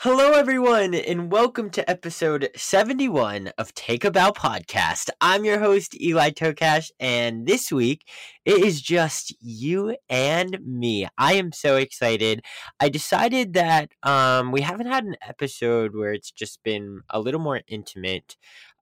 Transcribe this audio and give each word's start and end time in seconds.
Hello, 0.00 0.32
everyone, 0.32 0.92
and 0.92 1.32
welcome 1.32 1.70
to 1.70 1.90
episode 1.90 2.50
71 2.54 3.48
of 3.56 3.72
Take 3.72 4.04
a 4.04 4.10
Bow 4.10 4.30
podcast. 4.30 5.08
I'm 5.22 5.46
your 5.46 5.58
host, 5.58 5.98
Eli 5.98 6.30
Tokash, 6.32 6.90
and 7.00 7.46
this 7.46 7.72
week 7.72 8.06
it 8.44 8.62
is 8.62 8.82
just 8.82 9.34
you 9.40 9.96
and 10.10 10.58
me. 10.62 11.08
I 11.16 11.32
am 11.32 11.50
so 11.50 11.76
excited. 11.76 12.44
I 12.78 12.90
decided 12.90 13.54
that 13.54 13.92
um, 14.02 14.52
we 14.52 14.60
haven't 14.60 14.88
had 14.88 15.04
an 15.04 15.16
episode 15.26 15.96
where 15.96 16.12
it's 16.12 16.30
just 16.30 16.62
been 16.62 17.00
a 17.08 17.18
little 17.18 17.40
more 17.40 17.62
intimate 17.66 18.36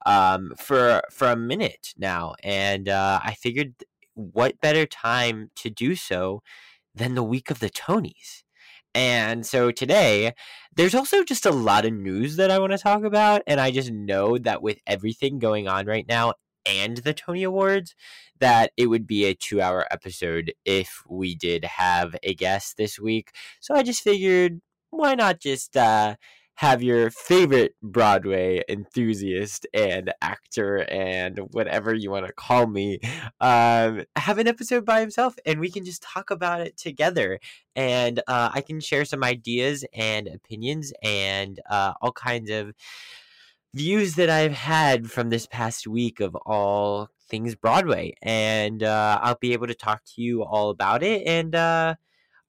um, 0.07 0.53
for 0.59 1.01
for 1.13 1.29
a 1.29 1.37
minute 1.37 1.95
now, 1.97 2.35
and 2.43 2.89
uh, 2.89 3.21
I 3.23 3.35
figured 3.35 3.75
what 4.15 4.61
better 4.61 4.85
time 4.85 5.53
to 5.57 5.71
do 5.71 5.95
so 5.95 6.43
than 6.93 7.15
the 7.15 7.23
week 7.23 7.53
of 7.53 7.61
the 7.61 7.71
Tonys. 7.71 8.44
And 8.95 9.45
so 9.45 9.71
today, 9.71 10.33
there's 10.77 10.95
also 10.95 11.25
just 11.25 11.47
a 11.47 11.51
lot 11.51 11.85
of 11.85 11.93
news 11.93 12.37
that 12.37 12.51
I 12.51 12.59
want 12.59 12.73
to 12.73 12.79
talk 12.79 13.05
about. 13.05 13.43
And 13.47 13.61
I 13.61 13.71
just 13.71 13.91
know 13.91 14.39
that 14.39 14.63
with 14.63 14.79
everything 14.87 15.39
going 15.39 15.69
on 15.69 15.87
right 15.87 16.07
now 16.09 16.35
and 16.67 16.99
the 16.99 17.13
Tony 17.13 17.43
Awards, 17.43 17.95
that 18.41 18.73
it 18.77 18.87
would 18.87 19.07
be 19.07 19.25
a 19.25 19.35
two 19.35 19.61
hour 19.61 19.87
episode 19.91 20.53
if 20.65 21.03
we 21.09 21.35
did 21.35 21.65
have 21.65 22.17
a 22.23 22.35
guest 22.35 22.77
this 22.77 22.99
week. 22.99 23.33
So 23.61 23.75
I 23.75 23.83
just 23.83 24.03
figured, 24.03 24.61
why 24.91 25.15
not 25.15 25.41
just 25.41 25.77
uh, 25.77 26.17
have 26.57 26.83
your 26.83 27.11
favorite 27.11 27.75
Broadway 27.83 28.63
enthusiast 28.69 29.67
and 29.75 30.13
actor 30.23 30.89
and 30.91 31.39
whatever 31.51 31.93
you 31.93 32.11
want 32.11 32.27
to 32.27 32.33
call 32.33 32.67
me 32.67 33.01
um, 33.41 34.05
have 34.17 34.39
an 34.39 34.47
episode 34.47 34.85
by 34.85 35.01
himself 35.01 35.35
and 35.45 35.59
we 35.59 35.71
can 35.71 35.85
just 35.85 36.03
talk 36.03 36.31
about 36.31 36.61
it 36.61 36.77
together. 36.77 37.41
And 37.75 38.21
uh, 38.29 38.51
I 38.53 38.61
can 38.61 38.81
share 38.81 39.05
some 39.05 39.25
ideas 39.25 39.85
and 39.93 40.29
opinions 40.29 40.93
and 41.03 41.59
uh, 41.69 41.95
all 42.01 42.13
kinds 42.13 42.51
of 42.51 42.73
views 43.75 44.15
that 44.15 44.31
I've 44.31 44.53
had 44.53 45.11
from 45.11 45.31
this 45.31 45.47
past 45.47 45.89
week 45.89 46.21
of 46.21 46.37
all 46.47 47.09
things 47.29 47.57
Broadway. 47.57 48.15
And 48.23 48.85
uh, 48.85 49.19
I'll 49.21 49.39
be 49.41 49.55
able 49.55 49.67
to 49.67 49.75
talk 49.75 50.05
to 50.15 50.23
you 50.23 50.45
all 50.45 50.71
about 50.71 51.03
it. 51.03 51.27
And, 51.27 51.55
uh, 51.55 51.97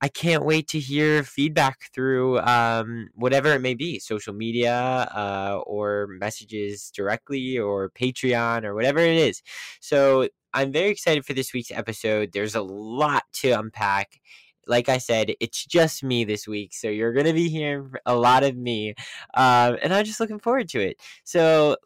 I 0.05 0.07
can't 0.07 0.45
wait 0.45 0.67
to 0.67 0.79
hear 0.79 1.23
feedback 1.23 1.89
through 1.91 2.37
um, 2.41 3.09
whatever 3.15 3.53
it 3.53 3.61
may 3.61 3.73
be 3.73 3.97
social 3.97 4.35
media 4.35 5.09
uh, 5.15 5.61
or 5.65 6.05
messages 6.19 6.91
directly 6.91 7.57
or 7.57 7.89
Patreon 7.89 8.65
or 8.65 8.75
whatever 8.75 8.99
it 8.99 9.17
is. 9.17 9.41
So 9.79 10.29
I'm 10.53 10.71
very 10.71 10.91
excited 10.91 11.25
for 11.25 11.33
this 11.33 11.53
week's 11.53 11.71
episode. 11.71 12.33
There's 12.33 12.53
a 12.53 12.61
lot 12.61 13.23
to 13.41 13.49
unpack. 13.49 14.21
Like 14.67 14.89
I 14.89 14.99
said, 14.99 15.33
it's 15.39 15.65
just 15.65 16.03
me 16.03 16.23
this 16.23 16.47
week, 16.47 16.75
so 16.75 16.87
you're 16.87 17.13
going 17.13 17.25
to 17.25 17.33
be 17.33 17.49
hearing 17.49 17.91
a 18.05 18.15
lot 18.15 18.43
of 18.43 18.55
me. 18.55 18.93
Um, 19.33 19.79
and 19.81 19.91
I'm 19.91 20.05
just 20.05 20.19
looking 20.19 20.37
forward 20.37 20.69
to 20.69 20.81
it. 20.81 20.97
So, 21.23 21.77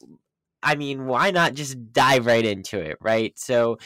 I 0.61 0.75
mean, 0.75 1.05
why 1.05 1.31
not 1.31 1.53
just 1.53 1.93
dive 1.93 2.25
right 2.25 2.45
into 2.45 2.81
it, 2.81 2.97
right? 2.99 3.39
So, 3.39 3.77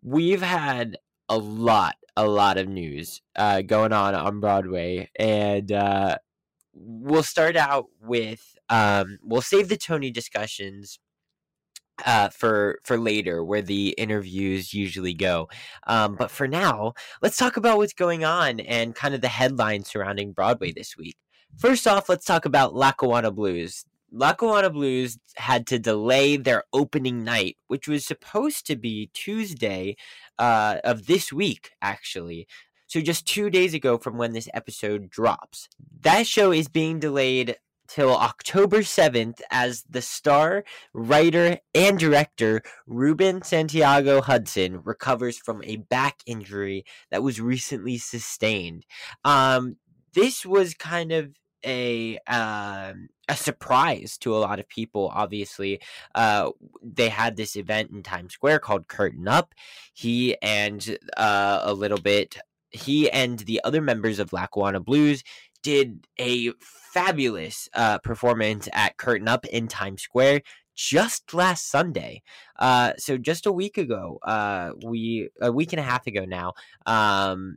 we've 0.00 0.42
had 0.42 0.96
a 1.28 1.38
lot 1.38 1.96
a 2.16 2.26
lot 2.26 2.58
of 2.58 2.68
news 2.68 3.20
uh, 3.36 3.62
going 3.62 3.92
on 3.92 4.14
on 4.14 4.40
Broadway, 4.40 5.10
and 5.18 5.70
uh, 5.72 6.16
we'll 6.72 7.22
start 7.22 7.56
out 7.56 7.86
with 8.00 8.56
um, 8.68 9.18
we'll 9.22 9.42
save 9.42 9.68
the 9.68 9.76
Tony 9.76 10.10
discussions 10.10 10.98
uh, 12.04 12.28
for 12.28 12.78
for 12.84 12.98
later, 12.98 13.44
where 13.44 13.62
the 13.62 13.90
interviews 13.98 14.74
usually 14.74 15.14
go. 15.14 15.48
Um, 15.86 16.16
but 16.16 16.30
for 16.30 16.48
now, 16.48 16.94
let's 17.22 17.36
talk 17.36 17.56
about 17.56 17.78
what's 17.78 17.92
going 17.92 18.24
on 18.24 18.60
and 18.60 18.94
kind 18.94 19.14
of 19.14 19.20
the 19.20 19.28
headlines 19.28 19.88
surrounding 19.90 20.32
Broadway 20.32 20.72
this 20.72 20.96
week. 20.96 21.16
First 21.58 21.86
off, 21.86 22.08
let's 22.08 22.24
talk 22.24 22.44
about 22.44 22.74
Lackawanna 22.74 23.30
Blues. 23.30 23.84
Lackawanna 24.14 24.70
Blues 24.70 25.18
had 25.36 25.66
to 25.66 25.78
delay 25.78 26.36
their 26.36 26.62
opening 26.72 27.24
night, 27.24 27.56
which 27.66 27.88
was 27.88 28.06
supposed 28.06 28.64
to 28.68 28.76
be 28.76 29.10
Tuesday 29.12 29.96
uh, 30.38 30.76
of 30.84 31.06
this 31.06 31.32
week, 31.32 31.70
actually. 31.82 32.46
So 32.86 33.00
just 33.00 33.26
two 33.26 33.50
days 33.50 33.74
ago 33.74 33.98
from 33.98 34.16
when 34.16 34.32
this 34.32 34.48
episode 34.54 35.10
drops. 35.10 35.68
That 36.02 36.28
show 36.28 36.52
is 36.52 36.68
being 36.68 37.00
delayed 37.00 37.56
till 37.88 38.14
October 38.14 38.78
7th 38.78 39.40
as 39.50 39.84
the 39.90 40.00
star, 40.00 40.64
writer, 40.92 41.58
and 41.74 41.98
director 41.98 42.62
Ruben 42.86 43.42
Santiago 43.42 44.20
Hudson 44.20 44.80
recovers 44.84 45.38
from 45.38 45.60
a 45.64 45.76
back 45.76 46.20
injury 46.24 46.84
that 47.10 47.22
was 47.22 47.40
recently 47.40 47.98
sustained. 47.98 48.86
Um, 49.24 49.76
this 50.14 50.46
was 50.46 50.74
kind 50.74 51.10
of 51.10 51.30
a 51.64 52.18
um, 52.26 53.08
a 53.28 53.36
surprise 53.36 54.18
to 54.18 54.34
a 54.34 54.38
lot 54.38 54.58
of 54.58 54.68
people. 54.68 55.10
Obviously, 55.14 55.80
uh, 56.14 56.50
they 56.82 57.08
had 57.08 57.36
this 57.36 57.56
event 57.56 57.90
in 57.90 58.02
Times 58.02 58.34
Square 58.34 58.60
called 58.60 58.88
Curtain 58.88 59.28
Up. 59.28 59.54
He 59.92 60.36
and 60.42 60.98
uh, 61.16 61.60
a 61.62 61.72
little 61.72 62.00
bit, 62.00 62.36
he 62.70 63.10
and 63.10 63.38
the 63.40 63.60
other 63.64 63.80
members 63.80 64.18
of 64.18 64.32
Lackawanna 64.32 64.80
Blues 64.80 65.22
did 65.62 66.06
a 66.18 66.52
fabulous 66.60 67.68
uh, 67.74 67.98
performance 67.98 68.68
at 68.72 68.96
Curtain 68.98 69.28
Up 69.28 69.46
in 69.46 69.68
Times 69.68 70.02
Square 70.02 70.42
just 70.74 71.32
last 71.32 71.70
Sunday. 71.70 72.22
Uh, 72.58 72.92
so 72.98 73.16
just 73.16 73.46
a 73.46 73.52
week 73.52 73.78
ago, 73.78 74.18
uh, 74.24 74.72
we 74.84 75.30
a 75.40 75.50
week 75.50 75.72
and 75.72 75.80
a 75.80 75.84
half 75.84 76.06
ago 76.06 76.24
now. 76.24 76.52
Um, 76.86 77.56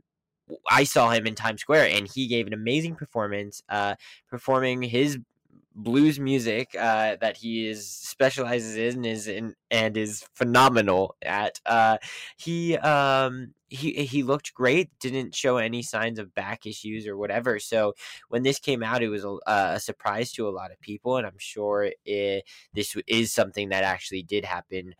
I 0.70 0.84
saw 0.84 1.10
him 1.10 1.26
in 1.26 1.34
Times 1.34 1.60
Square, 1.60 1.90
and 1.92 2.08
he 2.08 2.26
gave 2.26 2.46
an 2.46 2.52
amazing 2.52 2.94
performance, 2.94 3.62
uh, 3.68 3.96
performing 4.28 4.82
his 4.82 5.18
blues 5.74 6.18
music 6.18 6.74
uh, 6.78 7.16
that 7.20 7.36
he 7.36 7.68
is 7.68 7.88
specializes 7.88 8.76
in 8.76 9.04
is 9.04 9.28
in 9.28 9.54
and 9.70 9.96
is 9.96 10.26
phenomenal 10.34 11.16
at. 11.22 11.60
Uh, 11.64 11.98
he 12.36 12.76
um, 12.78 13.54
he 13.68 13.92
he 14.04 14.22
looked 14.22 14.54
great. 14.54 14.90
Didn't 14.98 15.34
show 15.34 15.58
any 15.58 15.82
signs 15.82 16.18
of 16.18 16.34
back 16.34 16.66
issues 16.66 17.06
or 17.06 17.16
whatever. 17.16 17.58
So 17.58 17.94
when 18.28 18.42
this 18.42 18.58
came 18.58 18.82
out, 18.82 19.02
it 19.02 19.08
was 19.08 19.24
a, 19.24 19.38
a 19.46 19.80
surprise 19.80 20.32
to 20.32 20.48
a 20.48 20.50
lot 20.50 20.72
of 20.72 20.80
people, 20.80 21.16
and 21.16 21.26
I'm 21.26 21.38
sure 21.38 21.92
it, 22.04 22.44
this 22.74 22.96
is 23.06 23.32
something 23.32 23.68
that 23.70 23.84
actually 23.84 24.22
did 24.22 24.44
happen 24.44 24.94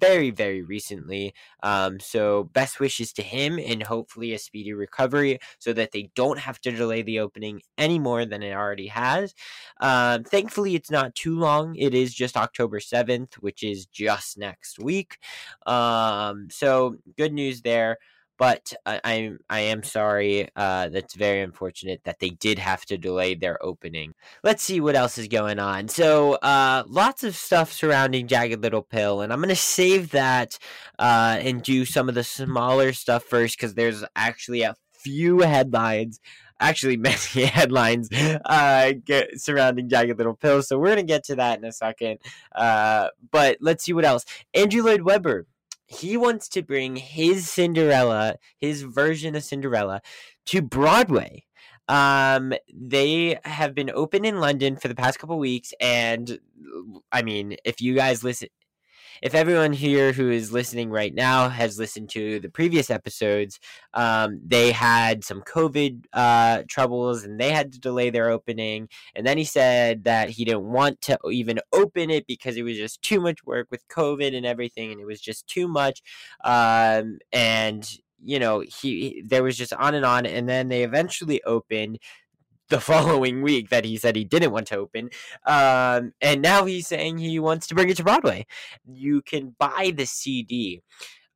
very, 0.00 0.30
very 0.30 0.62
recently. 0.62 1.34
Um, 1.62 2.00
so, 2.00 2.44
best 2.44 2.80
wishes 2.80 3.12
to 3.14 3.22
him 3.22 3.58
and 3.58 3.82
hopefully 3.82 4.32
a 4.32 4.38
speedy 4.38 4.72
recovery 4.72 5.38
so 5.58 5.72
that 5.72 5.92
they 5.92 6.10
don't 6.14 6.38
have 6.38 6.60
to 6.60 6.70
delay 6.70 7.02
the 7.02 7.20
opening 7.20 7.62
any 7.78 7.98
more 7.98 8.24
than 8.24 8.42
it 8.42 8.52
already 8.52 8.88
has. 8.88 9.34
Um, 9.80 10.24
thankfully, 10.24 10.74
it's 10.74 10.90
not 10.90 11.14
too 11.14 11.38
long. 11.38 11.74
It 11.76 11.94
is 11.94 12.14
just 12.14 12.36
October 12.36 12.78
7th, 12.80 13.34
which 13.34 13.62
is 13.62 13.86
just 13.86 14.38
next 14.38 14.78
week. 14.78 15.18
Um, 15.66 16.48
so, 16.50 16.96
good 17.16 17.32
news 17.32 17.62
there 17.62 17.98
but 18.38 18.72
I, 18.86 19.00
I, 19.04 19.32
I 19.50 19.60
am 19.60 19.82
sorry. 19.82 20.48
Uh, 20.56 20.88
that's 20.88 21.14
very 21.14 21.40
unfortunate 21.40 22.02
that 22.04 22.18
they 22.18 22.30
did 22.30 22.58
have 22.58 22.84
to 22.86 22.98
delay 22.98 23.34
their 23.34 23.62
opening. 23.64 24.14
Let's 24.42 24.62
see 24.62 24.80
what 24.80 24.96
else 24.96 25.18
is 25.18 25.28
going 25.28 25.58
on. 25.58 25.88
So, 25.88 26.34
uh, 26.34 26.84
lots 26.86 27.24
of 27.24 27.36
stuff 27.36 27.72
surrounding 27.72 28.26
Jagged 28.26 28.62
Little 28.62 28.82
Pill, 28.82 29.20
and 29.20 29.32
I'm 29.32 29.40
gonna 29.40 29.56
save 29.56 30.10
that 30.10 30.58
uh, 30.98 31.38
and 31.40 31.62
do 31.62 31.84
some 31.84 32.08
of 32.08 32.14
the 32.14 32.24
smaller 32.24 32.92
stuff 32.92 33.24
first 33.24 33.56
because 33.56 33.74
there's 33.74 34.04
actually 34.16 34.62
a 34.62 34.74
few 34.92 35.40
headlines 35.40 36.20
actually 36.62 36.96
many 37.36 37.46
headlines 37.46 38.08
uh, 38.44 38.92
get, 39.04 39.40
surrounding 39.40 39.88
Jagged 39.88 40.16
Little 40.16 40.34
Pill. 40.34 40.62
So 40.62 40.78
we're 40.78 40.90
gonna 40.90 41.02
get 41.02 41.24
to 41.24 41.36
that 41.36 41.58
in 41.58 41.64
a 41.64 41.72
second. 41.72 42.18
Uh, 42.54 43.08
but 43.30 43.58
let's 43.60 43.84
see 43.84 43.92
what 43.92 44.04
else. 44.04 44.24
Andrew 44.54 44.82
Lloyd 44.82 45.02
Webber 45.02 45.46
he 45.92 46.16
wants 46.16 46.48
to 46.50 46.62
bring 46.62 46.96
his 46.96 47.48
Cinderella, 47.48 48.36
his 48.58 48.82
version 48.82 49.34
of 49.34 49.44
Cinderella, 49.44 50.00
to 50.46 50.62
Broadway. 50.62 51.44
Um, 51.88 52.54
they 52.72 53.38
have 53.44 53.74
been 53.74 53.90
open 53.90 54.24
in 54.24 54.40
London 54.40 54.76
for 54.76 54.88
the 54.88 54.94
past 54.94 55.18
couple 55.18 55.38
weeks, 55.38 55.74
and 55.80 56.38
I 57.10 57.22
mean, 57.22 57.56
if 57.64 57.80
you 57.80 57.94
guys 57.94 58.24
listen, 58.24 58.48
if 59.20 59.34
everyone 59.34 59.72
here 59.72 60.12
who 60.12 60.30
is 60.30 60.52
listening 60.52 60.90
right 60.90 61.14
now 61.14 61.48
has 61.48 61.78
listened 61.78 62.08
to 62.10 62.40
the 62.40 62.48
previous 62.48 62.90
episodes, 62.90 63.60
um, 63.94 64.40
they 64.44 64.72
had 64.72 65.24
some 65.24 65.42
COVID 65.42 66.04
uh, 66.12 66.62
troubles 66.68 67.24
and 67.24 67.38
they 67.38 67.50
had 67.50 67.72
to 67.72 67.80
delay 67.80 68.10
their 68.10 68.30
opening. 68.30 68.88
And 69.14 69.26
then 69.26 69.38
he 69.38 69.44
said 69.44 70.04
that 70.04 70.30
he 70.30 70.44
didn't 70.44 70.64
want 70.64 71.00
to 71.02 71.18
even 71.30 71.60
open 71.72 72.10
it 72.10 72.26
because 72.26 72.56
it 72.56 72.62
was 72.62 72.76
just 72.76 73.02
too 73.02 73.20
much 73.20 73.44
work 73.44 73.68
with 73.70 73.86
COVID 73.88 74.36
and 74.36 74.46
everything, 74.46 74.92
and 74.92 75.00
it 75.00 75.06
was 75.06 75.20
just 75.20 75.46
too 75.46 75.68
much. 75.68 76.02
Um, 76.44 77.18
and 77.32 77.88
you 78.24 78.38
know 78.38 78.60
he 78.60 79.22
there 79.26 79.42
was 79.42 79.56
just 79.56 79.72
on 79.72 79.94
and 79.94 80.04
on 80.04 80.26
and 80.26 80.48
then 80.48 80.68
they 80.68 80.84
eventually 80.84 81.42
opened 81.42 81.98
the 82.72 82.80
following 82.80 83.42
week 83.42 83.68
that 83.68 83.84
he 83.84 83.98
said 83.98 84.16
he 84.16 84.24
didn't 84.24 84.50
want 84.50 84.66
to 84.68 84.78
open. 84.78 85.10
Um, 85.46 86.14
and 86.22 86.40
now 86.40 86.64
he's 86.64 86.86
saying 86.86 87.18
he 87.18 87.38
wants 87.38 87.66
to 87.66 87.74
bring 87.74 87.90
it 87.90 87.98
to 87.98 88.02
Broadway. 88.02 88.46
You 88.86 89.20
can 89.20 89.54
buy 89.58 89.92
the 89.94 90.06
CD. 90.06 90.82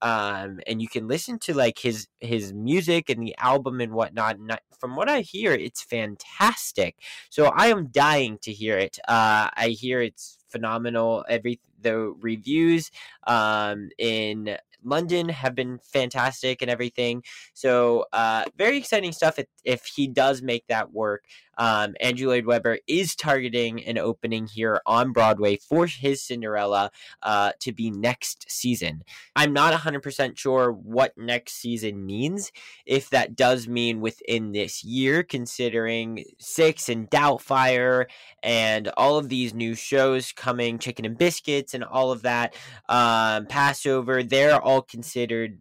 Um, 0.01 0.61
and 0.67 0.81
you 0.81 0.89
can 0.89 1.09
listen 1.09 1.39
to 1.41 1.55
like 1.55 1.79
his 1.79 2.07
his 2.21 2.53
music 2.53 3.09
and 3.11 3.23
the 3.23 3.35
album 3.39 3.81
and 3.81 3.93
whatnot. 3.93 4.37
And 4.37 4.59
from 4.79 4.97
what 4.97 5.09
I 5.09 5.21
hear, 5.21 5.53
it's 5.53 5.83
fantastic. 5.83 6.97
So 7.31 7.47
I 7.47 7.69
am 7.69 7.89
dying 7.89 8.39
to 8.43 8.53
hear 8.53 8.79
it. 8.79 8.99
Uh, 9.09 9.49
I 9.55 9.77
hear 9.79 10.01
it's 10.01 10.39
phenomenal. 10.49 11.25
Every 11.29 11.61
the 11.81 12.15
reviews 12.21 12.91
um, 13.27 13.91
in 13.99 14.57
London 14.87 15.29
have 15.29 15.55
been 15.55 15.79
fantastic 15.93 16.63
and 16.63 16.71
everything. 16.71 17.23
So 17.55 18.07
uh, 18.13 18.45
very 18.57 18.79
exciting 18.79 19.13
stuff 19.13 19.39
if, 19.39 19.47
if 19.65 19.85
he 19.85 20.07
does 20.07 20.43
make 20.43 20.67
that 20.69 20.93
work. 20.93 21.25
Um, 21.59 21.95
Andrew 22.01 22.29
Lloyd 22.29 22.47
Webber 22.47 22.79
is 22.87 23.15
targeting 23.15 23.85
an 23.85 23.99
opening 23.99 24.47
here 24.47 24.81
on 24.87 25.13
Broadway 25.13 25.57
for 25.57 25.87
his 25.87 26.23
Cinderella 26.23 26.91
uh, 27.23 27.53
to 27.61 27.73
be 27.73 27.91
next 27.91 28.51
season. 28.51 29.03
I'm 29.35 29.53
not 29.53 29.75
100% 29.75 30.37
sure 30.39 30.73
what 30.73 31.17
next 31.17 31.55
season 31.55 32.05
means, 32.05 32.53
if 32.85 33.11
that 33.11 33.37
does 33.37 33.69
mean 33.69 34.01
within 34.01 34.53
this 34.53 34.85
year, 34.85 35.23
considering 35.23 36.25
Six 36.39 36.89
and 36.89 37.11
Doubtfire 37.11 38.07
and 38.43 38.89
all 38.97 39.19
of 39.19 39.29
these 39.29 39.55
new 39.55 39.75
shows 39.75 40.33
coming, 40.33 40.79
Chicken 40.79 41.05
and 41.05 41.19
Biscuits 41.19 41.75
and 41.75 41.85
all 41.85 42.13
of 42.13 42.23
that, 42.23 42.55
um, 42.89 43.47
Passover, 43.47 44.23
they're 44.23 44.61
all 44.61 44.83
considered 44.83 45.61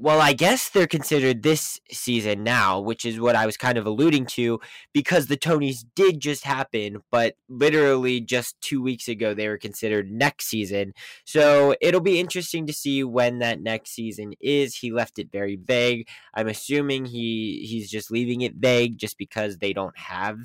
well, 0.00 0.22
I 0.22 0.32
guess 0.32 0.70
they're 0.70 0.86
considered 0.86 1.42
this 1.42 1.78
season 1.92 2.42
now, 2.42 2.80
which 2.80 3.04
is 3.04 3.20
what 3.20 3.36
I 3.36 3.44
was 3.44 3.58
kind 3.58 3.76
of 3.76 3.84
alluding 3.84 4.24
to 4.26 4.58
because 4.94 5.26
the 5.26 5.36
Tonys 5.36 5.84
did 5.94 6.20
just 6.20 6.42
happen, 6.42 7.02
but 7.10 7.36
literally 7.50 8.22
just 8.22 8.58
two 8.62 8.80
weeks 8.80 9.08
ago 9.08 9.34
they 9.34 9.46
were 9.46 9.58
considered 9.58 10.10
next 10.10 10.46
season. 10.46 10.94
So 11.26 11.74
it'll 11.82 12.00
be 12.00 12.18
interesting 12.18 12.66
to 12.66 12.72
see 12.72 13.04
when 13.04 13.40
that 13.40 13.60
next 13.60 13.90
season 13.90 14.32
is. 14.40 14.76
He 14.76 14.90
left 14.90 15.18
it 15.18 15.30
very 15.30 15.56
vague. 15.56 16.08
I'm 16.32 16.48
assuming 16.48 17.04
he 17.04 17.66
he's 17.68 17.90
just 17.90 18.10
leaving 18.10 18.40
it 18.40 18.54
vague 18.54 18.96
just 18.96 19.18
because 19.18 19.58
they 19.58 19.74
don't 19.74 19.98
have 19.98 20.38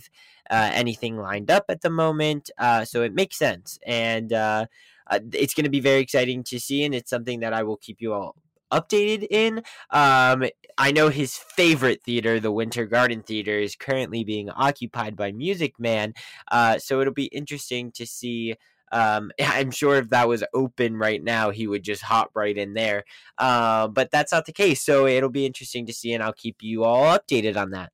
uh, 0.50 0.72
anything 0.74 1.16
lined 1.16 1.50
up 1.50 1.64
at 1.70 1.80
the 1.80 1.90
moment. 1.90 2.50
Uh, 2.58 2.84
so 2.84 3.04
it 3.04 3.14
makes 3.14 3.38
sense, 3.38 3.80
and 3.88 4.34
uh, 4.34 4.66
uh 5.08 5.20
it's 5.32 5.54
going 5.54 5.64
to 5.64 5.70
be 5.70 5.80
very 5.80 6.02
exciting 6.02 6.44
to 6.44 6.60
see, 6.60 6.84
and 6.84 6.94
it's 6.94 7.10
something 7.10 7.40
that 7.40 7.54
I 7.54 7.64
will 7.64 7.78
keep 7.78 8.02
you 8.02 8.14
all 8.14 8.36
updated 8.72 9.28
in. 9.30 9.64
Um, 9.92 10.46
I 10.78 10.92
know 10.92 11.10
his 11.10 11.38
favorite 11.38 12.04
theater, 12.04 12.40
the 12.40 12.52
Winter 12.52 12.86
Garden 12.86 13.22
Theater, 13.22 13.58
is 13.58 13.76
currently 13.76 14.24
being 14.24 14.50
occupied 14.50 15.16
by 15.16 15.32
Music 15.32 15.80
Man. 15.80 16.14
Uh, 16.52 16.78
so 16.78 17.00
it'll 17.02 17.14
be 17.14 17.26
interesting 17.26 17.92
to 17.94 18.06
see. 18.06 18.56
Um, 18.92 19.32
I'm 19.42 19.72
sure 19.72 19.96
if 19.96 20.10
that 20.10 20.28
was 20.28 20.44
open 20.54 20.98
right 20.98 21.24
now, 21.24 21.52
he 21.52 21.68
would 21.68 21.84
just 21.84 22.04
hop 22.04 22.32
right 22.34 22.58
in 22.58 22.74
there. 22.74 23.04
Uh, 23.38 23.88
but 23.88 24.12
that's 24.12 24.32
not 24.32 24.46
the 24.46 24.54
case. 24.54 24.82
So 24.82 25.08
it'll 25.08 25.30
be 25.30 25.46
interesting 25.46 25.86
to 25.86 25.94
see, 25.94 26.14
and 26.14 26.24
I'll 26.24 26.34
keep 26.34 26.58
you 26.62 26.84
all 26.84 27.18
updated 27.18 27.56
on 27.58 27.72
that. 27.72 27.92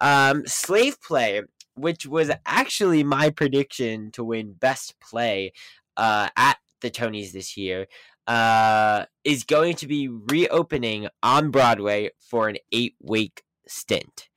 Um, 0.00 0.46
Slave 0.46 1.00
Play, 1.00 1.42
which 1.74 2.06
was 2.06 2.30
actually 2.46 3.04
my 3.04 3.30
prediction 3.30 4.10
to 4.12 4.24
win 4.24 4.52
Best 4.52 4.98
Play 5.00 5.52
uh, 5.96 6.28
at 6.36 6.58
the 6.80 6.90
Tonys 6.90 7.32
this 7.32 7.56
year 7.56 7.86
uh, 8.26 9.04
is 9.24 9.44
going 9.44 9.76
to 9.76 9.86
be 9.86 10.08
reopening 10.08 11.08
on 11.22 11.50
Broadway 11.50 12.10
for 12.18 12.48
an 12.48 12.56
eight 12.72 12.94
week 13.00 13.42
stint. 13.66 14.28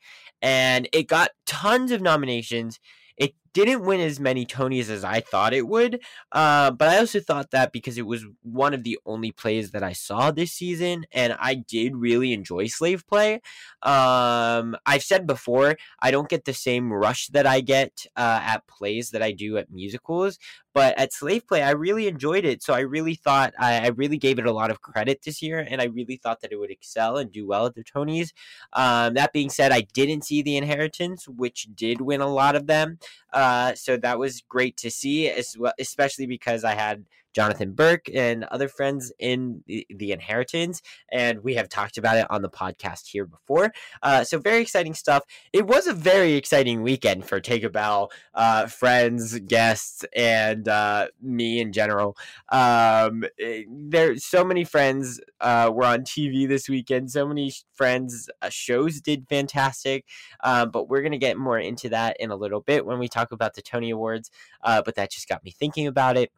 And 0.42 0.88
it 0.94 1.08
got 1.08 1.32
tons 1.46 1.92
of 1.92 2.02
nominations. 2.02 2.80
It 3.18 3.34
didn't 3.54 3.84
win 3.84 4.00
as 4.00 4.20
many 4.20 4.46
Tonys 4.46 4.90
as 4.90 5.04
I 5.04 5.20
thought 5.20 5.54
it 5.54 5.68
would, 5.68 6.02
uh, 6.32 6.72
but 6.72 6.90
I 6.90 6.98
also 6.98 7.20
thought 7.20 7.52
that 7.52 7.72
because 7.72 7.98
it 7.98 8.06
was 8.06 8.26
one 8.42 8.74
of 8.74 8.84
the 8.84 9.00
only 9.06 9.32
plays 9.32 9.72
that 9.72 9.84
I 9.84 9.94
saw 9.94 10.32
this 10.32 10.52
season, 10.52 11.06
and 11.12 11.36
I 11.40 11.56
did 11.56 11.96
really 11.96 12.34
enjoy 12.34 12.68
Slave 12.68 13.06
Play. 13.08 13.42
Um, 13.82 14.76
I've 14.86 15.04
said 15.04 15.28
before, 15.28 15.78
I 16.02 16.12
don't 16.12 16.30
get 16.30 16.46
the 16.46 16.54
same 16.54 16.92
rush 16.92 17.28
that 17.28 17.46
I 17.46 17.62
get 17.62 18.06
uh, 18.16 18.40
at 18.44 18.68
plays 18.68 19.12
that 19.12 19.22
I 19.22 19.32
do 19.32 19.58
at 19.58 19.72
musicals, 19.72 20.38
but 20.78 20.96
at 21.00 21.12
Slave 21.12 21.48
Play, 21.48 21.64
I 21.64 21.72
really 21.72 22.08
enjoyed 22.08 22.46
it. 22.46 22.62
So 22.62 22.72
I 22.72 22.82
really 22.82 23.16
thought 23.16 23.52
I, 23.58 23.86
I, 23.86 23.88
really 23.88 24.20
gave 24.20 24.38
it 24.38 24.46
a 24.46 24.52
lot 24.52 24.70
of 24.70 24.84
credit 24.84 25.24
this 25.24 25.42
year, 25.42 25.66
and 25.68 25.82
I 25.82 25.86
really 25.86 26.18
thought 26.18 26.42
that 26.42 26.52
it 26.52 26.58
would 26.58 26.70
excel 26.70 27.18
and 27.18 27.32
do 27.32 27.48
well 27.48 27.66
at 27.66 27.74
the 27.74 27.84
Tonys. 27.84 28.30
Um, 28.74 29.16
that 29.16 29.34
being 29.34 29.50
said, 29.50 29.72
I 29.72 29.82
didn't 29.82 30.26
see 30.26 30.44
The 30.44 30.56
Inheritance, 30.56 31.28
which 31.28 31.68
did 31.74 32.02
win 32.02 32.22
a 32.22 32.32
lot 32.32 32.56
of 32.56 32.68
them. 32.68 33.00
Uh, 33.38 33.76
so 33.76 33.96
that 33.98 34.18
was 34.18 34.42
great 34.42 34.76
to 34.78 34.90
see, 34.90 35.30
as 35.30 35.56
well, 35.60 35.72
especially 35.80 36.26
because 36.26 36.64
I 36.64 36.74
had 36.74 37.06
Jonathan 37.38 37.74
Burke 37.74 38.10
and 38.16 38.46
other 38.46 38.68
friends 38.68 39.14
in 39.20 39.64
the, 39.68 39.86
the 39.96 40.12
Inheritance, 40.12 40.82
and 41.12 41.44
we 41.44 41.54
have 41.54 41.70
talked 41.70 42.00
about 42.00 42.18
it 42.18 42.26
on 42.32 42.42
the 42.42 42.50
podcast 42.50 43.10
here 43.10 43.26
before. 43.26 43.72
Uh, 44.02 44.24
so 44.24 44.40
very 44.40 44.60
exciting 44.60 44.96
stuff. 44.96 45.24
It 45.54 45.68
was 45.68 45.86
a 45.86 45.94
very 45.94 46.34
exciting 46.34 46.82
weekend 46.82 47.28
for 47.28 47.40
Take 47.40 47.62
a 47.62 47.70
Bow, 47.70 48.10
uh, 48.34 48.66
friends, 48.66 49.38
guests, 49.42 50.04
and 50.16 50.68
uh, 50.68 51.10
me 51.22 51.62
in 51.62 51.74
general. 51.74 52.18
Um, 52.50 53.24
eh, 53.40 53.66
there, 53.70 54.18
so 54.18 54.44
many 54.44 54.64
friends 54.64 55.22
uh, 55.40 55.70
were 55.72 55.86
on 55.86 56.06
TV 56.06 56.48
this 56.48 56.68
weekend. 56.68 57.12
So 57.12 57.28
many 57.28 57.54
friends 57.72 58.32
uh, 58.42 58.50
shows 58.50 59.00
did 59.00 59.28
fantastic. 59.30 60.06
Uh, 60.44 60.66
but 60.66 60.90
we're 60.90 61.04
gonna 61.04 61.20
get 61.20 61.38
more 61.38 61.60
into 61.60 61.88
that 61.90 62.18
in 62.20 62.32
a 62.32 62.36
little 62.36 62.62
bit 62.62 62.84
when 62.84 62.98
we 62.98 63.08
talk 63.08 63.32
about 63.32 63.54
the 63.54 63.62
Tony 63.62 63.92
Awards. 63.92 64.32
but 64.64 64.96
that 64.96 65.12
just 65.12 65.30
got 65.30 65.44
me 65.44 65.52
thinking 65.52 65.86
about 65.86 66.18
it. 66.18 66.32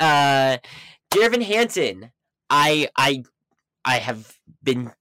Uh, 0.00 0.58
Dear 1.10 1.24
Evan 1.24 1.40
Hansen, 1.40 2.12
I 2.50 2.88
I 2.96 3.24
I 3.84 3.98
have 3.98 4.38
been 4.62 4.92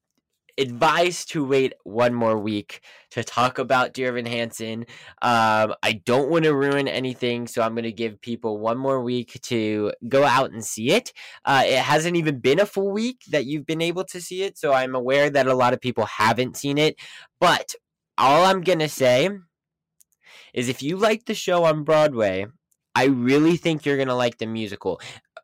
advised 0.57 1.29
to 1.29 1.45
wait 1.45 1.73
one 1.83 2.13
more 2.13 2.37
week 2.37 2.81
to 3.11 3.23
talk 3.23 3.59
about 3.59 3.93
Dear 3.93 4.07
Evan 4.09 4.25
Hansen. 4.25 4.85
Um, 5.21 5.75
I 5.83 6.01
don't 6.05 6.29
want 6.29 6.45
to 6.45 6.55
ruin 6.55 6.87
anything, 6.87 7.47
so 7.47 7.61
I'm 7.61 7.75
going 7.75 7.83
to 7.83 7.91
give 7.91 8.21
people 8.21 8.59
one 8.59 8.77
more 8.77 9.01
week 9.03 9.39
to 9.43 9.93
go 10.07 10.23
out 10.23 10.51
and 10.51 10.65
see 10.65 10.91
it. 10.91 11.13
Uh, 11.45 11.63
it 11.65 11.79
hasn't 11.79 12.15
even 12.17 12.39
been 12.39 12.59
a 12.59 12.65
full 12.65 12.91
week 12.91 13.21
that 13.29 13.45
you've 13.45 13.67
been 13.67 13.81
able 13.81 14.03
to 14.05 14.21
see 14.21 14.43
it, 14.43 14.57
so 14.57 14.73
I'm 14.73 14.95
aware 14.95 15.29
that 15.29 15.47
a 15.47 15.53
lot 15.53 15.73
of 15.73 15.81
people 15.81 16.05
haven't 16.05 16.57
seen 16.57 16.77
it. 16.77 16.95
But 17.39 17.75
all 18.17 18.45
I'm 18.45 18.61
going 18.61 18.79
to 18.79 18.89
say 18.89 19.29
is 20.53 20.69
if 20.69 20.81
you 20.81 20.97
like 20.97 21.25
the 21.25 21.35
show 21.35 21.65
on 21.65 21.83
Broadway, 21.83 22.47
I 22.97 23.05
really 23.05 23.57
think 23.57 23.85
you're 23.85 23.95
gonna 23.95 24.15
like 24.15 24.39
the 24.39 24.47
musical. 24.47 24.99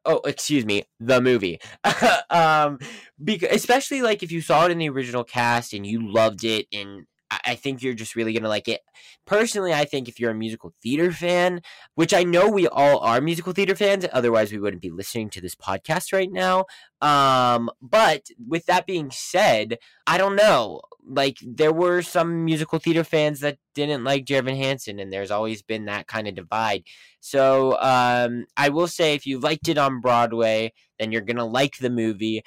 Oh, 0.05 0.21
excuse 0.25 0.65
me, 0.65 0.85
the 0.99 1.21
movie. 1.21 1.61
um, 2.31 2.79
because 3.23 3.55
especially 3.55 4.01
like 4.01 4.23
if 4.23 4.31
you 4.31 4.41
saw 4.41 4.65
it 4.65 4.71
in 4.71 4.79
the 4.79 4.89
original 4.89 5.23
cast 5.23 5.71
and 5.73 5.85
you 5.85 6.11
loved 6.11 6.43
it, 6.43 6.65
and 6.73 7.05
I 7.45 7.55
think 7.55 7.81
you're 7.81 7.93
just 7.93 8.15
really 8.15 8.33
gonna 8.33 8.49
like 8.49 8.67
it. 8.67 8.81
Personally, 9.25 9.73
I 9.73 9.85
think 9.85 10.07
if 10.07 10.19
you're 10.19 10.31
a 10.31 10.35
musical 10.35 10.73
theater 10.81 11.11
fan, 11.11 11.61
which 11.95 12.13
I 12.13 12.23
know 12.23 12.49
we 12.49 12.67
all 12.67 12.99
are 12.99 13.21
musical 13.21 13.53
theater 13.53 13.75
fans, 13.75 14.05
otherwise 14.11 14.51
we 14.51 14.59
wouldn't 14.59 14.81
be 14.81 14.91
listening 14.91 15.29
to 15.31 15.41
this 15.41 15.55
podcast 15.55 16.13
right 16.13 16.31
now. 16.31 16.65
Um, 17.01 17.69
but 17.81 18.27
with 18.47 18.65
that 18.67 18.85
being 18.85 19.11
said, 19.11 19.77
I 20.07 20.17
don't 20.17 20.35
know 20.35 20.81
like 21.05 21.37
there 21.41 21.73
were 21.73 22.01
some 22.01 22.45
musical 22.45 22.79
theater 22.79 23.03
fans 23.03 23.41
that 23.41 23.57
didn't 23.75 24.03
like 24.03 24.25
Dear 24.25 24.39
Evan 24.39 24.55
Hansen, 24.55 24.99
and 24.99 25.11
there's 25.11 25.31
always 25.31 25.61
been 25.61 25.85
that 25.85 26.07
kind 26.07 26.27
of 26.27 26.35
divide. 26.35 26.83
So 27.19 27.77
um, 27.79 28.45
I 28.57 28.69
will 28.69 28.87
say, 28.87 29.13
if 29.13 29.25
you 29.25 29.39
liked 29.39 29.67
it 29.67 29.77
on 29.77 30.01
Broadway, 30.01 30.73
then 30.99 31.11
you're 31.11 31.21
gonna 31.21 31.45
like 31.45 31.77
the 31.77 31.89
movie. 31.89 32.43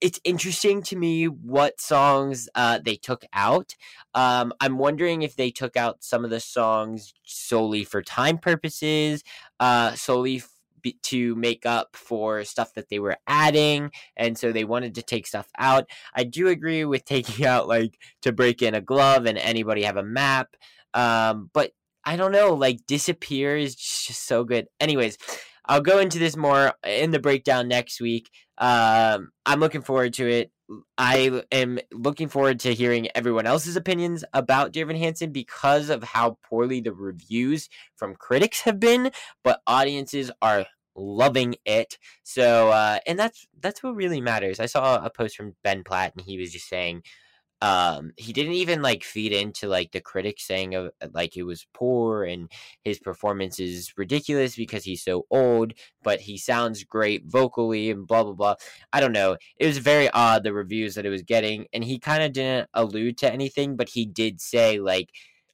It's 0.00 0.20
interesting 0.22 0.82
to 0.82 0.96
me 0.96 1.26
what 1.26 1.80
songs 1.80 2.48
uh, 2.54 2.78
they 2.84 2.94
took 2.94 3.24
out. 3.32 3.74
Um, 4.14 4.52
I'm 4.60 4.78
wondering 4.78 5.22
if 5.22 5.34
they 5.34 5.50
took 5.50 5.76
out 5.76 6.04
some 6.04 6.24
of 6.24 6.30
the 6.30 6.38
songs 6.40 7.14
solely 7.24 7.82
for 7.82 8.02
time 8.02 8.38
purposes, 8.38 9.24
uh, 9.58 9.94
solely 9.94 10.42
be, 10.82 10.96
to 11.04 11.34
make 11.34 11.66
up 11.66 11.96
for 11.96 12.44
stuff 12.44 12.74
that 12.74 12.88
they 12.88 13.00
were 13.00 13.16
adding, 13.26 13.90
and 14.16 14.38
so 14.38 14.52
they 14.52 14.64
wanted 14.64 14.94
to 14.94 15.02
take 15.02 15.26
stuff 15.26 15.48
out. 15.58 15.88
I 16.14 16.22
do 16.24 16.46
agree 16.48 16.84
with 16.84 17.04
taking 17.04 17.44
out 17.44 17.66
like 17.66 17.98
to 18.22 18.32
break 18.32 18.62
in 18.62 18.74
a 18.74 18.80
glove 18.80 19.26
and 19.26 19.38
anybody 19.38 19.82
have 19.82 19.96
a 19.96 20.04
map, 20.04 20.54
um, 20.94 21.50
but 21.52 21.72
I 22.04 22.16
don't 22.16 22.32
know, 22.32 22.54
like 22.54 22.86
disappear 22.86 23.56
is 23.56 23.74
just 23.74 24.26
so 24.26 24.44
good. 24.44 24.68
Anyways, 24.80 25.18
I'll 25.66 25.82
go 25.82 25.98
into 25.98 26.18
this 26.18 26.36
more 26.36 26.72
in 26.86 27.10
the 27.10 27.18
breakdown 27.18 27.68
next 27.68 28.00
week. 28.00 28.30
Um, 28.58 29.30
I'm 29.46 29.60
looking 29.60 29.82
forward 29.82 30.14
to 30.14 30.28
it. 30.28 30.50
I 30.98 31.42
am 31.50 31.78
looking 31.92 32.28
forward 32.28 32.60
to 32.60 32.74
hearing 32.74 33.08
everyone 33.14 33.46
else's 33.46 33.76
opinions 33.76 34.24
about 34.34 34.76
Evan 34.76 34.96
Hansen 34.96 35.32
because 35.32 35.88
of 35.88 36.02
how 36.02 36.38
poorly 36.44 36.80
the 36.80 36.92
reviews 36.92 37.70
from 37.96 38.14
critics 38.14 38.62
have 38.62 38.78
been, 38.78 39.10
but 39.42 39.62
audiences 39.66 40.30
are 40.42 40.66
loving 40.94 41.54
it. 41.64 41.96
So, 42.22 42.70
uh, 42.70 42.98
and 43.06 43.18
that's 43.18 43.46
that's 43.60 43.82
what 43.82 43.94
really 43.94 44.20
matters. 44.20 44.60
I 44.60 44.66
saw 44.66 45.02
a 45.02 45.08
post 45.08 45.36
from 45.36 45.54
Ben 45.64 45.84
Platt, 45.84 46.12
and 46.16 46.24
he 46.26 46.38
was 46.38 46.52
just 46.52 46.68
saying 46.68 47.02
um 47.60 48.12
he 48.16 48.32
didn't 48.32 48.52
even 48.52 48.82
like 48.82 49.02
feed 49.02 49.32
into 49.32 49.66
like 49.66 49.90
the 49.90 50.00
critics 50.00 50.46
saying 50.46 50.74
of 50.74 50.90
like 51.12 51.36
it 51.36 51.42
was 51.42 51.66
poor 51.74 52.22
and 52.22 52.50
his 52.84 53.00
performance 53.00 53.58
is 53.58 53.92
ridiculous 53.96 54.54
because 54.56 54.84
he's 54.84 55.02
so 55.02 55.26
old 55.30 55.72
but 56.02 56.20
he 56.20 56.38
sounds 56.38 56.84
great 56.84 57.24
vocally 57.26 57.90
and 57.90 58.06
blah 58.06 58.22
blah 58.22 58.32
blah 58.32 58.54
i 58.92 59.00
don't 59.00 59.12
know 59.12 59.36
it 59.56 59.66
was 59.66 59.78
very 59.78 60.08
odd 60.10 60.44
the 60.44 60.52
reviews 60.52 60.94
that 60.94 61.06
it 61.06 61.10
was 61.10 61.22
getting 61.22 61.66
and 61.72 61.82
he 61.84 61.98
kind 61.98 62.22
of 62.22 62.32
didn't 62.32 62.68
allude 62.74 63.18
to 63.18 63.32
anything 63.32 63.76
but 63.76 63.88
he 63.88 64.06
did 64.06 64.40
say 64.40 64.78
like 64.78 65.10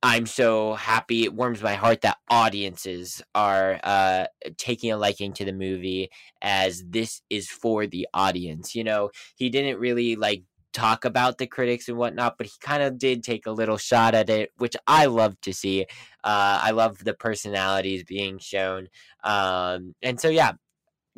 I'm 0.06 0.26
so 0.26 0.74
happy. 0.74 1.24
It 1.24 1.32
warms 1.32 1.62
my 1.62 1.76
heart 1.76 2.02
that 2.02 2.18
audiences 2.28 3.22
are 3.34 3.80
uh, 3.82 4.26
taking 4.58 4.92
a 4.92 4.98
liking 4.98 5.32
to 5.32 5.46
the 5.46 5.52
movie 5.54 6.10
as 6.42 6.84
this 6.86 7.22
is 7.30 7.48
for 7.48 7.86
the 7.86 8.06
audience. 8.12 8.74
You 8.74 8.84
know, 8.84 9.10
he 9.36 9.48
didn't 9.48 9.80
really 9.80 10.14
like 10.16 10.42
talk 10.74 11.04
about 11.04 11.38
the 11.38 11.46
critics 11.46 11.88
and 11.88 11.96
whatnot, 11.96 12.36
but 12.36 12.46
he 12.46 12.52
kind 12.60 12.82
of 12.82 12.98
did 12.98 13.22
take 13.22 13.46
a 13.46 13.52
little 13.52 13.78
shot 13.78 14.14
at 14.14 14.28
it, 14.28 14.50
which 14.58 14.76
I 14.86 15.06
love 15.06 15.40
to 15.42 15.54
see. 15.54 15.82
Uh, 16.22 16.60
I 16.62 16.72
love 16.72 17.02
the 17.02 17.14
personalities 17.14 18.04
being 18.04 18.38
shown. 18.38 18.88
Um, 19.22 19.94
and 20.02 20.20
so, 20.20 20.28
yeah, 20.28 20.52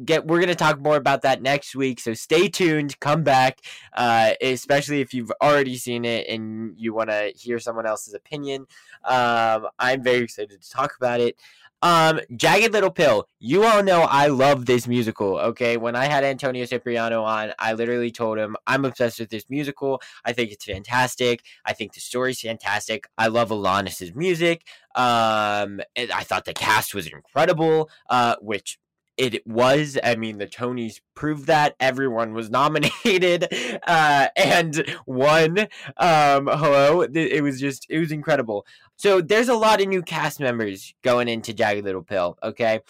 get 0.04 0.26
we're 0.26 0.38
going 0.38 0.48
to 0.48 0.54
talk 0.54 0.78
more 0.78 0.96
about 0.96 1.22
that 1.22 1.40
next 1.40 1.74
week 1.74 1.98
so 1.98 2.12
stay 2.12 2.48
tuned 2.48 2.98
come 3.00 3.22
back 3.22 3.60
uh, 3.94 4.32
especially 4.42 5.00
if 5.00 5.14
you've 5.14 5.32
already 5.42 5.76
seen 5.76 6.04
it 6.04 6.28
and 6.28 6.74
you 6.76 6.92
want 6.92 7.08
to 7.08 7.32
hear 7.34 7.58
someone 7.58 7.86
else's 7.86 8.12
opinion 8.12 8.66
um, 9.04 9.66
i'm 9.78 10.02
very 10.02 10.18
excited 10.18 10.60
to 10.60 10.70
talk 10.70 10.94
about 10.98 11.20
it 11.20 11.36
um, 11.82 12.20
Jagged 12.34 12.72
Little 12.72 12.90
Pill. 12.90 13.28
You 13.38 13.64
all 13.64 13.82
know 13.82 14.02
I 14.02 14.28
love 14.28 14.66
this 14.66 14.86
musical. 14.86 15.38
Okay, 15.38 15.76
when 15.76 15.96
I 15.96 16.06
had 16.06 16.24
Antonio 16.24 16.64
Cipriano 16.64 17.22
on, 17.22 17.52
I 17.58 17.74
literally 17.74 18.10
told 18.10 18.38
him 18.38 18.56
I'm 18.66 18.84
obsessed 18.84 19.20
with 19.20 19.30
this 19.30 19.44
musical. 19.48 20.00
I 20.24 20.32
think 20.32 20.50
it's 20.50 20.64
fantastic. 20.64 21.42
I 21.64 21.72
think 21.72 21.94
the 21.94 22.00
story's 22.00 22.40
fantastic. 22.40 23.08
I 23.18 23.28
love 23.28 23.50
Alanis's 23.50 24.14
music. 24.14 24.66
Um, 24.94 25.80
I 25.96 26.24
thought 26.24 26.44
the 26.46 26.54
cast 26.54 26.94
was 26.94 27.06
incredible. 27.06 27.90
Uh, 28.08 28.36
which 28.40 28.78
it 29.16 29.46
was. 29.46 29.98
I 30.02 30.16
mean, 30.16 30.38
the 30.38 30.46
Tonys 30.46 31.00
proved 31.14 31.46
that 31.46 31.74
everyone 31.80 32.32
was 32.32 32.50
nominated 32.56 33.48
uh, 33.86 34.28
and 34.36 34.96
won. 35.06 35.60
Um, 35.96 36.46
hello, 36.46 37.02
it 37.02 37.42
was 37.42 37.60
just 37.60 37.86
it 37.88 37.98
was 37.98 38.12
incredible. 38.12 38.66
So 38.96 39.20
there's 39.20 39.48
a 39.48 39.54
lot 39.54 39.80
of 39.80 39.88
new 39.88 40.02
cast 40.02 40.40
members 40.40 40.94
going 41.02 41.28
into 41.28 41.52
Jagged 41.52 41.84
Little 41.84 42.02
Pill. 42.02 42.38
Okay, 42.42 42.80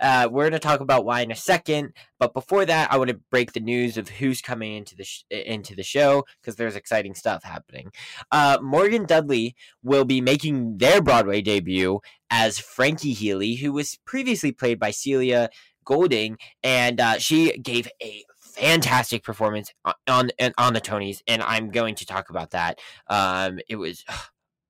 uh, 0.00 0.28
we're 0.30 0.44
gonna 0.44 0.58
talk 0.58 0.80
about 0.80 1.04
why 1.04 1.22
in 1.22 1.30
a 1.30 1.36
second, 1.36 1.94
but 2.18 2.34
before 2.34 2.64
that, 2.66 2.92
I 2.92 2.98
want 2.98 3.08
to 3.08 3.20
break 3.30 3.52
the 3.52 3.60
news 3.60 3.96
of 3.96 4.08
who's 4.08 4.40
coming 4.42 4.74
into 4.74 4.94
the 4.94 5.04
sh- 5.04 5.24
into 5.30 5.74
the 5.74 5.82
show 5.82 6.24
because 6.40 6.56
there's 6.56 6.76
exciting 6.76 7.14
stuff 7.14 7.42
happening. 7.42 7.90
Uh, 8.30 8.58
Morgan 8.62 9.06
Dudley 9.06 9.56
will 9.82 10.04
be 10.04 10.20
making 10.20 10.78
their 10.78 11.00
Broadway 11.00 11.40
debut 11.40 12.00
as 12.30 12.58
Frankie 12.58 13.12
Healy, 13.12 13.56
who 13.56 13.72
was 13.72 13.98
previously 14.04 14.52
played 14.52 14.78
by 14.78 14.90
Celia 14.90 15.50
Gooding, 15.84 16.38
and 16.62 17.00
uh, 17.00 17.18
she 17.18 17.56
gave 17.58 17.88
a 18.02 18.24
fantastic 18.54 19.24
performance 19.24 19.72
on, 19.84 19.94
on 20.06 20.30
on 20.58 20.72
the 20.74 20.80
Tonys, 20.80 21.22
and 21.26 21.42
I'm 21.42 21.70
going 21.70 21.94
to 21.96 22.06
talk 22.06 22.30
about 22.30 22.50
that. 22.50 22.78
Um, 23.08 23.58
it 23.68 23.76
was 23.76 24.04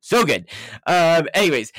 so 0.04 0.24
good. 0.24 0.48
Um, 0.86 1.28
anyways, 1.32 1.72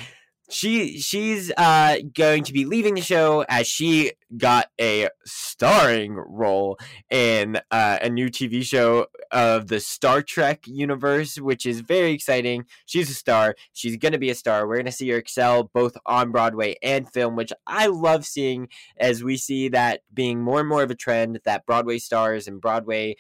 she 0.50 1.00
she's 1.00 1.52
uh 1.58 1.98
going 2.14 2.44
to 2.44 2.54
be 2.54 2.66
leaving 2.66 2.96
the 2.96 3.02
show 3.02 3.46
as 3.50 3.68
she 3.68 4.14
got 4.36 4.68
a 4.82 5.10
starring 5.26 6.16
role 6.16 6.78
in 7.10 7.58
uh, 7.72 8.00
a 8.02 8.10
new 8.10 8.30
TV 8.30 8.64
show 8.64 9.06
of 9.32 9.68
the 9.68 9.80
Star 9.80 10.22
Trek 10.22 10.62
universe, 10.66 11.40
which 11.40 11.66
is 11.66 11.82
very 11.82 12.12
exciting. 12.12 12.66
She's 12.86 13.10
a 13.10 13.14
star. 13.14 13.56
She's 13.74 13.98
gonna 13.98 14.18
be 14.18 14.32
a 14.32 14.36
star. 14.36 14.68
We're 14.68 14.78
gonna 14.78 14.92
see 14.92 15.10
her 15.10 15.18
excel 15.18 15.70
both 15.74 15.96
on 16.08 16.32
Broadway 16.32 16.76
and 16.82 17.12
film, 17.12 17.36
which 17.36 17.54
I 17.68 17.88
love 17.88 18.26
seeing 18.26 18.70
as 18.98 19.24
we 19.24 19.38
see 19.38 19.70
that 19.70 20.02
being 20.14 20.42
more 20.42 20.60
and 20.60 20.70
more 20.70 20.84
of 20.84 20.92
a 20.92 20.96
trend 20.96 21.40
that 21.46 21.66
Broadway 21.68 22.00
stars 22.00 22.48
and 22.48 22.60
Broadway 22.60 23.18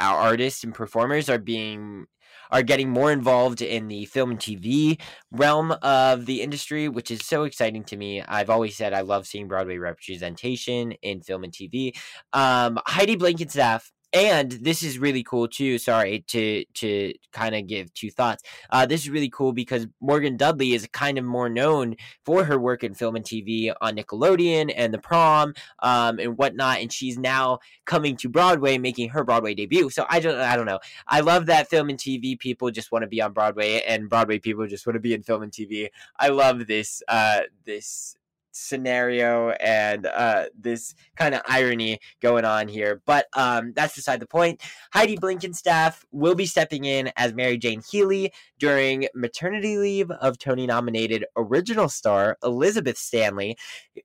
artists 0.00 0.62
and 0.62 0.72
performers 0.72 1.28
are 1.28 1.38
being 1.38 2.06
are 2.50 2.62
getting 2.62 2.90
more 2.90 3.12
involved 3.12 3.62
in 3.62 3.88
the 3.88 4.04
film 4.06 4.30
and 4.32 4.40
TV 4.40 5.00
realm 5.32 5.72
of 5.82 6.26
the 6.26 6.42
industry, 6.42 6.88
which 6.88 7.10
is 7.10 7.24
so 7.24 7.44
exciting 7.44 7.84
to 7.84 7.96
me. 7.96 8.22
I've 8.22 8.50
always 8.50 8.76
said 8.76 8.92
I 8.92 9.00
love 9.02 9.26
seeing 9.26 9.48
Broadway 9.48 9.78
representation 9.78 10.92
in 11.02 11.20
film 11.22 11.44
and 11.44 11.52
TV. 11.52 11.96
Um, 12.32 12.78
Heidi 12.86 13.16
Blickenstaff 13.16 13.90
and 14.14 14.52
this 14.52 14.84
is 14.84 14.98
really 14.98 15.24
cool 15.24 15.48
too. 15.48 15.76
Sorry 15.76 16.20
to 16.28 16.64
to 16.74 17.12
kind 17.32 17.54
of 17.54 17.66
give 17.66 17.92
two 17.94 18.10
thoughts. 18.10 18.44
Uh, 18.70 18.86
this 18.86 19.02
is 19.02 19.10
really 19.10 19.28
cool 19.28 19.52
because 19.52 19.88
Morgan 20.00 20.36
Dudley 20.36 20.72
is 20.72 20.86
kind 20.92 21.18
of 21.18 21.24
more 21.24 21.48
known 21.48 21.96
for 22.24 22.44
her 22.44 22.58
work 22.58 22.84
in 22.84 22.94
film 22.94 23.16
and 23.16 23.24
TV 23.24 23.74
on 23.80 23.96
Nickelodeon 23.96 24.72
and 24.76 24.94
The 24.94 24.98
Prom 24.98 25.54
um, 25.80 26.20
and 26.20 26.38
whatnot, 26.38 26.78
and 26.78 26.92
she's 26.92 27.18
now 27.18 27.58
coming 27.86 28.16
to 28.18 28.28
Broadway, 28.28 28.78
making 28.78 29.10
her 29.10 29.24
Broadway 29.24 29.54
debut. 29.54 29.90
So 29.90 30.06
I 30.08 30.20
don't 30.20 30.38
I 30.38 30.56
don't 30.56 30.66
know. 30.66 30.78
I 31.08 31.20
love 31.20 31.46
that 31.46 31.68
film 31.68 31.90
and 31.90 31.98
TV 31.98 32.38
people 32.38 32.70
just 32.70 32.92
want 32.92 33.02
to 33.02 33.08
be 33.08 33.20
on 33.20 33.32
Broadway, 33.32 33.82
and 33.82 34.08
Broadway 34.08 34.38
people 34.38 34.66
just 34.68 34.86
want 34.86 34.94
to 34.94 35.00
be 35.00 35.12
in 35.12 35.24
film 35.24 35.42
and 35.42 35.52
TV. 35.52 35.88
I 36.18 36.28
love 36.28 36.68
this 36.68 37.02
uh, 37.08 37.40
this 37.64 38.16
scenario 38.54 39.50
and 39.50 40.06
uh, 40.06 40.46
this 40.58 40.94
kind 41.16 41.34
of 41.34 41.42
irony 41.48 41.98
going 42.22 42.44
on 42.44 42.68
here. 42.68 43.02
But 43.04 43.26
um, 43.34 43.72
that's 43.74 43.96
beside 43.96 44.20
the 44.20 44.26
point. 44.26 44.62
Heidi 44.92 45.16
Blickenstaff 45.16 46.04
will 46.12 46.34
be 46.34 46.46
stepping 46.46 46.84
in 46.84 47.10
as 47.16 47.34
Mary 47.34 47.58
Jane 47.58 47.82
Healy 47.88 48.32
during 48.58 49.08
maternity 49.14 49.76
leave 49.76 50.10
of 50.10 50.38
Tony 50.38 50.66
nominated 50.66 51.24
original 51.36 51.88
star 51.88 52.38
Elizabeth 52.42 52.96
Stanley. 52.96 53.56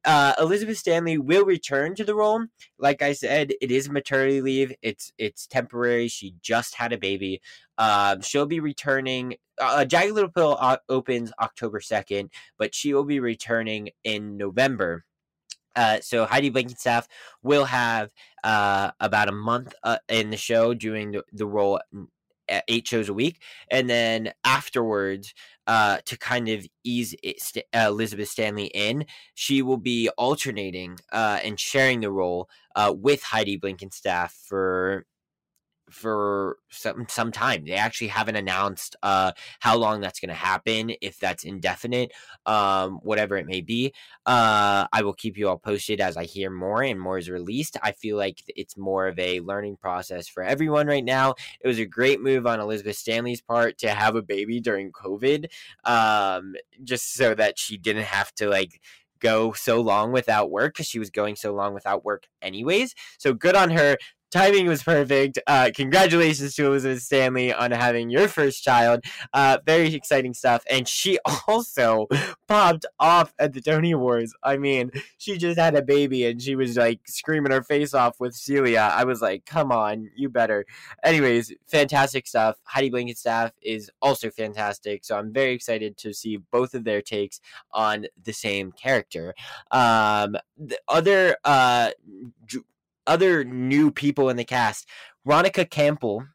Uh, 0.04 0.34
Elizabeth 0.40 0.78
Stanley 0.78 1.18
will 1.18 1.46
return 1.46 1.96
to 1.96 2.04
the 2.04 2.16
role. 2.16 2.46
Like 2.78 3.02
I 3.02 3.14
said, 3.14 3.54
it 3.62 3.72
is 3.72 3.90
maternity 3.90 4.42
leave. 4.42 4.74
It's 4.82 5.12
it's 5.18 5.48
temporary. 5.48 6.08
She 6.08 6.36
just 6.42 6.76
had 6.76 6.94
a 6.94 6.98
baby. 6.98 7.42
Um, 7.78 8.22
she'll 8.22 8.46
be 8.46 8.60
returning. 8.60 9.36
Uh, 9.60 9.86
Jagged 9.86 10.14
Little 10.14 10.30
Pill 10.30 10.58
uh, 10.60 10.78
opens 10.88 11.32
October 11.40 11.80
2nd, 11.80 12.30
but 12.58 12.74
she 12.74 12.94
will 12.94 13.04
be 13.04 13.20
returning 13.20 13.90
in 14.04 14.38
November. 14.38 15.06
Uh, 15.76 16.00
so 16.02 16.26
Heidi 16.26 16.50
Blickenstaff 16.50 17.08
will 17.44 17.66
have 17.66 18.12
uh, 18.44 18.92
about 19.00 19.30
a 19.30 19.34
month 19.34 19.74
uh, 19.84 19.98
in 20.08 20.30
the 20.30 20.38
show 20.38 20.74
doing 20.74 21.12
the, 21.12 21.24
the 21.32 21.46
role 21.46 21.80
eight 22.68 22.88
shows 22.88 23.10
a 23.10 23.14
week, 23.14 23.42
and 23.70 23.90
then 23.90 24.34
afterwards, 24.44 25.34
uh, 25.68 26.00
to 26.06 26.18
kind 26.18 26.50
of 26.50 26.66
ease 26.84 27.16
it, 27.22 27.40
St- 27.42 27.66
uh, 27.76 27.86
Elizabeth 27.88 28.30
Stanley 28.30 28.66
in, 28.74 29.06
she 29.36 29.62
will 29.62 29.78
be 29.78 30.10
alternating 30.18 30.98
uh, 31.12 31.40
and 31.44 31.60
sharing 31.60 32.02
the 32.02 32.12
role 32.12 32.50
uh, 32.76 32.94
with 32.96 33.22
Heidi 33.22 33.58
Blickenstaff 33.58 34.32
for 34.32 35.06
for 35.90 36.58
some 36.70 37.06
some 37.10 37.32
time. 37.32 37.66
They 37.66 37.74
actually 37.74 38.08
haven't 38.08 38.36
announced 38.36 38.96
uh 39.04 39.32
how 39.60 39.78
long 39.78 40.02
that's 40.02 40.20
going 40.20 40.30
to 40.30 40.36
happen, 40.36 40.92
if 41.02 41.20
that's 41.20 41.44
indefinite, 41.44 42.12
um 42.46 43.00
whatever 43.04 43.38
it 43.38 43.46
may 43.46 43.62
be. 43.62 43.94
Uh 44.26 44.88
I 44.92 45.02
will 45.04 45.14
keep 45.14 45.38
you 45.38 45.50
all 45.50 45.58
posted 45.58 46.02
as 46.02 46.18
I 46.18 46.24
hear 46.26 46.50
more 46.50 46.84
and 46.84 47.00
more 47.00 47.18
is 47.18 47.30
released. 47.30 47.78
I 47.82 47.92
feel 47.92 48.18
like 48.18 48.44
it's 48.48 48.78
more 48.78 49.08
of 49.08 49.18
a 49.20 49.40
learning 49.42 49.78
process 49.78 50.28
for 50.28 50.44
everyone 50.44 50.88
right 50.88 51.06
now. 51.06 51.36
It 51.62 51.68
was 51.68 51.80
a 51.80 51.86
great 51.86 52.22
move 52.22 52.46
on 52.48 52.60
Elizabeth 52.60 52.98
Stanley's 52.98 53.42
part 53.42 53.78
to 53.80 53.90
have 53.90 54.16
a 54.16 54.22
baby 54.22 54.60
during 54.60 54.92
COVID 54.92 55.48
um 55.86 56.56
just 56.84 57.14
so 57.14 57.34
that 57.36 57.58
she 57.60 57.78
didn't 57.78 58.04
have 58.04 58.34
to 58.36 58.50
like 58.50 58.82
go 59.20 59.54
so 59.54 59.82
long 59.82 60.12
without 60.12 60.50
work 60.50 60.74
because 60.74 60.88
she 60.88 61.00
was 61.00 61.10
going 61.10 61.36
so 61.36 61.54
long 61.54 61.74
without 61.74 62.06
work 62.06 62.28
anyways. 62.42 62.96
So 63.18 63.34
good 63.34 63.56
on 63.56 63.70
her 63.72 63.98
timing 64.32 64.68
was 64.68 64.84
perfect. 64.84 65.40
Uh, 65.48 65.72
congratulations 65.74 66.56
to 66.56 66.68
Elizabeth 66.68 67.02
Stanley 67.02 67.54
on 67.54 67.72
having 67.72 68.10
your 68.10 68.28
first 68.28 68.64
child. 68.64 69.04
Uh, 69.34 69.58
very 69.66 69.94
exciting 69.94 70.34
stuff. 70.34 70.64
And 70.70 70.88
she 70.88 71.20
also 71.48 72.08
popped 72.48 72.86
off 73.00 73.34
at 73.40 73.54
the 73.54 73.62
Tony 73.62 73.92
Awards. 73.92 74.36
I 74.44 74.58
mean, 74.58 74.92
she 75.18 75.38
just 75.38 75.60
had 75.60 75.76
a 75.76 75.82
baby 75.82 76.26
and 76.26 76.42
she 76.42 76.56
was 76.56 76.78
like 76.78 77.00
screaming 77.08 77.52
her 77.52 77.64
face 77.64 77.94
off 77.94 78.20
with 78.20 78.36
Celia. 78.36 78.92
I 78.94 79.04
was 79.04 79.22
like, 79.22 79.46
come 79.46 79.72
on, 79.72 80.10
you 80.16 80.30
better. 80.30 80.66
Anyways, 81.04 81.54
fantastic 81.68 82.28
stuff. 82.28 82.58
Heidi 82.64 82.90
Blickenstaff 82.90 83.52
is 83.62 83.90
also 84.02 84.30
fantastic. 84.30 85.04
So 85.06 85.18
I'm 85.18 85.34
very 85.34 85.54
excited 85.54 85.98
to 85.98 86.14
see 86.14 86.38
both 86.38 86.74
of 86.74 86.84
their 86.84 87.02
takes 87.02 87.42
on 87.72 88.08
the 88.24 88.34
same 88.34 88.72
character. 88.72 89.34
Um, 89.72 90.38
the 90.58 90.80
other 90.88 91.38
uh, 91.44 91.92
other 93.10 93.44
new 93.44 93.92
people 93.92 94.30
in 94.30 94.38
the 94.38 94.46
cast: 94.46 94.88
Ronica 95.28 95.70
Campbell, 95.70 96.28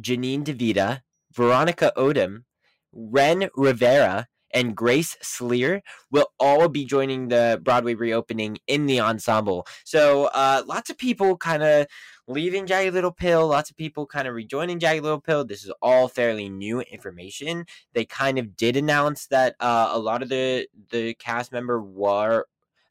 Janine 0.00 0.44
DeVita, 0.44 1.02
Veronica 1.32 1.92
Odom, 1.96 2.44
Ren 2.92 3.48
Rivera, 3.56 4.28
and 4.52 4.76
Grace 4.76 5.16
Sleer 5.22 5.82
will 6.10 6.28
all 6.38 6.68
be 6.68 6.84
joining 6.84 7.28
the 7.28 7.60
Broadway 7.62 7.94
reopening 7.94 8.58
in 8.66 8.86
the 8.86 9.00
ensemble. 9.00 9.66
So 9.84 10.26
uh, 10.26 10.62
lots 10.66 10.90
of 10.90 10.98
people 10.98 11.36
kind 11.36 11.62
of 11.62 11.86
leaving 12.26 12.66
Jagged 12.66 12.94
Little 12.94 13.12
Pill, 13.12 13.46
lots 13.46 13.70
of 13.70 13.76
people 13.76 14.06
kind 14.06 14.28
of 14.28 14.34
rejoining 14.34 14.78
Jagged 14.78 15.02
Little 15.02 15.20
Pill. 15.20 15.44
This 15.44 15.64
is 15.64 15.72
all 15.82 16.08
fairly 16.08 16.48
new 16.48 16.80
information. 16.80 17.66
They 17.92 18.04
kind 18.04 18.38
of 18.38 18.56
did 18.56 18.76
announce 18.76 19.26
that 19.26 19.54
uh, 19.60 19.90
a 19.92 19.98
lot 19.98 20.22
of 20.22 20.28
the 20.28 20.68
the 20.90 21.14
cast 21.14 21.52
member 21.52 21.82
were 21.82 22.46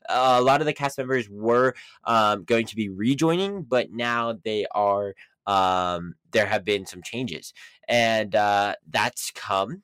a 0.10 0.42
lot 0.42 0.62
of 0.62 0.66
the 0.66 0.74
cast 0.74 0.98
members 0.98 1.30
were 1.30 1.76
um, 2.04 2.44
going 2.44 2.66
to 2.68 2.76
be 2.76 2.90
rejoining, 2.90 3.64
but 3.64 3.92
now 3.92 4.38
they 4.44 4.66
are. 4.72 5.14
Um, 5.46 6.16
there 6.32 6.46
have 6.46 6.66
been 6.66 6.86
some 6.86 7.02
changes, 7.02 7.54
and 7.88 8.36
uh, 8.36 8.76
that's 8.90 9.32
come 9.32 9.84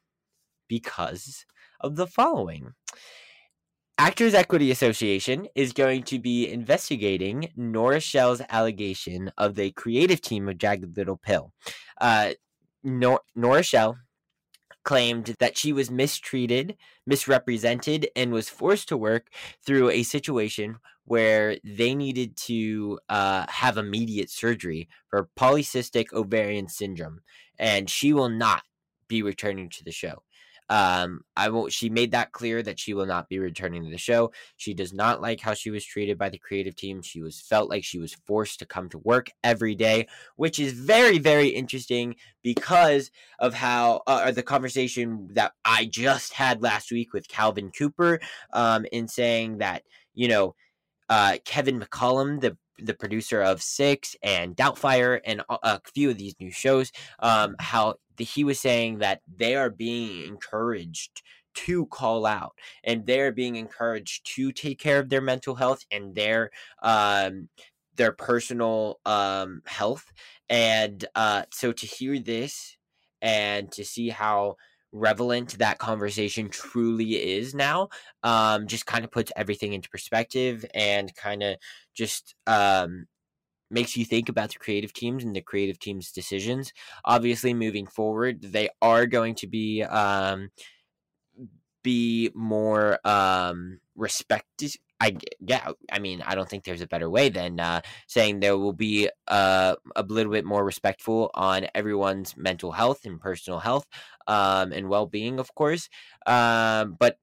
because 0.67 1.45
of 1.79 1.95
the 1.95 2.07
following. 2.07 2.73
Actors 3.97 4.33
Equity 4.33 4.71
Association 4.71 5.47
is 5.55 5.71
going 5.71 6.03
to 6.03 6.19
be 6.19 6.49
investigating 6.51 7.49
Nora 7.55 7.99
Schell's 7.99 8.41
allegation 8.49 9.31
of 9.37 9.55
the 9.55 9.71
creative 9.71 10.19
team 10.19 10.49
of 10.49 10.57
Jagged 10.57 10.97
Little 10.97 11.15
Pill. 11.15 11.53
Uh, 12.01 12.31
Nor- 12.83 13.21
Nora 13.35 13.63
Schell 13.63 13.97
claimed 14.83 15.35
that 15.39 15.57
she 15.57 15.73
was 15.73 15.89
mistreated, 15.89 16.75
misrepresented, 17.05 18.09
and 18.15 18.31
was 18.31 18.49
forced 18.49 18.89
to 18.89 18.97
work 18.97 19.27
through 19.65 19.89
a 19.89 20.03
situation 20.03 20.77
where 21.05 21.57
they 21.63 21.93
needed 21.93 22.35
to 22.37 22.99
uh, 23.09 23.45
have 23.49 23.77
immediate 23.77 24.29
surgery 24.29 24.87
for 25.09 25.29
polycystic 25.37 26.13
ovarian 26.13 26.67
syndrome. 26.67 27.21
And 27.59 27.89
she 27.89 28.13
will 28.13 28.29
not 28.29 28.63
be 29.07 29.21
returning 29.21 29.69
to 29.69 29.83
the 29.83 29.91
show. 29.91 30.23
Um, 30.69 31.21
I 31.35 31.49
won't. 31.49 31.71
She 31.71 31.89
made 31.89 32.11
that 32.11 32.31
clear 32.31 32.61
that 32.63 32.79
she 32.79 32.93
will 32.93 33.05
not 33.05 33.29
be 33.29 33.39
returning 33.39 33.83
to 33.83 33.91
the 33.91 33.97
show. 33.97 34.31
She 34.57 34.73
does 34.73 34.93
not 34.93 35.21
like 35.21 35.39
how 35.39 35.53
she 35.53 35.71
was 35.71 35.85
treated 35.85 36.17
by 36.17 36.29
the 36.29 36.37
creative 36.37 36.75
team. 36.75 37.01
She 37.01 37.21
was 37.21 37.41
felt 37.41 37.69
like 37.69 37.83
she 37.83 37.99
was 37.99 38.15
forced 38.25 38.59
to 38.59 38.65
come 38.65 38.89
to 38.89 38.97
work 38.99 39.29
every 39.43 39.75
day, 39.75 40.07
which 40.35 40.59
is 40.59 40.73
very, 40.73 41.19
very 41.19 41.49
interesting 41.49 42.15
because 42.41 43.11
of 43.39 43.53
how 43.53 44.01
uh, 44.07 44.31
the 44.31 44.43
conversation 44.43 45.29
that 45.33 45.53
I 45.65 45.85
just 45.85 46.33
had 46.33 46.61
last 46.61 46.91
week 46.91 47.13
with 47.13 47.27
Calvin 47.27 47.71
Cooper, 47.71 48.19
um, 48.53 48.85
in 48.91 49.07
saying 49.07 49.59
that 49.59 49.83
you 50.13 50.27
know, 50.27 50.55
uh, 51.09 51.37
Kevin 51.45 51.79
McCollum, 51.79 52.41
the 52.41 52.57
the 52.79 52.93
producer 52.93 53.41
of 53.41 53.61
Six 53.61 54.15
and 54.23 54.55
Doubtfire 54.55 55.19
and 55.23 55.43
a 55.49 55.79
few 55.93 56.09
of 56.09 56.17
these 56.17 56.35
new 56.39 56.51
shows, 56.51 56.91
um, 57.19 57.55
how 57.59 57.95
the, 58.17 58.23
he 58.23 58.43
was 58.43 58.59
saying 58.59 58.99
that 58.99 59.21
they 59.33 59.55
are 59.55 59.69
being 59.69 60.25
encouraged 60.27 61.21
to 61.55 61.85
call 61.87 62.25
out 62.25 62.53
and 62.83 63.05
they're 63.05 63.31
being 63.31 63.55
encouraged 63.55 64.25
to 64.35 64.51
take 64.51 64.79
care 64.79 64.99
of 64.99 65.09
their 65.09 65.21
mental 65.21 65.55
health 65.55 65.85
and 65.91 66.15
their 66.15 66.49
um 66.81 67.47
their 67.95 68.11
personal 68.11 68.99
um 69.05 69.61
health. 69.65 70.11
And 70.49 71.05
uh 71.15 71.43
so 71.51 71.71
to 71.71 71.85
hear 71.85 72.19
this 72.19 72.77
and 73.21 73.71
to 73.73 73.85
see 73.85 74.09
how 74.09 74.55
relevant 74.91 75.57
that 75.57 75.79
conversation 75.79 76.49
truly 76.49 77.15
is 77.15 77.55
now 77.55 77.89
um 78.21 78.67
just 78.67 78.85
kind 78.85 79.03
of 79.03 79.11
puts 79.11 79.31
everything 79.35 79.73
into 79.73 79.89
perspective 79.89 80.63
and 80.75 81.15
kind 81.15 81.41
of 81.41 81.57
just 81.95 82.35
um 82.45 83.07
makes 83.73 83.97
you 83.97 84.05
think 84.05 84.29
about 84.29 84.53
the 84.53 84.59
creative 84.59 84.93
teams 84.93 85.23
and 85.23 85.35
the 85.35 85.41
creative 85.41 85.79
teams' 85.79 86.11
decisions. 86.11 86.71
Obviously, 87.03 87.53
moving 87.53 87.87
forward, 87.87 88.41
they 88.41 88.69
are 88.81 89.05
going 89.05 89.35
to 89.35 89.47
be 89.47 89.83
um, 89.83 90.49
be 91.83 92.31
more 92.33 92.99
um, 93.05 93.79
respected. 93.95 94.71
I 95.01 95.17
yeah, 95.41 95.71
I 95.91 95.99
mean, 95.99 96.23
I 96.25 96.33
don't 96.35 96.47
think 96.47 96.63
there's 96.63 96.81
a 96.81 96.87
better 96.87 97.09
way 97.09 97.29
than 97.29 97.59
uh, 97.59 97.81
saying 98.07 98.39
there 98.39 98.57
will 98.57 98.73
be 98.73 99.09
uh, 99.27 99.75
a 99.95 100.03
little 100.03 100.31
bit 100.31 100.45
more 100.45 100.63
respectful 100.63 101.29
on 101.33 101.67
everyone's 101.75 102.37
mental 102.37 102.71
health 102.71 103.05
and 103.05 103.19
personal 103.19 103.59
health 103.59 103.85
um, 104.27 104.71
and 104.71 104.87
well 104.87 105.05
being, 105.05 105.39
of 105.39 105.53
course. 105.55 105.89
Um, 106.25 106.95
but 106.97 107.17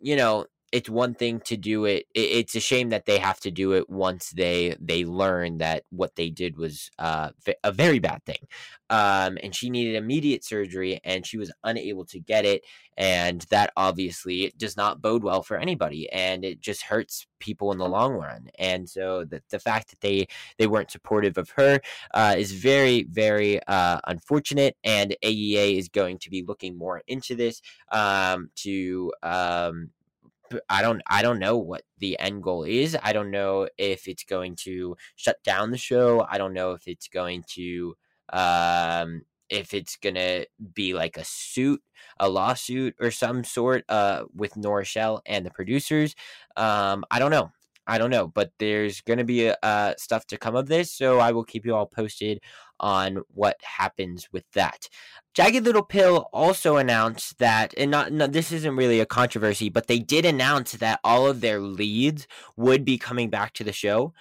you 0.00 0.16
know, 0.16 0.46
it's 0.72 0.88
one 0.88 1.14
thing 1.14 1.40
to 1.40 1.56
do 1.58 1.84
it. 1.84 2.06
It's 2.14 2.54
a 2.54 2.60
shame 2.60 2.88
that 2.88 3.04
they 3.04 3.18
have 3.18 3.38
to 3.40 3.50
do 3.50 3.72
it 3.72 3.90
once 3.90 4.30
they 4.30 4.74
they 4.80 5.04
learn 5.04 5.58
that 5.58 5.84
what 5.90 6.16
they 6.16 6.30
did 6.30 6.56
was 6.56 6.90
uh, 6.98 7.30
a 7.62 7.72
very 7.72 7.98
bad 7.98 8.24
thing. 8.24 8.48
Um, 8.88 9.38
and 9.42 9.54
she 9.54 9.70
needed 9.70 9.96
immediate 9.96 10.44
surgery, 10.44 11.00
and 11.04 11.26
she 11.26 11.36
was 11.36 11.52
unable 11.62 12.06
to 12.06 12.18
get 12.18 12.44
it, 12.46 12.62
and 12.96 13.42
that 13.50 13.72
obviously 13.76 14.52
does 14.56 14.76
not 14.76 15.02
bode 15.02 15.22
well 15.22 15.42
for 15.42 15.58
anybody, 15.58 16.10
and 16.10 16.44
it 16.44 16.60
just 16.60 16.82
hurts 16.82 17.26
people 17.38 17.72
in 17.72 17.78
the 17.78 17.88
long 17.88 18.14
run. 18.14 18.48
And 18.58 18.88
so 18.88 19.24
the 19.24 19.42
the 19.50 19.58
fact 19.58 19.90
that 19.90 20.00
they 20.00 20.26
they 20.58 20.66
weren't 20.66 20.90
supportive 20.90 21.36
of 21.36 21.50
her 21.50 21.80
uh, 22.14 22.34
is 22.38 22.52
very 22.52 23.04
very 23.04 23.62
uh, 23.66 24.00
unfortunate, 24.06 24.76
and 24.84 25.16
AEA 25.22 25.76
is 25.76 25.88
going 25.90 26.18
to 26.18 26.30
be 26.30 26.42
looking 26.42 26.78
more 26.78 27.02
into 27.06 27.34
this 27.34 27.60
um, 27.90 28.50
to 28.56 29.12
um, 29.22 29.90
I 30.68 30.82
don't 30.82 31.02
I 31.06 31.22
don't 31.22 31.38
know 31.38 31.56
what 31.58 31.82
the 31.98 32.18
end 32.18 32.42
goal 32.42 32.64
is. 32.64 32.96
I 33.02 33.12
don't 33.12 33.30
know 33.30 33.68
if 33.78 34.08
it's 34.08 34.24
going 34.24 34.56
to 34.62 34.96
shut 35.16 35.42
down 35.44 35.70
the 35.70 35.78
show. 35.78 36.26
I 36.28 36.38
don't 36.38 36.54
know 36.54 36.72
if 36.72 36.86
it's 36.86 37.08
going 37.08 37.44
to 37.54 37.94
um 38.32 39.22
if 39.50 39.74
it's 39.74 39.96
gonna 39.96 40.46
be 40.74 40.94
like 40.94 41.16
a 41.18 41.24
suit, 41.24 41.82
a 42.18 42.28
lawsuit 42.28 42.94
or 43.00 43.10
some 43.10 43.44
sort 43.44 43.84
uh 43.88 44.24
with 44.34 44.56
Nora 44.56 44.84
Schell 44.84 45.22
and 45.26 45.44
the 45.46 45.50
producers. 45.50 46.14
Um 46.56 47.04
I 47.10 47.18
don't 47.18 47.30
know. 47.30 47.50
I 47.86 47.98
don't 47.98 48.10
know, 48.10 48.28
but 48.28 48.52
there's 48.58 49.00
to 49.02 49.24
be 49.24 49.52
uh, 49.62 49.94
stuff 49.98 50.24
to 50.28 50.38
come 50.38 50.54
of 50.54 50.68
this, 50.68 50.92
so 50.92 51.18
I 51.18 51.32
will 51.32 51.44
keep 51.44 51.66
you 51.66 51.74
all 51.74 51.86
posted 51.86 52.40
on 52.82 53.22
what 53.28 53.56
happens 53.62 54.28
with 54.32 54.44
that. 54.52 54.88
Jagged 55.32 55.64
Little 55.64 55.84
Pill 55.84 56.28
also 56.32 56.76
announced 56.76 57.38
that, 57.38 57.72
and 57.78 57.90
not, 57.90 58.12
no, 58.12 58.26
this 58.26 58.52
isn't 58.52 58.76
really 58.76 59.00
a 59.00 59.06
controversy, 59.06 59.70
but 59.70 59.86
they 59.86 59.98
did 59.98 60.26
announce 60.26 60.72
that 60.72 61.00
all 61.02 61.26
of 61.26 61.40
their 61.40 61.60
leads 61.60 62.26
would 62.56 62.84
be 62.84 62.98
coming 62.98 63.30
back 63.30 63.54
to 63.54 63.64
the 63.64 63.72
show, 63.72 64.12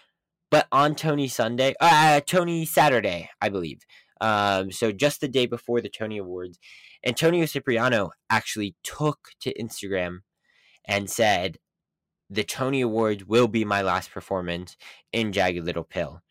but 0.50 0.68
on 0.72 0.96
Tony 0.96 1.28
Sunday, 1.28 1.74
uh, 1.82 2.22
Tony 2.22 2.66
Saturday, 2.66 3.30
I 3.42 3.50
believe. 3.50 3.82
Um, 4.22 4.72
so 4.72 4.92
just 4.92 5.20
the 5.20 5.28
day 5.28 5.48
before 5.48 5.82
the 5.82 5.90
Tony 5.90 6.18
Awards, 6.18 6.60
Antonio 7.06 7.46
Cipriano 7.48 8.12
actually 8.30 8.76
took 8.84 9.30
to 9.42 9.54
Instagram 9.60 10.20
and 10.86 11.10
said, 11.10 11.58
"The 12.30 12.44
Tony 12.44 12.82
Awards 12.82 13.26
will 13.26 13.48
be 13.48 13.66
my 13.66 13.82
last 13.82 14.12
performance 14.12 14.78
in 15.12 15.34
Jagged 15.34 15.66
Little 15.66 15.84
Pill." 15.84 16.22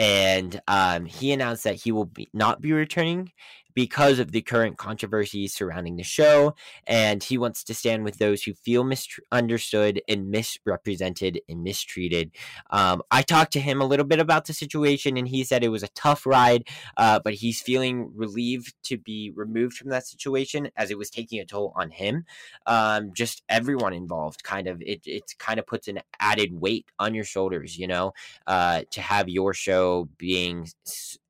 And 0.00 0.58
um, 0.66 1.04
he 1.04 1.30
announced 1.30 1.64
that 1.64 1.74
he 1.74 1.92
will 1.92 2.06
be, 2.06 2.30
not 2.32 2.62
be 2.62 2.72
returning 2.72 3.30
because 3.74 4.18
of 4.18 4.32
the 4.32 4.42
current 4.42 4.76
controversies 4.78 5.54
surrounding 5.54 5.96
the 5.96 6.02
show, 6.02 6.54
and 6.86 7.22
he 7.22 7.38
wants 7.38 7.64
to 7.64 7.74
stand 7.74 8.04
with 8.04 8.18
those 8.18 8.42
who 8.42 8.54
feel 8.54 8.84
misunderstood 8.84 10.00
and 10.08 10.30
misrepresented 10.30 11.40
and 11.48 11.62
mistreated. 11.62 12.30
Um, 12.70 13.02
I 13.10 13.22
talked 13.22 13.52
to 13.54 13.60
him 13.60 13.80
a 13.80 13.86
little 13.86 14.06
bit 14.06 14.18
about 14.20 14.46
the 14.46 14.52
situation, 14.52 15.16
and 15.16 15.28
he 15.28 15.44
said 15.44 15.62
it 15.62 15.68
was 15.68 15.82
a 15.82 15.88
tough 15.88 16.26
ride, 16.26 16.66
uh, 16.96 17.20
but 17.22 17.34
he's 17.34 17.60
feeling 17.60 18.12
relieved 18.14 18.74
to 18.84 18.98
be 18.98 19.32
removed 19.34 19.76
from 19.76 19.90
that 19.90 20.06
situation 20.06 20.70
as 20.76 20.90
it 20.90 20.98
was 20.98 21.10
taking 21.10 21.40
a 21.40 21.44
toll 21.44 21.72
on 21.76 21.90
him. 21.90 22.24
Um, 22.66 23.12
just 23.14 23.42
everyone 23.48 23.92
involved, 23.92 24.42
kind 24.42 24.66
of, 24.66 24.80
it 24.82 25.00
it 25.06 25.34
kind 25.38 25.58
of 25.58 25.66
puts 25.66 25.88
an 25.88 26.00
added 26.18 26.60
weight 26.60 26.86
on 26.98 27.14
your 27.14 27.24
shoulders, 27.24 27.78
you 27.78 27.86
know, 27.86 28.12
uh, 28.46 28.82
to 28.90 29.00
have 29.00 29.28
your 29.28 29.54
show 29.54 30.08
being 30.18 30.66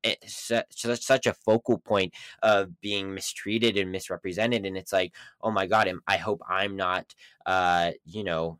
such 0.25 1.25
a 1.27 1.33
focal 1.33 1.77
point 1.77 2.13
of 2.41 2.79
being 2.81 3.13
mistreated 3.13 3.77
and 3.77 3.91
misrepresented 3.91 4.65
and 4.65 4.77
it's 4.77 4.93
like 4.93 5.13
oh 5.41 5.51
my 5.51 5.65
god 5.67 5.91
i 6.07 6.17
hope 6.17 6.41
i'm 6.49 6.75
not 6.75 7.13
uh 7.45 7.91
you 8.05 8.23
know 8.23 8.59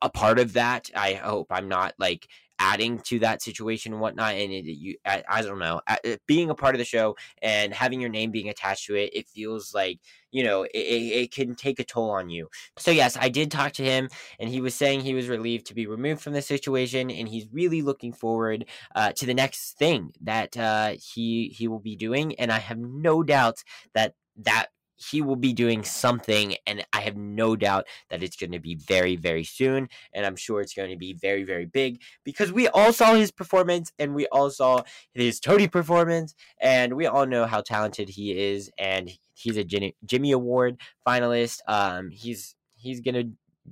a 0.00 0.08
part 0.08 0.38
of 0.38 0.52
that. 0.52 0.90
I 0.94 1.14
hope 1.14 1.48
i'm 1.50 1.68
not 1.68 1.94
like 1.98 2.28
adding 2.58 2.98
to 3.00 3.18
that 3.20 3.42
situation 3.42 3.92
and 3.92 4.00
whatnot. 4.00 4.34
And 4.34 4.52
it, 4.52 4.64
you, 4.64 4.96
I, 5.04 5.22
I, 5.28 5.42
don't 5.42 5.58
know, 5.58 5.80
being 6.26 6.50
a 6.50 6.54
part 6.54 6.74
of 6.74 6.78
the 6.78 6.84
show 6.84 7.16
and 7.42 7.72
having 7.72 8.00
your 8.00 8.10
name 8.10 8.30
being 8.30 8.48
attached 8.48 8.86
to 8.86 8.94
it, 8.94 9.10
it 9.14 9.28
feels 9.28 9.74
like 9.74 10.00
you 10.30 10.44
know 10.44 10.64
it, 10.64 10.68
it 10.76 11.32
can 11.32 11.54
take 11.54 11.80
a 11.80 11.84
toll 11.84 12.10
on 12.10 12.28
you. 12.28 12.48
So 12.78 12.90
yes, 12.90 13.16
I 13.18 13.28
did 13.28 13.50
talk 13.50 13.72
to 13.74 13.84
him, 13.84 14.08
and 14.38 14.48
he 14.48 14.60
was 14.60 14.74
saying 14.74 15.00
he 15.00 15.14
was 15.14 15.28
relieved 15.28 15.66
to 15.66 15.74
be 15.74 15.86
removed 15.86 16.20
from 16.20 16.32
the 16.32 16.42
situation, 16.42 17.10
and 17.10 17.28
he's 17.28 17.46
really 17.52 17.82
looking 17.82 18.12
forward 18.12 18.66
uh, 18.94 19.12
to 19.12 19.26
the 19.26 19.34
next 19.34 19.78
thing 19.78 20.12
that 20.22 20.56
uh, 20.56 20.94
he 21.00 21.48
he 21.56 21.68
will 21.68 21.80
be 21.80 21.96
doing. 21.96 22.34
And 22.38 22.52
I 22.52 22.58
have 22.58 22.78
no 22.78 23.22
doubt 23.22 23.62
that 23.94 24.14
that 24.36 24.68
he 24.98 25.22
will 25.22 25.36
be 25.36 25.52
doing 25.52 25.84
something, 25.84 26.56
and 26.66 26.84
I 26.92 27.00
have 27.00 27.16
no 27.16 27.56
doubt 27.56 27.86
that 28.10 28.22
it's 28.22 28.36
going 28.36 28.52
to 28.52 28.58
be 28.58 28.74
very, 28.74 29.16
very 29.16 29.44
soon. 29.44 29.88
And 30.12 30.26
I'm 30.26 30.36
sure 30.36 30.60
it's 30.60 30.74
going 30.74 30.90
to 30.90 30.96
be 30.96 31.14
very, 31.14 31.44
very 31.44 31.66
big 31.66 32.02
because 32.24 32.52
we 32.52 32.68
all 32.68 32.92
saw 32.92 33.14
his 33.14 33.30
performance 33.30 33.92
and 33.98 34.14
we 34.14 34.26
all 34.26 34.50
saw 34.50 34.82
his 35.14 35.40
Tony 35.40 35.68
performance, 35.68 36.34
and 36.60 36.94
we 36.94 37.06
all 37.06 37.26
know 37.26 37.46
how 37.46 37.60
talented 37.60 38.08
he 38.08 38.38
is. 38.38 38.70
And 38.76 39.10
he's 39.34 39.56
a 39.56 39.64
Jimmy 39.64 40.32
Award 40.32 40.80
finalist. 41.06 41.60
Um, 41.68 42.10
he's 42.10 42.56
he's 42.76 43.00
gonna 43.00 43.24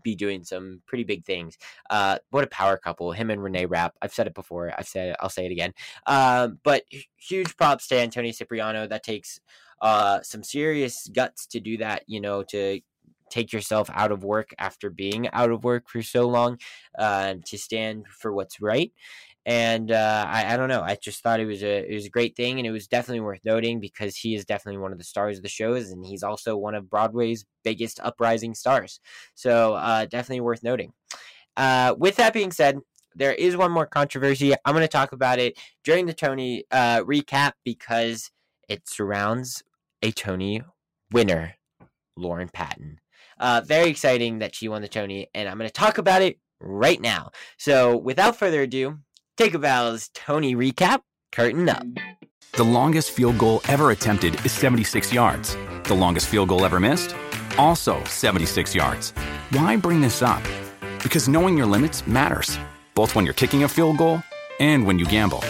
be 0.03 0.15
doing 0.15 0.45
some 0.45 0.83
pretty 0.87 1.05
big 1.05 1.25
things. 1.25 1.59
Uh, 1.91 2.19
what 2.31 2.45
a 2.45 2.49
power 2.49 2.77
couple, 2.77 3.13
him 3.13 3.31
and 3.31 3.43
Renee 3.43 3.67
Rapp. 3.67 3.95
I've 4.03 4.15
said 4.15 4.27
it 4.27 4.35
before. 4.35 4.73
I've 4.77 4.89
said 4.89 5.11
it. 5.11 5.17
I'll 5.21 5.31
say 5.31 5.47
it 5.47 5.53
again. 5.53 5.73
Um, 6.07 6.59
but 6.63 6.85
huge 7.17 7.57
props 7.57 7.89
to 7.89 7.99
Antonio 7.99 8.33
Cipriano. 8.33 8.87
That 8.87 9.03
takes 9.03 9.41
uh, 9.81 10.21
some 10.23 10.43
serious 10.43 11.09
guts 11.09 11.47
to 11.49 11.61
do 11.61 11.77
that, 11.79 12.03
you 12.07 12.21
know, 12.21 12.43
to 12.45 12.81
take 13.31 13.53
yourself 13.53 13.91
out 13.93 14.13
of 14.13 14.25
work 14.25 14.55
after 14.59 14.89
being 14.89 15.29
out 15.31 15.51
of 15.51 15.65
work 15.65 15.89
for 15.89 16.03
so 16.03 16.29
long, 16.29 16.59
uh, 16.99 17.35
to 17.45 17.59
stand 17.59 18.07
for 18.09 18.33
what's 18.33 18.61
right. 18.61 18.93
And 19.45 19.93
uh, 19.93 20.27
I, 20.29 20.55
I 20.55 20.57
don't 20.57 20.69
know. 20.69 20.83
I 20.83 20.97
just 21.01 21.23
thought 21.23 21.39
it 21.39 21.47
was 21.47 21.63
a 21.63 21.89
it 21.89 21.95
was 21.95 22.07
a 22.07 22.11
great 22.11 22.35
thing, 22.35 22.59
and 22.59 22.67
it 22.67 22.73
was 22.73 22.89
definitely 22.89 23.21
worth 23.21 23.41
noting 23.45 23.79
because 23.79 24.17
he 24.17 24.35
is 24.35 24.45
definitely 24.45 24.81
one 24.81 24.91
of 24.91 24.99
the 24.99 25.05
stars 25.05 25.37
of 25.37 25.45
the 25.45 25.49
shows, 25.49 25.91
and 25.91 26.05
he's 26.05 26.25
also 26.25 26.57
one 26.57 26.75
of 26.75 26.91
Broadway's 26.91 27.45
biggest 27.63 28.01
uprising 28.03 28.57
stars. 28.57 28.99
So 29.37 29.75
uh, 29.75 30.07
definitely 30.07 30.41
worth 30.41 30.65
noting. 30.65 30.93
Uh, 31.57 31.95
with 31.97 32.17
that 32.17 32.33
being 32.33 32.51
said, 32.51 32.81
there 33.15 33.35
is 33.35 33.57
one 33.57 33.71
more 33.71 33.87
controversy. 33.87 34.53
I'm 34.65 34.75
going 34.75 34.83
to 34.83 34.89
talk 34.89 35.13
about 35.13 35.39
it 35.39 35.59
during 35.85 36.07
the 36.07 36.13
Tony 36.13 36.65
uh, 36.73 37.03
recap 37.03 37.53
because 37.65 38.31
it 38.69 38.89
surrounds 38.89 39.63
a 40.03 40.13
Tony 40.13 40.63
winner, 41.13 41.55
Lauren 42.17 42.49
Patton. 42.53 43.01
Uh, 43.39 43.63
very 43.65 43.91
exciting 43.91 44.39
that 44.39 44.55
she 44.55 44.69
won 44.69 44.83
the 44.83 44.89
Tony, 44.89 45.29
and 45.35 45.49
I'm 45.49 45.59
going 45.59 45.69
to 45.69 45.73
talk 45.73 45.99
about 45.99 46.23
it 46.23 46.39
right 46.61 47.01
now. 47.01 47.31
So, 47.59 47.97
without 47.97 48.37
further 48.37 48.63
ado, 48.63 48.99
take 49.37 49.55
a 49.55 49.59
bow's 49.59 50.09
Tony 50.15 50.55
recap. 50.55 51.01
Curtain 51.33 51.69
up. 51.69 51.85
The 52.53 52.65
longest 52.65 53.11
field 53.11 53.37
goal 53.37 53.61
ever 53.69 53.91
attempted 53.91 54.43
is 54.47 54.53
76 54.53 55.13
yards. 55.13 55.57
The 55.85 55.95
longest 55.95 56.29
field 56.29 56.49
goal 56.49 56.65
ever 56.65 56.81
missed? 56.81 57.15
Also 57.59 58.03
76 58.05 58.75
yards. 58.75 59.11
Why 59.51 59.77
bring 59.77 60.01
this 60.01 60.23
up? 60.23 60.43
Because 61.03 61.29
knowing 61.29 61.57
your 61.59 61.67
limits 61.67 62.07
matters, 62.07 62.59
both 62.95 63.15
when 63.15 63.27
you're 63.27 63.35
kicking 63.35 63.65
a 63.65 63.69
field 63.69 63.99
goal 63.99 64.23
and 64.59 64.87
when 64.87 64.99
you 64.99 65.05
gamble. 65.05 65.43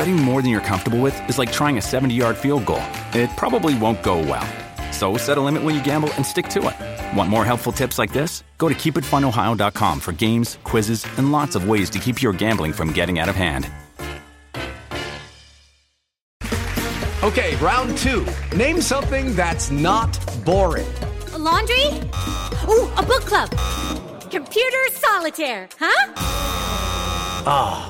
Betting 0.00 0.16
more 0.16 0.40
than 0.40 0.50
you're 0.50 0.62
comfortable 0.62 0.98
with 0.98 1.28
is 1.28 1.38
like 1.38 1.52
trying 1.52 1.76
a 1.76 1.82
70 1.82 2.14
yard 2.14 2.34
field 2.34 2.64
goal. 2.64 2.80
It 3.12 3.28
probably 3.36 3.76
won't 3.76 4.02
go 4.02 4.16
well. 4.16 4.48
So 4.92 5.18
set 5.18 5.36
a 5.36 5.42
limit 5.42 5.62
when 5.62 5.74
you 5.74 5.84
gamble 5.84 6.10
and 6.14 6.24
stick 6.24 6.48
to 6.54 6.68
it. 6.68 7.16
Want 7.16 7.28
more 7.28 7.44
helpful 7.44 7.70
tips 7.70 7.98
like 7.98 8.10
this? 8.10 8.42
Go 8.56 8.70
to 8.70 8.74
keepitfunohio.com 8.74 10.00
for 10.00 10.12
games, 10.12 10.56
quizzes, 10.64 11.06
and 11.18 11.32
lots 11.32 11.54
of 11.54 11.68
ways 11.68 11.90
to 11.90 11.98
keep 11.98 12.22
your 12.22 12.32
gambling 12.32 12.72
from 12.72 12.94
getting 12.94 13.18
out 13.18 13.28
of 13.28 13.36
hand. 13.36 13.70
Okay, 17.22 17.54
round 17.56 17.98
two. 17.98 18.26
Name 18.56 18.80
something 18.80 19.36
that's 19.36 19.70
not 19.70 20.18
boring. 20.46 20.90
A 21.34 21.38
laundry? 21.38 21.86
Ooh, 22.66 22.88
a 22.96 23.04
book 23.06 23.26
club. 23.28 23.50
Computer 24.30 24.82
solitaire, 24.94 25.68
huh? 25.78 26.12
Ah. 27.46 27.89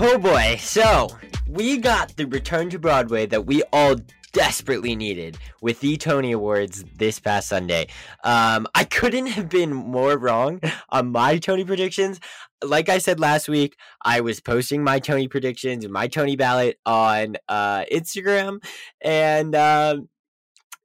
Oh 0.00 0.16
boy, 0.16 0.58
so 0.60 1.08
we 1.48 1.76
got 1.76 2.16
the 2.16 2.26
return 2.26 2.70
to 2.70 2.78
Broadway 2.78 3.26
that 3.26 3.46
we 3.46 3.64
all 3.72 3.96
desperately 4.32 4.94
needed 4.94 5.36
with 5.60 5.80
the 5.80 5.96
Tony 5.96 6.30
Awards 6.30 6.84
this 6.94 7.18
past 7.18 7.48
Sunday. 7.48 7.88
Um, 8.22 8.68
I 8.76 8.84
couldn't 8.84 9.26
have 9.26 9.48
been 9.48 9.74
more 9.74 10.16
wrong 10.16 10.60
on 10.90 11.10
my 11.10 11.38
Tony 11.38 11.64
predictions. 11.64 12.20
Like 12.62 12.88
I 12.88 12.98
said 12.98 13.18
last 13.18 13.48
week, 13.48 13.74
I 14.04 14.20
was 14.20 14.38
posting 14.38 14.84
my 14.84 15.00
Tony 15.00 15.26
predictions 15.26 15.82
and 15.82 15.92
my 15.92 16.06
Tony 16.06 16.36
ballot 16.36 16.78
on 16.86 17.34
uh, 17.48 17.84
Instagram, 17.92 18.62
and 19.00 19.56
um, 19.56 20.08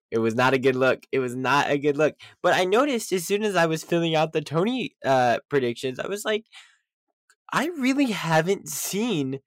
it 0.10 0.18
was 0.18 0.34
not 0.34 0.56
a 0.56 0.60
good 0.60 0.76
look. 0.76 1.04
It 1.12 1.20
was 1.20 1.36
not 1.36 1.70
a 1.70 1.78
good 1.78 1.98
look. 1.98 2.16
But 2.42 2.56
I 2.56 2.66
noticed 2.66 3.12
as 3.12 3.28
soon 3.28 3.44
as 3.44 3.56
I 3.56 3.68
was 3.68 3.84
filling 3.84 4.16
out 4.16 4.34
the 4.34 4.42
Tony 4.42 4.96
uh, 5.06 5.38
predictions, 5.50 6.00
I 6.00 6.08
was 6.08 6.26
like, 6.26 6.46
I 7.54 7.68
really 7.78 8.08
haven't 8.08 8.68
seen 8.68 9.40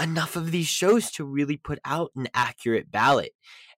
enough 0.00 0.36
of 0.36 0.52
these 0.52 0.68
shows 0.68 1.10
to 1.12 1.24
really 1.24 1.56
put 1.56 1.80
out 1.84 2.12
an 2.16 2.28
accurate 2.34 2.90
ballot. 2.90 3.32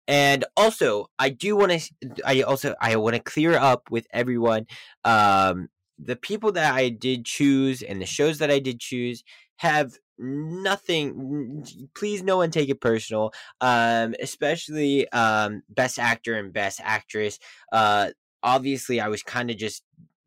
And 0.06 0.44
also, 0.56 1.06
I 1.18 1.30
do 1.30 1.56
want 1.56 1.72
to 1.72 1.90
I 2.26 2.42
also 2.42 2.74
I 2.80 2.96
want 2.96 3.16
to 3.16 3.22
clear 3.22 3.54
up 3.56 3.90
with 3.90 4.06
everyone 4.12 4.66
um 5.04 5.68
the 5.98 6.16
people 6.16 6.52
that 6.52 6.74
I 6.74 6.90
did 6.90 7.24
choose 7.24 7.82
and 7.82 8.02
the 8.02 8.06
shows 8.06 8.38
that 8.38 8.50
I 8.50 8.58
did 8.58 8.80
choose 8.80 9.24
have 9.56 9.96
nothing 10.18 11.64
please 11.94 12.22
no 12.22 12.36
one 12.36 12.50
take 12.50 12.68
it 12.68 12.80
personal 12.80 13.32
um 13.60 14.14
especially 14.20 15.08
um 15.10 15.62
best 15.68 15.98
actor 15.98 16.34
and 16.34 16.52
best 16.52 16.80
actress 16.82 17.38
uh 17.72 18.10
obviously 18.42 19.00
I 19.00 19.08
was 19.08 19.22
kind 19.22 19.50
of 19.50 19.56
just 19.56 19.82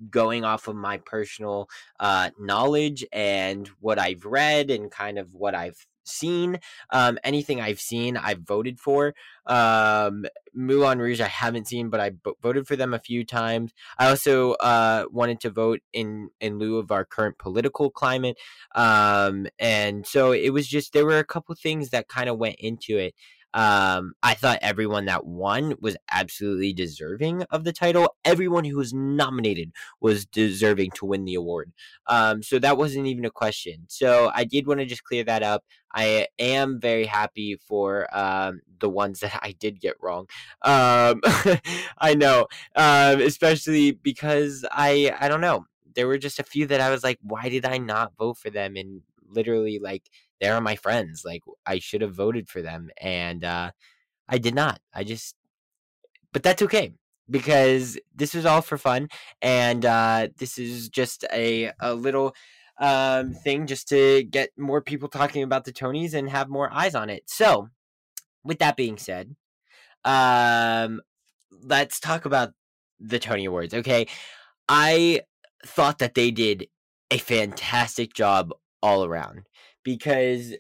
going 0.09 0.43
off 0.43 0.67
of 0.67 0.75
my 0.75 0.97
personal 0.97 1.69
uh, 1.99 2.29
knowledge 2.39 3.05
and 3.11 3.67
what 3.79 3.99
I've 3.99 4.25
read 4.25 4.69
and 4.69 4.91
kind 4.91 5.17
of 5.17 5.33
what 5.33 5.55
I've 5.55 5.85
seen. 6.07 6.59
Um, 6.91 7.19
anything 7.23 7.61
I've 7.61 7.79
seen, 7.79 8.17
I've 8.17 8.39
voted 8.39 8.79
for. 8.79 9.13
Um, 9.45 10.25
Moulin 10.53 10.99
Rouge, 10.99 11.21
I 11.21 11.27
haven't 11.27 11.67
seen, 11.67 11.89
but 11.89 11.99
I 11.99 12.11
b- 12.11 12.33
voted 12.41 12.67
for 12.67 12.75
them 12.75 12.93
a 12.93 12.99
few 12.99 13.25
times. 13.25 13.73
I 13.99 14.09
also 14.09 14.53
uh, 14.53 15.05
wanted 15.11 15.39
to 15.41 15.49
vote 15.49 15.81
in 15.93 16.29
in 16.39 16.57
lieu 16.57 16.77
of 16.77 16.91
our 16.91 17.05
current 17.05 17.37
political 17.37 17.91
climate, 17.91 18.37
um, 18.75 19.47
and 19.59 20.05
so 20.07 20.31
it 20.31 20.49
was 20.49 20.67
just 20.67 20.93
there 20.93 21.05
were 21.05 21.19
a 21.19 21.23
couple 21.23 21.53
things 21.55 21.89
that 21.89 22.07
kind 22.07 22.29
of 22.29 22.37
went 22.37 22.55
into 22.55 22.97
it 22.97 23.13
um, 23.53 24.13
I 24.21 24.33
thought 24.33 24.59
everyone 24.61 25.05
that 25.05 25.25
won 25.25 25.75
was 25.79 25.97
absolutely 26.11 26.73
deserving 26.73 27.43
of 27.49 27.63
the 27.63 27.73
title. 27.73 28.15
Everyone 28.25 28.65
who 28.65 28.77
was 28.77 28.93
nominated 28.93 29.71
was 29.99 30.25
deserving 30.25 30.91
to 30.91 31.05
win 31.05 31.25
the 31.25 31.35
award. 31.35 31.71
Um, 32.07 32.43
so 32.43 32.59
that 32.59 32.77
wasn't 32.77 33.07
even 33.07 33.25
a 33.25 33.31
question. 33.31 33.85
So 33.87 34.31
I 34.33 34.43
did 34.43 34.67
want 34.67 34.79
to 34.79 34.85
just 34.85 35.03
clear 35.03 35.23
that 35.23 35.43
up. 35.43 35.63
I 35.93 36.27
am 36.37 36.79
very 36.79 37.05
happy 37.05 37.55
for 37.55 38.07
um, 38.15 38.61
the 38.79 38.89
ones 38.89 39.19
that 39.21 39.39
I 39.41 39.53
did 39.53 39.79
get 39.79 39.95
wrong. 40.01 40.27
Um, 40.61 41.21
I 41.97 42.15
know, 42.15 42.47
um, 42.75 43.21
especially 43.21 43.91
because 43.91 44.65
I 44.71 45.13
I 45.19 45.27
don't 45.27 45.41
know. 45.41 45.65
There 45.95 46.07
were 46.07 46.19
just 46.19 46.39
a 46.39 46.43
few 46.43 46.67
that 46.67 46.81
I 46.81 46.91
was 46.91 47.03
like, 47.03 47.17
why 47.21 47.49
did 47.49 47.65
I 47.65 47.79
not 47.79 48.13
vote 48.19 48.37
for 48.37 48.51
them? 48.51 48.75
And 48.75 49.01
literally, 49.31 49.79
like 49.79 50.03
they 50.39 50.47
are 50.47 50.61
my 50.61 50.75
friends. 50.75 51.23
Like 51.25 51.43
I 51.65 51.79
should 51.79 52.01
have 52.01 52.15
voted 52.15 52.49
for 52.49 52.61
them, 52.61 52.89
and 52.99 53.43
uh, 53.43 53.71
I 54.27 54.37
did 54.37 54.55
not. 54.55 54.79
I 54.93 55.03
just, 55.03 55.35
but 56.33 56.43
that's 56.43 56.61
okay 56.63 56.93
because 57.29 57.97
this 58.15 58.33
was 58.33 58.45
all 58.45 58.61
for 58.61 58.77
fun, 58.77 59.09
and 59.41 59.85
uh, 59.85 60.29
this 60.37 60.57
is 60.57 60.89
just 60.89 61.25
a 61.33 61.71
a 61.79 61.93
little 61.93 62.35
um, 62.79 63.33
thing 63.33 63.67
just 63.67 63.89
to 63.89 64.23
get 64.23 64.49
more 64.57 64.81
people 64.81 65.09
talking 65.09 65.43
about 65.43 65.65
the 65.65 65.73
Tonys 65.73 66.13
and 66.13 66.29
have 66.29 66.49
more 66.49 66.71
eyes 66.71 66.95
on 66.95 67.09
it. 67.09 67.23
So, 67.27 67.69
with 68.43 68.59
that 68.59 68.77
being 68.77 68.97
said, 68.97 69.35
um, 70.05 71.01
let's 71.63 71.99
talk 71.99 72.25
about 72.25 72.53
the 72.99 73.19
Tony 73.19 73.45
Awards. 73.45 73.73
Okay, 73.73 74.07
I 74.69 75.21
thought 75.65 75.99
that 75.99 76.13
they 76.13 76.31
did 76.31 76.67
a 77.11 77.17
fantastic 77.17 78.13
job 78.13 78.51
all 78.83 79.03
around 79.03 79.46
because 79.87 80.53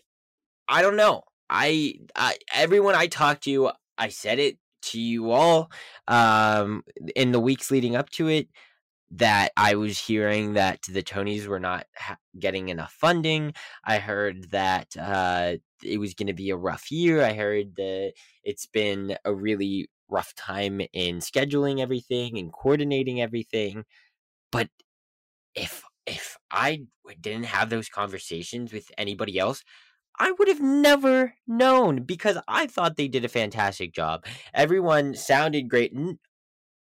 I 0.69 0.81
don't 0.81 0.95
know. 0.95 1.23
I, 1.49 1.95
I 2.15 2.37
everyone 2.53 2.95
I 2.95 3.07
talked 3.07 3.43
to, 3.43 3.71
I 3.97 4.07
said 4.07 4.39
it 4.39 4.57
to 4.83 5.01
you 5.01 5.31
all 5.31 5.69
um, 6.07 6.83
in 7.13 7.33
the 7.33 7.39
weeks 7.41 7.69
leading 7.69 7.97
up 7.97 8.09
to 8.11 8.29
it 8.29 8.47
that 9.11 9.51
I 9.57 9.75
was 9.75 9.99
hearing 9.99 10.53
that 10.53 10.81
the 10.83 11.03
Tonys 11.03 11.45
were 11.45 11.59
not 11.59 11.87
ha- 11.97 12.17
getting 12.39 12.69
enough 12.69 12.93
funding. 12.93 13.53
I 13.83 13.99
heard 13.99 14.51
that 14.51 14.95
uh, 14.97 15.57
it 15.83 15.99
was 15.99 16.13
going 16.13 16.27
to 16.27 16.33
be 16.33 16.51
a 16.51 16.57
rough 16.57 16.89
year. 16.89 17.21
I 17.21 17.33
heard 17.33 17.75
that 17.75 18.13
it's 18.45 18.65
been 18.65 19.17
a 19.25 19.33
really 19.33 19.89
rough 20.09 20.33
time 20.35 20.79
in 20.93 21.19
scheduling 21.19 21.81
everything 21.81 22.37
and 22.37 22.53
coordinating 22.53 23.21
everything. 23.21 23.83
But 24.53 24.69
if 25.55 25.83
if 26.07 26.37
I 26.49 26.85
didn't 27.21 27.45
have 27.45 27.69
those 27.69 27.89
conversations 27.89 28.73
with 28.73 28.89
anybody 28.97 29.37
else, 29.37 29.63
I 30.19 30.31
would 30.31 30.47
have 30.47 30.61
never 30.61 31.35
known 31.45 32.03
because 32.03 32.37
I 32.47 32.65
thought 32.67 32.97
they 32.97 33.07
did 33.07 33.25
a 33.25 33.29
fantastic 33.29 33.93
job. 33.93 34.25
Everyone 34.53 35.13
sounded 35.13 35.69
great. 35.69 35.93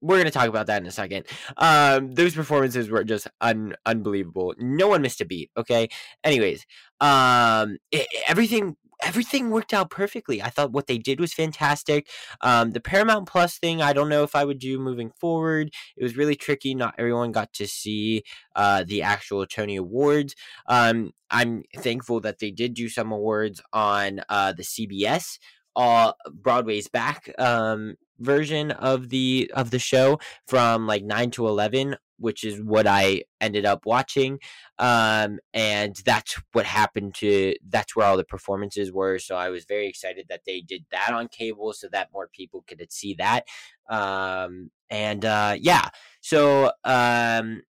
We're 0.00 0.16
going 0.16 0.24
to 0.24 0.30
talk 0.30 0.48
about 0.48 0.68
that 0.68 0.80
in 0.80 0.88
a 0.88 0.92
second. 0.92 1.26
Um, 1.56 2.12
those 2.12 2.34
performances 2.34 2.88
were 2.88 3.04
just 3.04 3.26
un- 3.40 3.74
unbelievable. 3.84 4.54
No 4.56 4.88
one 4.88 5.02
missed 5.02 5.20
a 5.20 5.26
beat. 5.26 5.50
Okay. 5.56 5.88
Anyways, 6.24 6.64
um, 7.00 7.76
it, 7.90 8.06
everything 8.26 8.76
everything 9.04 9.50
worked 9.50 9.72
out 9.72 9.90
perfectly. 9.90 10.42
I 10.42 10.50
thought 10.50 10.72
what 10.72 10.86
they 10.86 10.98
did 10.98 11.20
was 11.20 11.32
fantastic. 11.32 12.08
Um, 12.40 12.72
the 12.72 12.80
Paramount 12.80 13.28
Plus 13.28 13.58
thing, 13.58 13.80
I 13.82 13.92
don't 13.92 14.08
know 14.08 14.22
if 14.22 14.34
I 14.34 14.44
would 14.44 14.58
do 14.58 14.78
moving 14.78 15.10
forward. 15.10 15.72
It 15.96 16.02
was 16.02 16.16
really 16.16 16.36
tricky. 16.36 16.74
Not 16.74 16.94
everyone 16.98 17.32
got 17.32 17.52
to 17.54 17.66
see 17.66 18.24
uh, 18.54 18.84
the 18.86 19.02
actual 19.02 19.46
Tony 19.46 19.76
Awards. 19.76 20.34
Um, 20.66 21.12
I'm 21.30 21.62
thankful 21.76 22.20
that 22.20 22.38
they 22.38 22.50
did 22.50 22.74
do 22.74 22.88
some 22.88 23.12
awards 23.12 23.60
on 23.72 24.22
uh, 24.28 24.52
the 24.52 24.62
CBS. 24.62 25.38
Uh, 25.78 26.12
Broadway's 26.32 26.88
back 26.88 27.32
um, 27.38 27.94
version 28.18 28.72
of 28.72 29.10
the 29.10 29.50
of 29.54 29.70
the 29.70 29.78
show 29.78 30.18
from 30.46 30.86
like 30.86 31.04
9 31.04 31.30
to 31.32 31.46
11 31.46 31.96
which 32.18 32.44
is 32.44 32.60
what 32.60 32.86
I 32.86 33.22
ended 33.40 33.64
up 33.64 33.86
watching. 33.86 34.40
Um, 34.78 35.38
and 35.54 35.96
that's 36.04 36.40
what 36.52 36.66
happened 36.66 37.14
to 37.16 37.54
that's 37.68 37.94
where 37.94 38.06
all 38.06 38.16
the 38.16 38.24
performances 38.24 38.92
were. 38.92 39.18
So 39.18 39.36
I 39.36 39.50
was 39.50 39.64
very 39.64 39.86
excited 39.86 40.26
that 40.28 40.42
they 40.44 40.60
did 40.60 40.84
that 40.90 41.12
on 41.12 41.28
cable 41.28 41.72
so 41.72 41.88
that 41.92 42.08
more 42.12 42.28
people 42.32 42.64
could 42.66 42.92
see 42.92 43.14
that. 43.14 43.44
Um, 43.88 44.70
and 44.90 45.24
uh, 45.24 45.56
yeah, 45.58 45.88
so 46.20 46.72
um, 46.84 47.62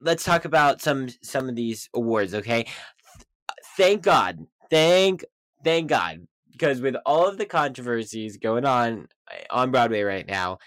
let's 0.00 0.24
talk 0.24 0.44
about 0.44 0.80
some 0.80 1.08
some 1.22 1.48
of 1.48 1.54
these 1.54 1.88
awards, 1.94 2.34
okay? 2.34 2.66
Thank 3.76 4.02
God. 4.02 4.46
Thank 4.70 5.24
thank 5.62 5.88
God 5.88 6.26
because 6.56 6.80
with 6.80 6.96
all 7.04 7.28
of 7.28 7.38
the 7.38 7.46
controversies 7.46 8.36
going 8.38 8.64
on 8.64 9.08
eh, 9.30 9.44
on 9.50 9.70
Broadway 9.70 10.02
right 10.02 10.26
now, 10.26 10.58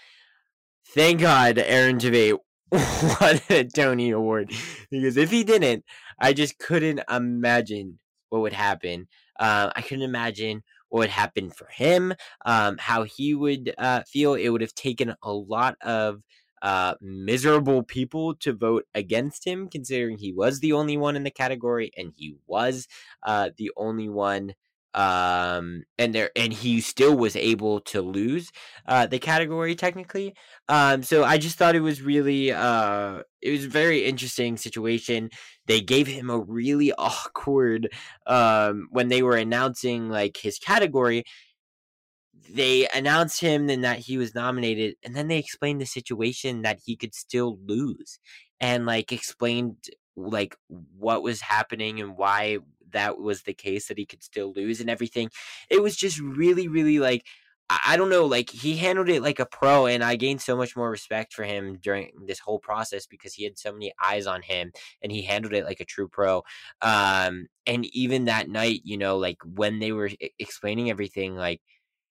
thank 0.94 1.20
God 1.20 1.58
Aaron 1.58 1.98
Tveit 1.98 2.38
won 2.72 3.40
a 3.50 3.64
Tony 3.64 4.10
Award 4.10 4.52
because 4.90 5.16
if 5.16 5.30
he 5.30 5.42
didn't, 5.44 5.84
I 6.18 6.32
just 6.32 6.58
couldn't 6.58 7.00
imagine 7.10 7.98
what 8.28 8.42
would 8.42 8.52
happen. 8.52 9.08
Uh, 9.38 9.70
I 9.74 9.82
couldn't 9.82 10.04
imagine 10.04 10.62
what 10.88 11.00
would 11.00 11.10
happen 11.10 11.50
for 11.50 11.66
him, 11.66 12.14
um, 12.44 12.76
how 12.78 13.02
he 13.02 13.34
would 13.34 13.74
uh, 13.76 14.02
feel. 14.06 14.34
It 14.34 14.50
would 14.50 14.60
have 14.60 14.74
taken 14.74 15.14
a 15.22 15.32
lot 15.32 15.76
of 15.82 16.22
uh, 16.62 16.94
miserable 17.00 17.82
people 17.82 18.34
to 18.36 18.52
vote 18.52 18.84
against 18.94 19.46
him, 19.46 19.68
considering 19.68 20.18
he 20.18 20.32
was 20.32 20.60
the 20.60 20.72
only 20.72 20.96
one 20.96 21.16
in 21.16 21.24
the 21.24 21.30
category 21.30 21.90
and 21.96 22.12
he 22.16 22.36
was 22.46 22.86
uh, 23.24 23.50
the 23.56 23.72
only 23.76 24.08
one 24.08 24.54
um 24.94 25.84
and 25.98 26.14
there 26.14 26.30
and 26.34 26.52
he 26.52 26.80
still 26.80 27.16
was 27.16 27.36
able 27.36 27.80
to 27.80 28.02
lose 28.02 28.50
uh 28.86 29.06
the 29.06 29.18
category 29.20 29.74
technically 29.76 30.34
um 30.68 31.02
so 31.02 31.22
i 31.22 31.38
just 31.38 31.56
thought 31.56 31.76
it 31.76 31.80
was 31.80 32.02
really 32.02 32.50
uh 32.52 33.22
it 33.42 33.50
was 33.50 33.64
a 33.64 33.68
very 33.68 34.04
interesting 34.04 34.56
situation. 34.56 35.30
They 35.66 35.80
gave 35.80 36.06
him 36.06 36.30
a 36.30 36.38
really 36.38 36.92
awkward 36.98 37.92
um 38.26 38.88
when 38.90 39.08
they 39.08 39.22
were 39.22 39.36
announcing 39.36 40.08
like 40.08 40.36
his 40.36 40.58
category 40.58 41.24
they 42.52 42.88
announced 42.94 43.40
him 43.40 43.68
and 43.68 43.84
that 43.84 43.98
he 43.98 44.16
was 44.18 44.34
nominated 44.34 44.96
and 45.04 45.14
then 45.14 45.28
they 45.28 45.38
explained 45.38 45.80
the 45.80 45.86
situation 45.86 46.62
that 46.62 46.80
he 46.84 46.96
could 46.96 47.14
still 47.14 47.58
lose 47.64 48.18
and 48.60 48.86
like 48.86 49.12
explained 49.12 49.76
like 50.16 50.56
what 50.96 51.22
was 51.22 51.40
happening 51.40 52.00
and 52.00 52.16
why 52.16 52.58
that 52.92 53.18
was 53.18 53.42
the 53.42 53.54
case 53.54 53.88
that 53.88 53.98
he 53.98 54.06
could 54.06 54.22
still 54.22 54.52
lose 54.52 54.80
and 54.80 54.90
everything. 54.90 55.30
It 55.68 55.82
was 55.82 55.96
just 55.96 56.20
really, 56.20 56.68
really 56.68 56.98
like 56.98 57.24
I 57.84 57.96
don't 57.96 58.10
know, 58.10 58.26
like 58.26 58.50
he 58.50 58.76
handled 58.76 59.08
it 59.08 59.22
like 59.22 59.38
a 59.38 59.46
pro, 59.46 59.86
and 59.86 60.02
I 60.02 60.16
gained 60.16 60.42
so 60.42 60.56
much 60.56 60.74
more 60.74 60.90
respect 60.90 61.32
for 61.32 61.44
him 61.44 61.78
during 61.80 62.10
this 62.26 62.40
whole 62.40 62.58
process 62.58 63.06
because 63.06 63.32
he 63.34 63.44
had 63.44 63.56
so 63.58 63.72
many 63.72 63.92
eyes 64.04 64.26
on 64.26 64.42
him, 64.42 64.72
and 65.02 65.12
he 65.12 65.22
handled 65.22 65.54
it 65.54 65.64
like 65.64 65.78
a 65.78 65.84
true 65.84 66.08
pro. 66.08 66.42
Um, 66.82 67.46
and 67.66 67.86
even 67.94 68.24
that 68.24 68.48
night, 68.48 68.80
you 68.82 68.98
know, 68.98 69.18
like 69.18 69.38
when 69.44 69.78
they 69.78 69.92
were 69.92 70.10
explaining 70.40 70.90
everything, 70.90 71.36
like 71.36 71.60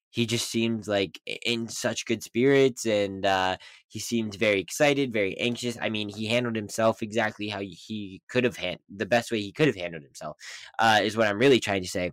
he 0.10 0.26
just 0.26 0.50
seemed 0.50 0.88
like 0.88 1.20
in 1.46 1.68
such 1.68 2.06
good 2.06 2.24
spirits 2.24 2.86
and 2.86 3.26
uh, 3.26 3.58
he 3.88 4.00
seemed 4.00 4.36
very 4.36 4.60
excited 4.60 5.14
very 5.14 5.38
anxious 5.40 5.78
i 5.82 5.90
mean 5.90 6.10
he 6.10 6.28
handled 6.28 6.56
himself 6.56 7.02
exactly 7.02 7.50
how 7.50 7.60
he 7.60 8.22
could 8.30 8.44
have 8.44 8.58
the 8.96 9.06
best 9.06 9.32
way 9.32 9.40
he 9.40 9.52
could 9.52 9.68
have 9.68 9.76
handled 9.76 10.04
himself 10.04 10.38
uh, 10.80 11.00
is 11.02 11.18
what 11.18 11.28
i'm 11.28 11.40
really 11.40 11.60
trying 11.60 11.82
to 11.82 11.88
say 11.88 12.12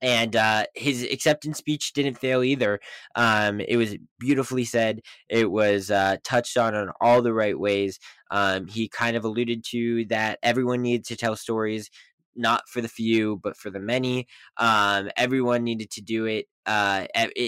and 0.00 0.36
uh, 0.36 0.64
his 0.74 1.02
acceptance 1.02 1.58
speech 1.58 1.92
didn't 1.92 2.18
fail 2.18 2.42
either. 2.42 2.80
Um, 3.14 3.60
it 3.60 3.76
was 3.76 3.96
beautifully 4.18 4.64
said. 4.64 5.00
It 5.28 5.50
was 5.50 5.90
uh, 5.90 6.16
touched 6.24 6.56
on 6.56 6.74
in 6.74 6.90
all 7.00 7.22
the 7.22 7.32
right 7.32 7.58
ways. 7.58 7.98
Um, 8.30 8.66
he 8.66 8.88
kind 8.88 9.16
of 9.16 9.24
alluded 9.24 9.64
to 9.70 10.04
that 10.06 10.38
everyone 10.42 10.82
needs 10.82 11.08
to 11.08 11.16
tell 11.16 11.34
stories 11.34 11.90
not 12.36 12.68
for 12.68 12.80
the 12.80 12.88
few, 12.88 13.40
but 13.42 13.56
for 13.56 13.70
the 13.70 13.80
many. 13.80 14.26
Um, 14.56 15.10
everyone 15.16 15.64
needed 15.64 15.90
to 15.92 16.00
do 16.00 16.26
it. 16.26 16.46
Uh, 16.66 17.06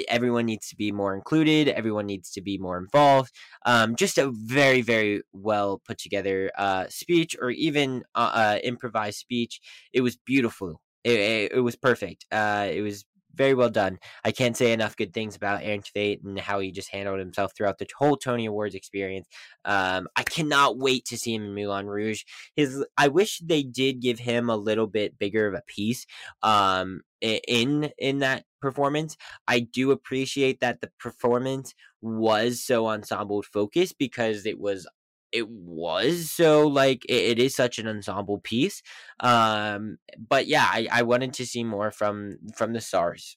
everyone 0.09 0.47
needs 0.47 0.69
to 0.69 0.77
be 0.77 0.93
more 0.93 1.14
included. 1.14 1.69
Everyone 1.69 2.07
needs 2.07 2.31
to 2.33 2.40
be 2.40 2.57
more 2.57 2.79
involved. 2.79 3.31
Um, 3.66 3.95
just 3.95 4.16
a 4.16 4.31
very, 4.33 4.81
very 4.81 5.23
well 5.33 5.81
put 5.87 5.99
together 5.99 6.51
uh, 6.57 6.87
speech, 6.88 7.37
or 7.40 7.51
even 7.51 8.03
uh, 8.14 8.33
uh 8.35 8.59
improvised 8.64 9.19
speech. 9.19 9.61
It 9.93 10.01
was 10.01 10.16
beautiful. 10.16 10.81
It, 11.05 11.21
it, 11.21 11.53
it 11.57 11.61
was 11.61 11.77
perfect. 11.77 12.27
Uh, 12.33 12.69
it 12.71 12.81
was 12.81 13.05
very 13.35 13.55
well 13.55 13.71
done. 13.71 13.99
I 14.25 14.33
can't 14.33 14.57
say 14.57 14.73
enough 14.73 14.97
good 14.97 15.12
things 15.12 15.37
about 15.37 15.62
Aaron 15.62 15.83
Tveit 15.83 16.25
and 16.25 16.38
how 16.38 16.61
he 16.61 16.71
just 16.71 16.90
handled 16.90 17.19
himself 17.19 17.53
throughout 17.57 17.79
the 17.79 17.88
whole 17.97 18.16
Tony 18.16 18.47
Awards 18.47 18.75
experience. 18.75 19.29
Um, 19.64 20.09
I 20.16 20.23
cannot 20.23 20.79
wait 20.79 21.05
to 21.07 21.19
see 21.19 21.35
him 21.35 21.45
in 21.45 21.55
Moulin 21.55 21.87
Rouge. 21.87 22.23
His, 22.57 22.85
I 22.97 23.09
wish 23.09 23.38
they 23.38 23.62
did 23.62 24.01
give 24.01 24.19
him 24.19 24.51
a 24.51 24.57
little 24.57 24.87
bit 24.87 25.19
bigger 25.19 25.47
of 25.47 25.55
a 25.55 25.62
piece. 25.66 26.07
Um, 26.43 27.03
in 27.21 27.90
in 27.99 28.21
that 28.21 28.45
performance. 28.61 29.16
I 29.49 29.61
do 29.61 29.90
appreciate 29.90 30.61
that 30.61 30.81
the 30.81 30.90
performance 30.99 31.75
was 32.01 32.62
so 32.64 32.87
ensemble 32.87 33.43
focused 33.43 33.97
because 33.99 34.47
it 34.47 34.59
was 34.59 34.87
it 35.33 35.49
was 35.49 36.31
so 36.31 36.66
like 36.66 37.05
it, 37.07 37.12
it 37.12 37.38
is 37.38 37.55
such 37.55 37.79
an 37.79 37.87
ensemble 37.87 38.38
piece 38.38 38.83
um 39.21 39.99
but 40.29 40.47
yeah 40.47 40.66
I, 40.71 40.88
I 40.90 41.03
wanted 41.03 41.35
to 41.35 41.47
see 41.47 41.64
more 41.64 41.90
from 41.90 42.37
from 42.55 42.73
the 42.73 42.81
stars 42.81 43.37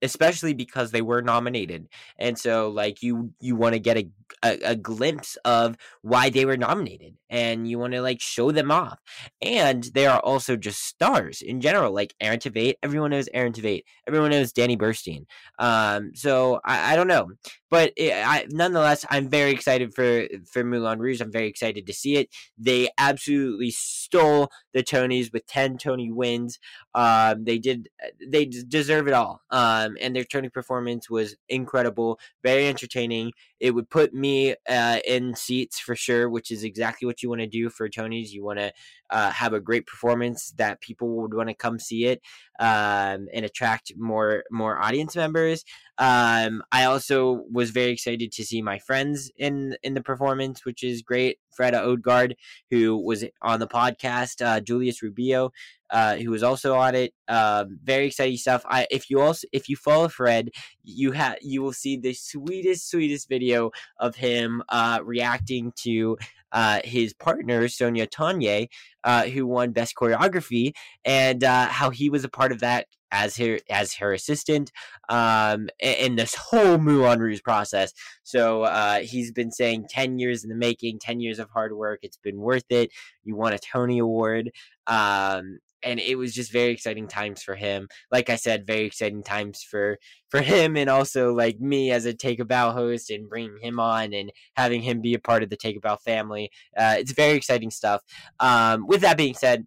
especially 0.00 0.54
because 0.54 0.92
they 0.92 1.02
were 1.02 1.22
nominated 1.22 1.88
and 2.18 2.38
so 2.38 2.68
like 2.70 3.02
you 3.02 3.32
you 3.40 3.56
want 3.56 3.72
to 3.72 3.80
get 3.80 3.96
a, 3.96 4.08
a, 4.44 4.58
a 4.70 4.76
glimpse 4.76 5.36
of 5.44 5.76
why 6.02 6.30
they 6.30 6.44
were 6.44 6.56
nominated 6.56 7.14
and 7.28 7.68
you 7.68 7.78
want 7.80 7.92
to 7.92 8.00
like 8.00 8.20
show 8.20 8.52
them 8.52 8.70
off 8.70 9.00
and 9.42 9.84
they 9.94 10.06
are 10.06 10.20
also 10.20 10.54
just 10.56 10.84
stars 10.84 11.42
in 11.42 11.60
general 11.60 11.92
like 11.92 12.14
aaron 12.20 12.38
tveit 12.38 12.74
everyone 12.82 13.10
knows 13.10 13.28
aaron 13.34 13.52
tveit 13.52 13.82
everyone 14.06 14.30
knows 14.30 14.52
danny 14.52 14.76
burstein 14.76 15.24
um 15.58 16.12
so 16.14 16.60
i, 16.64 16.92
I 16.92 16.96
don't 16.96 17.08
know 17.08 17.30
but 17.70 17.92
it, 17.96 18.12
I, 18.12 18.46
nonetheless 18.50 19.04
i'm 19.10 19.28
very 19.28 19.50
excited 19.50 19.94
for 19.94 20.26
for 20.50 20.64
moulin 20.64 20.98
rouge 20.98 21.20
i'm 21.20 21.32
very 21.32 21.48
excited 21.48 21.86
to 21.86 21.92
see 21.92 22.16
it 22.16 22.28
they 22.56 22.90
absolutely 22.98 23.70
stole 23.70 24.50
the 24.72 24.82
tonys 24.82 25.32
with 25.32 25.46
10 25.46 25.78
tony 25.78 26.10
wins 26.10 26.58
um 26.94 27.44
they 27.44 27.58
did 27.58 27.88
they 28.26 28.44
deserve 28.44 29.08
it 29.08 29.14
all 29.14 29.42
um, 29.50 29.96
and 30.00 30.14
their 30.14 30.24
Tony 30.24 30.48
performance 30.48 31.08
was 31.10 31.36
incredible, 31.48 32.18
very 32.42 32.68
entertaining. 32.68 33.32
It 33.60 33.74
would 33.74 33.90
put 33.90 34.14
me 34.14 34.54
uh, 34.68 34.98
in 35.06 35.34
seats 35.34 35.80
for 35.80 35.96
sure, 35.96 36.28
which 36.28 36.50
is 36.50 36.64
exactly 36.64 37.06
what 37.06 37.22
you 37.22 37.28
want 37.28 37.40
to 37.40 37.46
do 37.46 37.70
for 37.70 37.88
Tony's. 37.88 38.32
You 38.32 38.44
want 38.44 38.58
to 38.58 38.72
uh, 39.10 39.30
have 39.30 39.52
a 39.52 39.60
great 39.60 39.86
performance 39.86 40.52
that 40.56 40.80
people 40.80 41.20
would 41.22 41.34
want 41.34 41.48
to 41.48 41.54
come 41.54 41.78
see 41.78 42.06
it 42.06 42.20
um, 42.60 43.28
and 43.32 43.44
attract 43.44 43.92
more 43.96 44.44
more 44.50 44.78
audience 44.78 45.16
members. 45.16 45.64
Um, 45.98 46.62
I 46.70 46.84
also 46.84 47.44
was 47.50 47.70
very 47.70 47.90
excited 47.90 48.32
to 48.32 48.44
see 48.44 48.62
my 48.62 48.78
friends 48.78 49.30
in 49.36 49.76
in 49.82 49.94
the 49.94 50.02
performance, 50.02 50.64
which 50.64 50.82
is 50.82 51.02
great. 51.02 51.38
Freda 51.58 51.84
Odgaard, 51.84 52.34
who 52.70 52.96
was 52.96 53.24
on 53.42 53.60
the 53.60 53.66
podcast, 53.66 54.44
uh, 54.44 54.60
Julius 54.60 55.02
Rubio, 55.02 55.52
uh, 55.90 56.16
who 56.16 56.30
was 56.30 56.42
also 56.42 56.74
on 56.74 56.94
it. 56.94 57.12
Um, 57.28 57.78
very 57.82 58.06
exciting 58.06 58.36
stuff. 58.36 58.64
I 58.68 58.86
if 58.90 59.10
you 59.10 59.20
also 59.20 59.46
if 59.52 59.68
you 59.68 59.76
follow 59.76 60.08
Fred, 60.08 60.50
you 60.84 61.12
have 61.12 61.38
you 61.42 61.62
will 61.62 61.72
see 61.72 61.96
the 61.96 62.14
sweetest 62.14 62.90
sweetest 62.90 63.28
video 63.28 63.70
of 63.98 64.16
him 64.16 64.62
uh, 64.68 65.00
reacting 65.02 65.72
to 65.82 66.18
uh, 66.52 66.80
his 66.84 67.12
partner 67.14 67.68
Sonya 67.68 68.06
Tayeh, 68.06 68.68
uh, 69.04 69.24
who 69.24 69.46
won 69.46 69.72
Best 69.72 69.94
Choreography, 69.94 70.72
and 71.04 71.44
uh, 71.44 71.66
how 71.66 71.90
he 71.90 72.10
was 72.10 72.24
a 72.24 72.28
part 72.28 72.52
of 72.52 72.60
that 72.60 72.86
as 73.10 73.36
her 73.36 73.58
as 73.70 73.94
her 73.94 74.12
assistant 74.12 74.70
um, 75.08 75.68
in 75.80 76.16
this 76.16 76.34
whole 76.34 76.78
Moulin 76.78 77.20
Rouge 77.20 77.42
process. 77.42 77.92
So 78.22 78.62
uh, 78.62 79.00
he's 79.00 79.32
been 79.32 79.50
saying 79.50 79.86
ten 79.88 80.18
years 80.18 80.44
in 80.44 80.50
the 80.50 80.56
making, 80.56 80.98
ten 80.98 81.20
years 81.20 81.38
of 81.38 81.50
hard 81.50 81.72
work. 81.72 82.00
It's 82.02 82.18
been 82.18 82.40
worth 82.40 82.70
it. 82.70 82.90
You 83.24 83.36
won 83.36 83.52
a 83.52 83.58
Tony 83.58 83.98
Award. 83.98 84.50
Um, 84.86 85.58
and 85.82 86.00
it 86.00 86.16
was 86.16 86.34
just 86.34 86.52
very 86.52 86.72
exciting 86.72 87.08
times 87.08 87.42
for 87.42 87.54
him. 87.54 87.88
Like 88.10 88.30
I 88.30 88.36
said, 88.36 88.66
very 88.66 88.84
exciting 88.84 89.22
times 89.22 89.62
for 89.62 89.98
for 90.28 90.42
him, 90.42 90.76
and 90.76 90.90
also 90.90 91.32
like 91.32 91.60
me 91.60 91.90
as 91.92 92.04
a 92.04 92.14
Take 92.14 92.40
a 92.40 92.44
Bow 92.44 92.72
host 92.72 93.10
and 93.10 93.28
bringing 93.28 93.58
him 93.60 93.78
on 93.78 94.12
and 94.12 94.32
having 94.56 94.82
him 94.82 95.00
be 95.00 95.14
a 95.14 95.18
part 95.18 95.42
of 95.42 95.50
the 95.50 95.56
Take 95.56 95.76
a 95.76 95.80
Bow 95.80 95.96
family. 95.96 96.50
Uh, 96.76 96.96
it's 96.98 97.12
very 97.12 97.36
exciting 97.36 97.70
stuff. 97.70 98.02
Um, 98.40 98.86
with 98.86 99.02
that 99.02 99.16
being 99.16 99.34
said, 99.34 99.66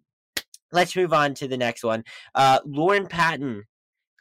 let's 0.72 0.96
move 0.96 1.12
on 1.12 1.34
to 1.34 1.48
the 1.48 1.56
next 1.56 1.84
one. 1.84 2.04
Uh, 2.34 2.60
Lauren 2.64 3.06
Patton, 3.06 3.64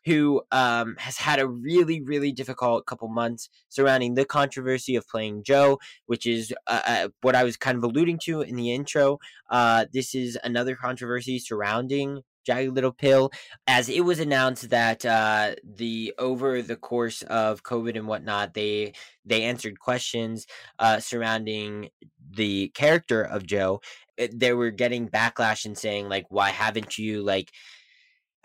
who 0.06 0.42
um, 0.52 0.96
has 0.98 1.18
had 1.18 1.40
a 1.40 1.48
really, 1.48 2.02
really 2.02 2.32
difficult 2.32 2.86
couple 2.86 3.08
months 3.08 3.50
surrounding 3.70 4.16
the 4.16 4.26
controversy 4.26 4.96
of 4.96 5.08
playing 5.08 5.44
Joe, 5.44 5.80
which 6.08 6.26
is 6.26 6.54
uh, 6.68 6.82
uh, 6.86 7.10
what 7.22 7.36
I 7.36 7.44
was 7.44 7.58
kind 7.58 7.78
of 7.78 7.84
alluding 7.84 8.20
to 8.24 8.42
in 8.42 8.56
the 8.56 8.74
intro. 8.74 9.20
Uh, 9.50 9.86
this 9.94 10.16
is 10.16 10.38
another 10.44 10.76
controversy 10.76 11.40
surrounding 11.40 12.22
Jagged 12.44 12.74
Little 12.74 12.92
Pill, 12.92 13.32
as 13.68 13.88
it 13.88 14.04
was 14.04 14.20
announced 14.20 14.70
that 14.72 15.06
uh, 15.06 15.56
the 15.64 16.14
over 16.18 16.62
the 16.62 16.76
course 16.76 17.22
of 17.24 17.64
COVID 17.64 17.96
and 17.96 18.08
whatnot, 18.08 18.54
they 18.54 18.94
they 19.26 19.44
answered 19.44 19.80
questions 19.80 20.48
uh, 20.80 21.00
surrounding 21.00 21.90
the 22.32 22.70
character 22.70 23.22
of 23.22 23.46
Joe. 23.46 23.82
They 24.27 24.53
were 24.53 24.71
getting 24.71 25.10
backlash 25.10 25.65
and 25.65 25.77
saying 25.77 26.10
like, 26.10 26.25
why 26.29 26.49
haven't 26.49 26.97
you 26.97 27.23
like 27.23 27.51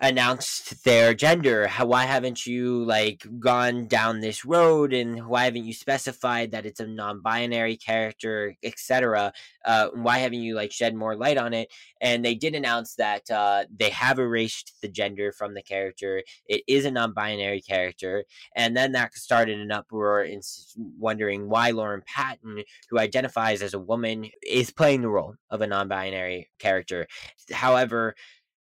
announced 0.00 0.84
their 0.84 1.14
gender. 1.14 1.66
How 1.66 1.86
why 1.86 2.04
haven't 2.04 2.46
you 2.46 2.84
like 2.84 3.26
gone 3.38 3.86
down 3.86 4.20
this 4.20 4.44
road 4.44 4.92
and 4.92 5.26
why 5.26 5.44
haven't 5.44 5.64
you 5.64 5.72
specified 5.72 6.50
that 6.52 6.66
it's 6.66 6.80
a 6.80 6.86
non-binary 6.86 7.76
character 7.76 8.54
etc 8.62 9.32
uh, 9.66 9.88
why 9.94 10.18
haven't 10.18 10.40
you 10.40 10.54
like 10.54 10.72
shed 10.72 10.94
more 10.94 11.16
light 11.16 11.36
on 11.36 11.52
it? 11.52 11.72
And 12.00 12.24
they 12.24 12.34
did 12.34 12.54
announce 12.54 12.94
that 12.94 13.28
uh, 13.30 13.64
they 13.74 13.90
have 13.90 14.18
erased 14.18 14.74
the 14.80 14.88
gender 14.88 15.32
from 15.32 15.54
the 15.54 15.62
character. 15.62 16.22
It 16.46 16.62
is 16.68 16.84
a 16.84 16.90
non-binary 16.90 17.62
character. 17.62 18.24
And 18.54 18.76
then 18.76 18.92
that 18.92 19.14
started 19.14 19.58
an 19.58 19.72
uproar 19.72 20.22
in 20.22 20.40
wondering 20.76 21.48
why 21.48 21.70
lauren 21.70 22.02
patton 22.06 22.62
who 22.88 22.98
identifies 22.98 23.60
as 23.60 23.74
a 23.74 23.78
woman 23.78 24.30
is 24.46 24.70
playing 24.70 25.02
the 25.02 25.08
role 25.08 25.34
of 25.50 25.60
a 25.60 25.66
non-binary 25.66 26.48
character. 26.58 27.08
However 27.52 28.14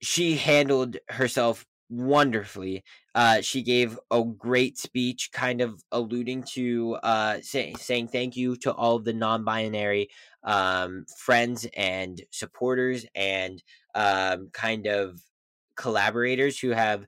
she 0.02 0.36
handled 0.36 0.98
herself 1.10 1.66
wonderfully. 1.90 2.84
Uh, 3.16 3.42
she 3.42 3.62
gave 3.64 4.00
a 4.12 4.24
great 4.24 4.78
speech, 4.78 5.32
kind 5.34 5.62
of 5.62 5.84
alluding 5.92 6.44
to 6.44 6.96
uh, 7.04 7.40
say, 7.42 7.74
saying 7.80 8.08
thank 8.08 8.38
you 8.38 8.56
to 8.58 8.72
all 8.72 8.96
of 8.98 9.04
the 9.04 9.14
non-binary 9.14 10.10
um, 10.44 11.06
friends 11.18 11.68
and 11.76 12.22
supporters 12.32 13.06
and 13.16 13.64
um, 13.96 14.50
kind 14.54 14.88
of 14.88 15.22
collaborators 15.76 16.60
who 16.60 16.70
have 16.70 17.06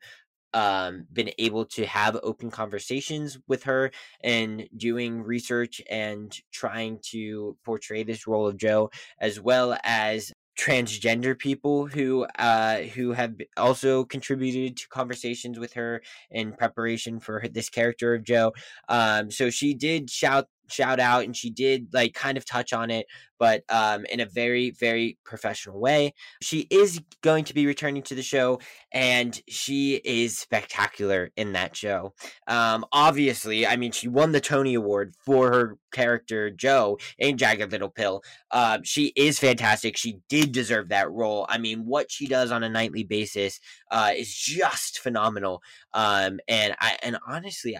um, 0.54 1.06
been 1.14 1.32
able 1.38 1.66
to 1.66 1.86
have 1.86 2.20
open 2.24 2.52
conversations 2.52 3.38
with 3.48 3.64
her 3.64 3.92
and 4.22 4.68
doing 4.76 5.24
research 5.24 5.82
and 5.90 6.38
trying 6.52 7.00
to 7.04 7.56
portray 7.64 8.04
this 8.04 8.28
role 8.28 8.48
of 8.48 8.58
Joe, 8.58 8.92
as 9.20 9.40
well 9.40 9.78
as 9.84 10.34
transgender 10.58 11.38
people 11.38 11.88
who 11.88 12.26
uh 12.38 12.78
who 12.96 13.14
have 13.14 13.36
also 13.58 14.04
contributed 14.04 14.78
to 14.78 14.88
conversations 14.90 15.58
with 15.58 15.74
her 15.74 16.02
in 16.30 16.54
preparation 16.54 17.20
for 17.20 17.40
her, 17.40 17.48
this 17.48 17.70
character 17.70 18.14
of 18.14 18.24
Joe. 18.24 18.54
Um 18.90 19.32
so 19.32 19.50
she 19.50 19.74
did 19.74 20.10
shout 20.10 20.48
shout 20.72 21.00
out 21.00 21.24
and 21.26 21.36
she 21.36 21.50
did 21.50 21.88
like 21.94 22.14
kind 22.14 22.38
of 22.38 22.46
touch 22.46 22.74
on 22.74 22.90
it 22.90 23.06
but 23.42 23.64
um, 23.70 24.06
in 24.06 24.20
a 24.20 24.26
very 24.28 24.70
very 24.70 25.18
professional 25.26 25.80
way. 25.80 26.14
She 26.44 26.68
is 26.70 27.02
going 27.22 27.46
to 27.46 27.56
be 27.56 27.66
returning 27.66 28.04
to 28.04 28.14
the 28.14 28.22
show 28.22 28.60
and 28.92 29.42
she 29.50 29.96
is 29.96 30.38
spectacular 30.38 31.32
in 31.36 31.54
that 31.54 31.76
show. 31.76 32.14
Um, 32.48 32.86
obviously 32.92 33.66
i 33.66 33.76
mean 33.76 33.92
she 33.92 34.08
won 34.08 34.32
the 34.32 34.40
tony 34.40 34.76
award 34.76 35.16
for 35.26 35.52
her 35.52 35.78
character 35.92 36.52
joe 36.52 37.00
in 37.18 37.38
jagged 37.38 37.72
little 37.72 37.90
pill. 37.90 38.22
Uh, 38.52 38.78
she 38.84 39.12
is 39.16 39.40
fantastic. 39.40 39.98
She 39.98 40.20
did 40.30 40.52
deserve 40.52 40.90
that 40.90 41.12
role. 41.12 41.48
I 41.50 41.58
mean 41.58 41.86
what 41.88 42.12
she 42.12 42.28
does 42.28 42.52
on 42.52 42.64
a 42.64 42.70
nightly 42.70 43.04
basis 43.04 43.60
uh, 43.90 44.12
is 44.16 44.32
just 44.34 45.00
phenomenal. 45.00 45.64
Um, 45.94 46.40
and 46.48 46.76
i 46.80 46.98
and 47.02 47.18
honestly 47.28 47.78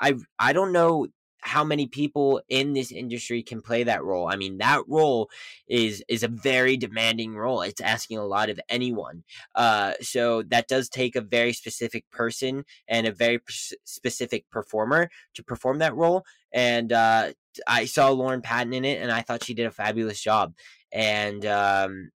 I 0.00 0.14
I 0.38 0.52
don't 0.52 0.72
know 0.72 1.08
how 1.40 1.64
many 1.64 1.86
people 1.86 2.40
in 2.48 2.72
this 2.72 2.90
industry 2.90 3.42
can 3.42 3.60
play 3.60 3.84
that 3.84 4.04
role. 4.04 4.28
I 4.28 4.36
mean, 4.36 4.58
that 4.58 4.82
role 4.88 5.30
is 5.68 6.02
is 6.08 6.22
a 6.22 6.28
very 6.28 6.76
demanding 6.76 7.36
role. 7.36 7.62
It's 7.62 7.80
asking 7.80 8.18
a 8.18 8.26
lot 8.26 8.50
of 8.50 8.60
anyone. 8.68 9.24
Uh, 9.54 9.94
so 10.00 10.42
that 10.44 10.68
does 10.68 10.88
take 10.88 11.16
a 11.16 11.20
very 11.20 11.52
specific 11.52 12.04
person 12.10 12.64
and 12.88 13.06
a 13.06 13.12
very 13.12 13.40
specific 13.84 14.50
performer 14.50 15.10
to 15.34 15.44
perform 15.44 15.78
that 15.78 15.94
role. 15.94 16.24
And 16.52 16.92
uh, 16.92 17.32
I 17.66 17.84
saw 17.84 18.10
Lauren 18.10 18.42
Patton 18.42 18.72
in 18.72 18.84
it, 18.84 19.00
and 19.00 19.12
I 19.12 19.22
thought 19.22 19.44
she 19.44 19.54
did 19.54 19.66
a 19.66 19.70
fabulous 19.70 20.20
job. 20.20 20.54
And 20.92 21.44
um, 21.46 22.10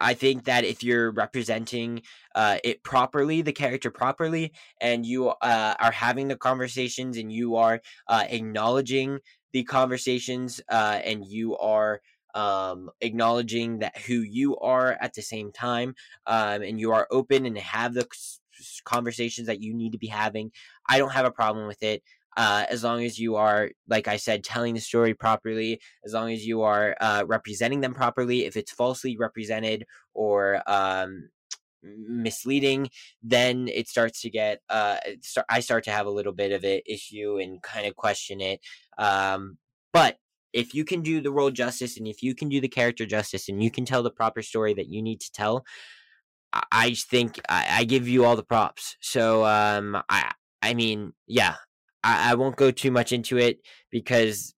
I 0.00 0.14
think 0.14 0.44
that 0.44 0.64
if 0.64 0.82
you're 0.82 1.10
representing 1.12 2.02
uh, 2.34 2.58
it 2.64 2.82
properly, 2.82 3.42
the 3.42 3.52
character 3.52 3.90
properly, 3.90 4.52
and 4.80 5.06
you 5.06 5.28
uh, 5.28 5.74
are 5.78 5.92
having 5.92 6.28
the 6.28 6.36
conversations 6.36 7.16
and 7.16 7.32
you 7.32 7.56
are 7.56 7.80
uh, 8.08 8.24
acknowledging 8.28 9.18
the 9.52 9.64
conversations 9.64 10.60
uh, 10.68 11.00
and 11.04 11.24
you 11.24 11.56
are 11.56 12.00
um, 12.34 12.90
acknowledging 13.00 13.78
that 13.78 13.96
who 13.96 14.14
you 14.14 14.56
are 14.58 14.98
at 15.00 15.14
the 15.14 15.22
same 15.22 15.52
time 15.52 15.94
um, 16.26 16.62
and 16.62 16.80
you 16.80 16.90
are 16.90 17.06
open 17.10 17.46
and 17.46 17.56
have 17.56 17.94
the 17.94 18.06
conversations 18.84 19.46
that 19.46 19.60
you 19.60 19.72
need 19.74 19.92
to 19.92 19.98
be 19.98 20.08
having, 20.08 20.50
I 20.88 20.98
don't 20.98 21.12
have 21.12 21.26
a 21.26 21.30
problem 21.30 21.66
with 21.66 21.82
it 21.82 22.02
uh, 22.36 22.64
as 22.68 22.82
long 22.82 23.04
as 23.04 23.18
you 23.18 23.36
are, 23.36 23.70
like 23.88 24.08
I 24.08 24.16
said, 24.16 24.44
telling 24.44 24.74
the 24.74 24.80
story 24.80 25.14
properly, 25.14 25.80
as 26.04 26.12
long 26.12 26.32
as 26.32 26.46
you 26.46 26.62
are 26.62 26.96
uh, 27.00 27.24
representing 27.26 27.80
them 27.80 27.94
properly. 27.94 28.44
If 28.44 28.56
it's 28.56 28.72
falsely 28.72 29.16
represented 29.16 29.86
or 30.14 30.62
um, 30.66 31.28
misleading, 31.82 32.90
then 33.22 33.68
it 33.68 33.88
starts 33.88 34.20
to 34.22 34.30
get. 34.30 34.60
Uh, 34.68 34.96
start, 35.22 35.46
I 35.48 35.60
start 35.60 35.84
to 35.84 35.90
have 35.92 36.06
a 36.06 36.10
little 36.10 36.32
bit 36.32 36.52
of 36.52 36.64
an 36.64 36.80
issue 36.86 37.38
and 37.40 37.62
kind 37.62 37.86
of 37.86 37.96
question 37.96 38.40
it. 38.40 38.60
Um, 38.98 39.58
but 39.92 40.18
if 40.52 40.74
you 40.74 40.84
can 40.84 41.02
do 41.02 41.20
the 41.20 41.32
role 41.32 41.50
justice 41.50 41.96
and 41.96 42.06
if 42.06 42.22
you 42.22 42.34
can 42.34 42.48
do 42.48 42.60
the 42.60 42.68
character 42.68 43.04
justice 43.06 43.48
and 43.48 43.62
you 43.62 43.70
can 43.70 43.84
tell 43.84 44.02
the 44.02 44.10
proper 44.10 44.40
story 44.40 44.72
that 44.74 44.88
you 44.88 45.02
need 45.02 45.20
to 45.20 45.32
tell, 45.32 45.64
I 46.70 46.94
think 46.94 47.40
I, 47.48 47.66
I 47.80 47.84
give 47.84 48.08
you 48.08 48.24
all 48.24 48.36
the 48.36 48.44
props. 48.44 48.96
So 49.00 49.44
um, 49.44 50.00
I 50.08 50.32
I 50.62 50.74
mean, 50.74 51.12
yeah, 51.26 51.56
I, 52.04 52.32
I 52.32 52.34
won't 52.34 52.56
go 52.56 52.70
too 52.70 52.92
much 52.92 53.12
into 53.12 53.38
it 53.38 53.58
because 53.90 54.54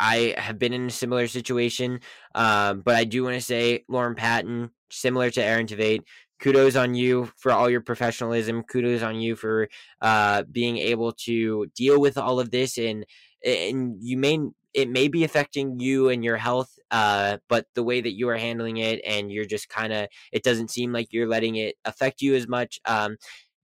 I 0.00 0.34
have 0.38 0.58
been 0.58 0.72
in 0.72 0.86
a 0.86 0.90
similar 0.90 1.28
situation. 1.28 2.00
Um, 2.34 2.80
but 2.80 2.96
I 2.96 3.04
do 3.04 3.22
want 3.22 3.34
to 3.34 3.40
say, 3.40 3.84
Lauren 3.88 4.14
Patton, 4.14 4.70
similar 4.90 5.30
to 5.30 5.42
Aaron 5.42 5.66
Tveit, 5.66 6.02
kudos 6.40 6.76
on 6.76 6.94
you 6.94 7.30
for 7.36 7.52
all 7.52 7.68
your 7.68 7.80
professionalism. 7.82 8.62
Kudos 8.62 9.02
on 9.02 9.16
you 9.20 9.36
for 9.36 9.68
uh, 10.00 10.44
being 10.50 10.78
able 10.78 11.12
to 11.26 11.66
deal 11.76 12.00
with 12.00 12.16
all 12.16 12.40
of 12.40 12.50
this, 12.50 12.78
and 12.78 13.04
and 13.44 13.96
you 14.00 14.16
may 14.16 14.38
it 14.74 14.88
may 14.88 15.08
be 15.08 15.24
affecting 15.24 15.80
you 15.80 16.08
and 16.08 16.22
your 16.24 16.36
health, 16.36 16.78
uh, 16.90 17.38
but 17.48 17.66
the 17.74 17.82
way 17.82 18.00
that 18.00 18.16
you 18.16 18.28
are 18.28 18.36
handling 18.36 18.76
it, 18.76 19.00
and 19.04 19.32
you're 19.32 19.46
just 19.46 19.68
kind 19.68 19.92
of, 19.92 20.06
it 20.30 20.44
doesn't 20.44 20.70
seem 20.70 20.92
like 20.92 21.08
you're 21.10 21.26
letting 21.26 21.56
it 21.56 21.76
affect 21.84 22.20
you 22.20 22.34
as 22.34 22.46
much. 22.46 22.78
Um, 22.84 23.16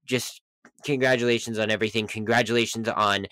just 0.05 0.41
congratulations 0.85 1.59
on 1.59 1.69
everything. 1.69 2.07
Congratulations 2.07 2.87
on 2.87 3.25
uh, 3.25 3.27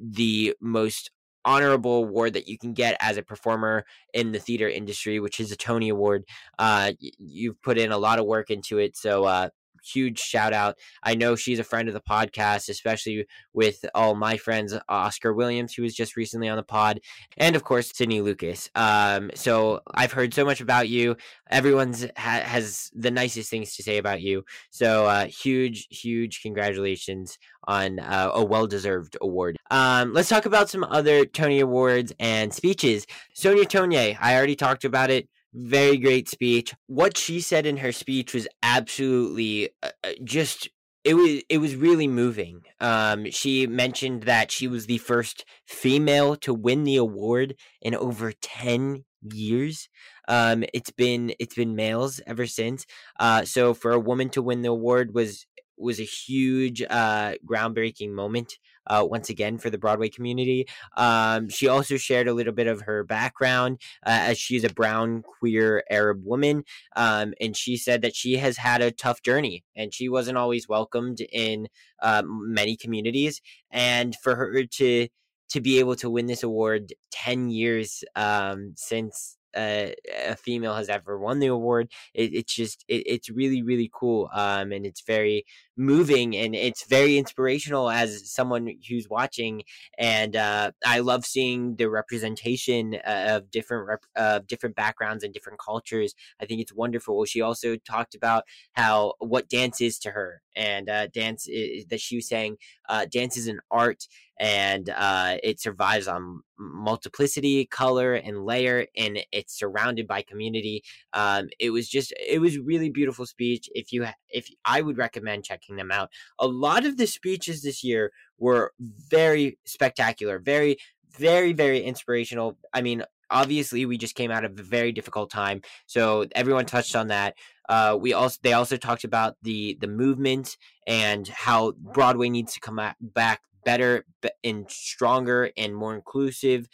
the 0.00 0.54
most 0.60 1.10
honorable 1.44 1.96
award 1.96 2.32
that 2.32 2.48
you 2.48 2.58
can 2.58 2.72
get 2.72 2.96
as 3.00 3.16
a 3.18 3.22
performer 3.22 3.84
in 4.14 4.32
the 4.32 4.38
theater 4.38 4.68
industry, 4.68 5.20
which 5.20 5.38
is 5.38 5.52
a 5.52 5.56
Tony 5.56 5.90
Award. 5.90 6.24
Uh, 6.58 6.92
you've 6.98 7.60
put 7.62 7.78
in 7.78 7.92
a 7.92 7.98
lot 7.98 8.18
of 8.18 8.24
work 8.24 8.50
into 8.50 8.78
it, 8.78 8.96
so 8.96 9.24
uh, 9.24 9.50
huge 9.84 10.18
shout 10.18 10.52
out. 10.52 10.78
I 11.02 11.14
know 11.14 11.36
she's 11.36 11.58
a 11.58 11.64
friend 11.64 11.88
of 11.88 11.94
the 11.94 12.00
podcast, 12.00 12.68
especially 12.68 13.26
with 13.52 13.84
all 13.94 14.14
my 14.14 14.36
friends, 14.36 14.74
Oscar 14.88 15.32
Williams, 15.32 15.74
who 15.74 15.82
was 15.82 15.94
just 15.94 16.16
recently 16.16 16.48
on 16.48 16.56
the 16.56 16.62
pod, 16.62 17.00
and 17.36 17.56
of 17.56 17.64
course 17.64 17.92
Sydney 17.94 18.20
Lucas. 18.20 18.70
Um, 18.74 19.30
so 19.34 19.80
I've 19.94 20.12
heard 20.12 20.34
so 20.34 20.44
much 20.44 20.60
about 20.60 20.88
you. 20.88 21.16
Everyone's 21.50 22.04
ha- 22.16 22.42
has 22.44 22.90
the 22.94 23.10
nicest 23.10 23.50
things 23.50 23.76
to 23.76 23.82
say 23.82 23.98
about 23.98 24.20
you. 24.20 24.44
So 24.70 25.06
uh, 25.06 25.26
huge, 25.26 25.86
huge 25.90 26.42
congratulations 26.42 27.38
on 27.66 27.98
uh, 27.98 28.30
a 28.34 28.44
well-deserved 28.44 29.16
award. 29.20 29.56
Um, 29.70 30.12
let's 30.12 30.28
talk 30.28 30.46
about 30.46 30.68
some 30.68 30.84
other 30.84 31.24
Tony 31.24 31.60
Awards 31.60 32.12
and 32.20 32.52
speeches. 32.52 33.06
Sonya 33.32 33.64
Tayeh, 33.64 34.18
I 34.20 34.36
already 34.36 34.56
talked 34.56 34.84
about 34.84 35.10
it 35.10 35.28
very 35.54 35.96
great 35.96 36.28
speech. 36.28 36.74
What 36.86 37.16
she 37.16 37.40
said 37.40 37.64
in 37.64 37.78
her 37.78 37.92
speech 37.92 38.34
was 38.34 38.48
absolutely 38.62 39.70
uh, 39.82 39.90
uh, 40.02 40.10
just 40.24 40.68
it 41.04 41.14
was 41.14 41.42
it 41.48 41.58
was 41.58 41.76
really 41.76 42.08
moving. 42.08 42.62
Um, 42.80 43.30
she 43.30 43.66
mentioned 43.66 44.24
that 44.24 44.50
she 44.50 44.66
was 44.66 44.86
the 44.86 44.98
first 44.98 45.44
female 45.66 46.36
to 46.36 46.52
win 46.52 46.84
the 46.84 46.96
award 46.96 47.54
in 47.80 47.94
over 47.94 48.32
ten 48.32 49.04
years. 49.32 49.88
Um, 50.28 50.64
it's 50.74 50.90
been 50.90 51.34
it's 51.38 51.54
been 51.54 51.76
males 51.76 52.20
ever 52.26 52.46
since. 52.46 52.86
Uh, 53.20 53.44
so 53.44 53.74
for 53.74 53.92
a 53.92 54.00
woman 54.00 54.30
to 54.30 54.42
win 54.42 54.62
the 54.62 54.70
award 54.70 55.14
was 55.14 55.46
was 55.76 56.00
a 56.00 56.04
huge 56.04 56.82
uh, 56.82 57.34
groundbreaking 57.46 58.10
moment 58.10 58.58
uh, 58.86 59.06
once 59.08 59.28
again 59.30 59.58
for 59.58 59.70
the 59.70 59.78
Broadway 59.78 60.08
community. 60.08 60.66
Um, 60.96 61.48
she 61.48 61.68
also 61.68 61.96
shared 61.96 62.28
a 62.28 62.34
little 62.34 62.52
bit 62.52 62.66
of 62.66 62.82
her 62.82 63.04
background 63.04 63.80
uh, 64.06 64.10
as 64.28 64.38
she's 64.38 64.64
a 64.64 64.72
brown 64.72 65.22
queer 65.22 65.84
Arab 65.90 66.24
woman. 66.24 66.64
Um, 66.96 67.34
and 67.40 67.56
she 67.56 67.76
said 67.76 68.02
that 68.02 68.14
she 68.16 68.36
has 68.36 68.56
had 68.56 68.82
a 68.82 68.90
tough 68.90 69.22
journey 69.22 69.64
and 69.76 69.92
she 69.92 70.08
wasn't 70.08 70.38
always 70.38 70.68
welcomed 70.68 71.20
in 71.32 71.68
uh, 72.02 72.22
many 72.24 72.76
communities. 72.76 73.40
And 73.70 74.14
for 74.16 74.36
her 74.36 74.64
to 74.64 75.08
to 75.50 75.60
be 75.60 75.78
able 75.78 75.94
to 75.94 76.10
win 76.10 76.26
this 76.26 76.42
award 76.42 76.94
10 77.12 77.50
years 77.50 78.02
um, 78.16 78.72
since 78.76 79.36
uh, 79.56 79.88
a 80.26 80.36
female 80.36 80.74
has 80.74 80.88
ever 80.88 81.18
won 81.18 81.38
the 81.38 81.46
award. 81.48 81.90
It, 82.14 82.34
it's 82.34 82.54
just 82.54 82.84
it, 82.88 83.02
it's 83.06 83.30
really 83.30 83.62
really 83.62 83.90
cool, 83.92 84.30
um, 84.34 84.72
and 84.72 84.86
it's 84.86 85.02
very 85.02 85.44
moving 85.76 86.36
and 86.36 86.54
it's 86.54 86.86
very 86.86 87.18
inspirational 87.18 87.90
as 87.90 88.30
someone 88.30 88.70
who's 88.88 89.08
watching. 89.08 89.62
And 89.98 90.36
uh, 90.36 90.72
I 90.86 91.00
love 91.00 91.24
seeing 91.24 91.76
the 91.76 91.90
representation 91.90 92.96
uh, 93.06 93.26
of 93.36 93.50
different 93.50 93.88
rep- 93.88 94.06
uh, 94.16 94.40
different 94.46 94.76
backgrounds 94.76 95.24
and 95.24 95.32
different 95.32 95.58
cultures. 95.58 96.14
I 96.40 96.46
think 96.46 96.60
it's 96.60 96.72
wonderful. 96.72 97.24
She 97.24 97.40
also 97.40 97.76
talked 97.76 98.14
about 98.14 98.44
how 98.72 99.14
what 99.18 99.48
dance 99.48 99.80
is 99.80 99.98
to 100.00 100.10
her, 100.10 100.42
and 100.56 100.88
uh, 100.88 101.08
dance 101.08 101.46
is, 101.48 101.86
that 101.86 102.00
she 102.00 102.16
was 102.16 102.28
saying 102.28 102.56
uh, 102.88 103.06
dance 103.10 103.36
is 103.36 103.46
an 103.48 103.60
art 103.70 104.06
and 104.38 104.90
uh, 104.90 105.36
it 105.42 105.60
survives 105.60 106.08
on 106.08 106.42
multiplicity, 106.58 107.66
color, 107.66 108.14
and 108.14 108.44
layer, 108.44 108.86
and 108.96 109.20
it's 109.32 109.56
surrounded 109.58 110.06
by 110.06 110.22
community. 110.22 110.82
Um, 111.12 111.48
it 111.58 111.70
was 111.70 111.88
just, 111.88 112.12
it 112.18 112.40
was 112.40 112.58
really 112.58 112.90
beautiful 112.90 113.26
speech. 113.26 113.68
If 113.74 113.92
you, 113.92 114.06
if 114.28 114.48
I 114.64 114.80
would 114.80 114.98
recommend 114.98 115.44
checking 115.44 115.76
them 115.76 115.92
out. 115.92 116.10
A 116.38 116.46
lot 116.46 116.84
of 116.84 116.96
the 116.96 117.06
speeches 117.06 117.62
this 117.62 117.84
year 117.84 118.10
were 118.38 118.72
very 118.80 119.58
spectacular, 119.64 120.38
very, 120.38 120.78
very, 121.16 121.52
very 121.52 121.82
inspirational. 121.82 122.58
I 122.72 122.82
mean, 122.82 123.04
obviously 123.30 123.86
we 123.86 123.98
just 123.98 124.14
came 124.14 124.30
out 124.30 124.44
of 124.44 124.58
a 124.58 124.62
very 124.62 124.92
difficult 124.92 125.30
time 125.30 125.62
so 125.86 126.26
everyone 126.34 126.66
touched 126.66 126.94
on 126.94 127.08
that 127.08 127.34
uh, 127.68 127.96
we 127.98 128.12
also 128.12 128.38
they 128.42 128.52
also 128.52 128.76
talked 128.76 129.04
about 129.04 129.36
the 129.42 129.78
the 129.80 129.86
movement 129.86 130.56
and 130.86 131.26
how 131.28 131.72
broadway 131.72 132.28
needs 132.28 132.52
to 132.52 132.60
come 132.60 132.78
back 133.00 133.40
better 133.64 134.04
and 134.42 134.70
stronger 134.70 135.50
and 135.56 135.74
more 135.74 135.94
inclusive 135.94 136.68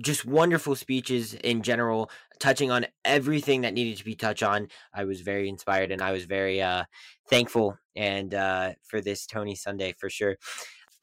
just 0.00 0.24
wonderful 0.24 0.74
speeches 0.74 1.34
in 1.34 1.62
general 1.62 2.10
touching 2.40 2.70
on 2.70 2.86
everything 3.04 3.60
that 3.60 3.74
needed 3.74 3.98
to 3.98 4.04
be 4.04 4.14
touched 4.14 4.42
on 4.42 4.68
i 4.94 5.04
was 5.04 5.20
very 5.20 5.48
inspired 5.48 5.90
and 5.90 6.00
i 6.00 6.10
was 6.10 6.24
very 6.24 6.60
uh 6.60 6.84
thankful 7.28 7.76
and 7.94 8.34
uh 8.34 8.72
for 8.82 9.00
this 9.00 9.26
tony 9.26 9.54
sunday 9.54 9.92
for 9.98 10.08
sure 10.08 10.36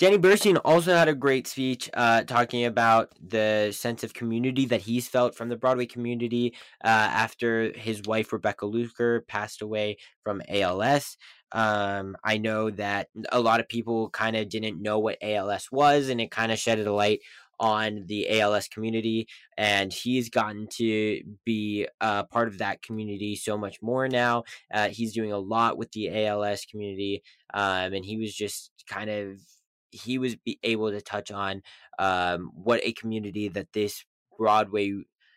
Danny 0.02 0.18
Burstein 0.18 0.60
also 0.66 0.96
had 0.96 1.10
a 1.10 1.14
great 1.14 1.46
speech 1.46 1.88
uh, 1.94 2.24
talking 2.24 2.66
about 2.66 3.12
the 3.24 3.72
sense 3.72 4.04
of 4.04 4.16
community 4.16 4.66
that 4.66 4.82
he's 4.82 5.08
felt 5.08 5.36
from 5.36 5.50
the 5.50 5.56
Broadway 5.56 5.86
community 5.86 6.56
uh, 6.84 6.88
after 6.88 7.72
his 7.78 8.02
wife, 8.08 8.34
Rebecca 8.34 8.66
Luker, 8.66 9.22
passed 9.28 9.62
away 9.62 9.98
from 10.24 10.42
ALS. 10.50 11.18
Um, 11.52 12.16
I 12.24 12.38
know 12.38 12.70
that 12.72 13.10
a 13.32 13.40
lot 13.40 13.60
of 13.60 13.68
people 13.68 14.10
kind 14.10 14.36
of 14.36 14.50
didn't 14.50 14.82
know 14.82 15.00
what 15.00 15.18
ALS 15.22 15.70
was, 15.72 16.10
and 16.10 16.22
it 16.22 16.32
kind 16.32 16.52
of 16.52 16.60
shedded 16.60 16.88
a 16.88 16.94
light 16.94 17.22
on 17.60 18.06
the 18.08 18.40
ALS 18.40 18.68
community, 18.68 19.28
and 19.58 19.94
he's 19.94 20.30
gotten 20.30 20.68
to 20.68 21.22
be 21.46 21.88
uh, 22.02 22.24
part 22.24 22.48
of 22.48 22.58
that 22.58 22.82
community 22.82 23.36
so 23.36 23.58
much 23.58 23.82
more 23.82 24.08
now. 24.08 24.44
Uh, 24.74 24.90
he's 24.90 25.14
doing 25.14 25.32
a 25.32 25.38
lot 25.38 25.78
with 25.78 25.92
the 25.92 26.26
ALS 26.26 26.66
community, 26.66 27.22
um, 27.54 27.94
and 27.94 28.04
he 28.04 28.18
was 28.18 28.34
just 28.34 28.72
kind 28.90 29.10
of 29.10 29.40
he 29.92 30.18
was 30.18 30.38
able 30.64 30.90
to 30.90 31.02
touch 31.02 31.32
on 31.32 31.62
um, 32.00 32.50
what 32.56 32.80
a 32.84 32.94
community 32.94 33.50
that 33.50 33.74
this 33.74 34.06
Broadway 34.38 34.94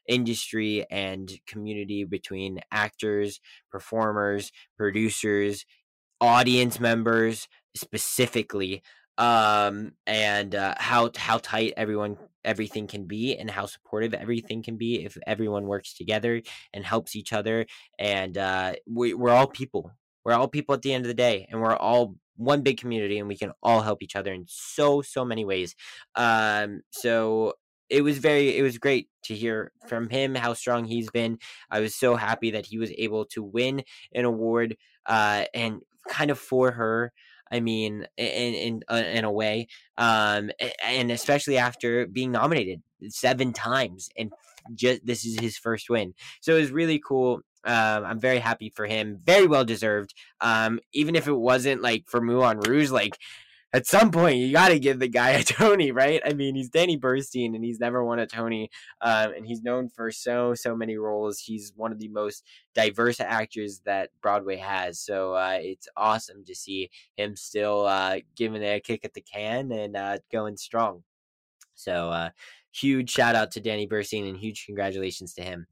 industry 0.09 0.87
and 0.91 1.31
community 1.47 2.05
between 2.05 2.61
actors, 2.71 3.41
performers, 3.71 4.53
producers, 4.77 5.67
audience 6.21 6.81
members 6.81 7.49
specifically 7.77 8.83
um 9.19 9.93
and 10.07 10.55
uh, 10.55 10.75
how 10.79 11.11
how 11.17 11.39
tight 11.39 11.73
everyone 11.77 12.17
everything 12.45 12.87
can 12.87 13.05
be 13.07 13.37
and 13.37 13.51
how 13.51 13.67
supportive 13.67 14.13
everything 14.13 14.63
can 14.63 14.77
be 14.77 15.05
if 15.05 15.17
everyone 15.27 15.67
works 15.67 15.95
together 15.95 16.43
and 16.73 16.85
helps 16.85 17.17
each 17.17 17.33
other 17.33 17.65
and 17.99 18.37
uh 18.37 18.75
we, 18.87 19.15
we're 19.15 19.31
all 19.31 19.47
people. 19.47 19.91
We're 20.25 20.33
all 20.35 20.49
people 20.49 20.75
at 20.75 20.83
the 20.83 20.93
end 20.93 21.05
of 21.05 21.09
the 21.09 21.15
day 21.15 21.47
and 21.51 21.61
we're 21.61 21.77
all 21.77 22.17
one 22.37 22.63
big 22.63 22.79
community 22.79 23.19
and 23.19 23.29
we 23.29 23.37
can 23.37 23.53
all 23.63 23.83
help 23.83 24.03
each 24.03 24.17
other 24.17 24.33
in 24.33 24.45
so 24.49 25.03
so 25.03 25.25
many 25.25 25.45
ways. 25.45 25.75
Um 26.17 26.81
so 26.91 27.55
it 27.89 28.03
was 28.03 28.19
very 28.19 28.57
it 28.57 28.63
was 28.63 28.79
great 28.79 29.09
to 29.25 29.35
hear 29.35 29.73
from 29.87 30.09
him 30.09 30.35
how 30.35 30.55
strong 30.55 30.85
he's 30.85 31.11
been. 31.11 31.39
I 31.71 31.81
was 31.81 31.95
so 31.95 32.17
happy 32.17 32.51
that 32.53 32.67
he 32.67 32.79
was 32.79 32.93
able 32.99 33.25
to 33.27 33.43
win 33.43 33.85
an 34.15 34.25
award 34.25 34.77
uh 35.07 35.45
and 35.55 35.81
kind 36.09 36.31
of 36.31 36.39
for 36.39 36.73
her. 36.73 37.13
I 37.53 37.61
mean, 37.61 38.07
in 38.17 38.55
in 38.55 38.83
uh, 38.91 39.03
in 39.07 39.25
a 39.25 39.31
way, 39.31 39.69
um, 39.99 40.51
and 40.83 41.13
especially 41.13 41.59
after 41.59 42.07
being 42.07 42.33
nominated 42.33 42.83
seven 43.09 43.53
times, 43.53 44.09
and 44.17 44.33
just 44.75 45.05
this 45.07 45.25
is 45.25 45.39
his 45.39 45.57
first 45.57 45.91
win, 45.91 46.15
so 46.41 46.57
it 46.57 46.61
was 46.61 46.71
really 46.71 47.01
cool. 47.07 47.41
Um, 47.65 48.05
I'm 48.05 48.21
very 48.21 48.39
happy 48.39 48.71
for 48.75 48.87
him. 48.87 49.21
Very 49.25 49.47
well 49.47 49.65
deserved. 49.65 50.15
Um, 50.41 50.81
even 50.93 51.17
if 51.17 51.29
it 51.29 51.37
wasn't 51.37 51.81
like 51.81 52.05
for 52.09 52.21
Moulin 52.21 52.61
Rouge, 52.61 52.91
like 52.91 53.17
at 53.75 53.89
some 53.89 54.13
point 54.13 54.37
you 54.37 54.53
got 54.53 54.69
to 54.69 54.79
give 54.79 55.01
the 55.01 55.09
guy 55.09 55.31
a 55.31 55.43
Tony, 55.43 55.91
right? 55.91 56.23
I 56.25 56.33
mean, 56.33 56.55
he's 56.55 56.71
Danny 56.71 56.97
Burstein 56.97 57.57
and 57.57 57.65
he's 57.65 57.81
never 57.81 58.05
won 58.05 58.21
a 58.21 58.27
Tony, 58.27 58.71
um, 59.01 59.33
and 59.33 59.47
he's 59.47 59.63
known 59.63 59.89
for 59.89 60.13
so 60.13 60.55
so 60.55 60.77
many 60.77 60.97
roles. 60.97 61.41
He's 61.41 61.73
one 61.75 61.91
of 61.91 61.99
the 61.99 62.09
most 62.09 62.45
diverse 62.75 63.21
actors 63.21 63.83
that 63.85 64.11
Broadway 64.23 64.57
has, 64.59 65.01
so 65.01 65.35
uh, 65.35 65.59
it's 65.61 65.89
awesome 65.97 66.45
to 66.45 66.55
see 66.55 66.91
him 67.17 67.35
still 67.35 67.85
uh, 67.85 68.19
giving 68.37 68.63
a 68.63 68.81
kick 68.81 69.05
at 69.05 69.15
the 69.15 69.21
can 69.21 69.73
and 69.73 69.97
uh, 69.97 70.19
going 70.31 70.57
strong. 70.57 71.03
So 71.75 72.11
uh, 72.11 72.31
huge 72.73 73.11
shout 73.11 73.35
out 73.35 73.51
to 73.53 73.61
Danny 73.61 73.89
Burstein 73.89 74.29
and 74.29 74.39
huge 74.39 74.67
congratulations 74.67 75.35
to 75.35 75.43
him. 75.43 75.67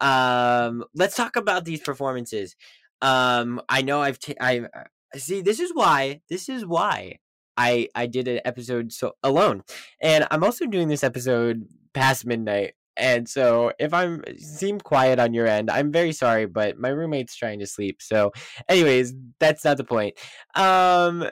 Um, 0.00 0.84
let's 0.94 1.16
talk 1.16 1.36
about 1.36 1.64
these 1.64 1.80
performances. 1.80 2.54
Um, 3.00 3.62
I 3.66 3.80
know 3.80 4.02
I've 4.02 4.18
t- 4.18 4.36
I 4.38 4.60
uh, 4.60 4.84
see 5.18 5.40
this 5.40 5.58
is 5.58 5.70
why 5.72 6.20
this 6.28 6.50
is 6.50 6.66
why 6.66 7.18
I 7.56 7.88
I 7.94 8.06
did 8.06 8.28
an 8.28 8.40
episode 8.44 8.92
so 8.92 9.12
alone, 9.22 9.62
and 10.00 10.26
I'm 10.30 10.44
also 10.44 10.66
doing 10.66 10.88
this 10.88 11.04
episode 11.04 11.66
past 11.94 12.26
midnight. 12.26 12.74
And 12.96 13.28
so 13.28 13.72
if 13.78 13.92
I'm 13.92 14.22
seem 14.38 14.80
quiet 14.80 15.18
on 15.18 15.34
your 15.34 15.46
end, 15.46 15.70
I'm 15.70 15.92
very 15.92 16.12
sorry, 16.12 16.46
but 16.46 16.78
my 16.78 16.88
roommate's 16.88 17.36
trying 17.36 17.58
to 17.58 17.66
sleep. 17.66 18.00
So, 18.00 18.32
anyways, 18.68 19.12
that's 19.38 19.64
not 19.64 19.76
the 19.76 19.84
point. 19.84 20.14
Um, 20.54 21.28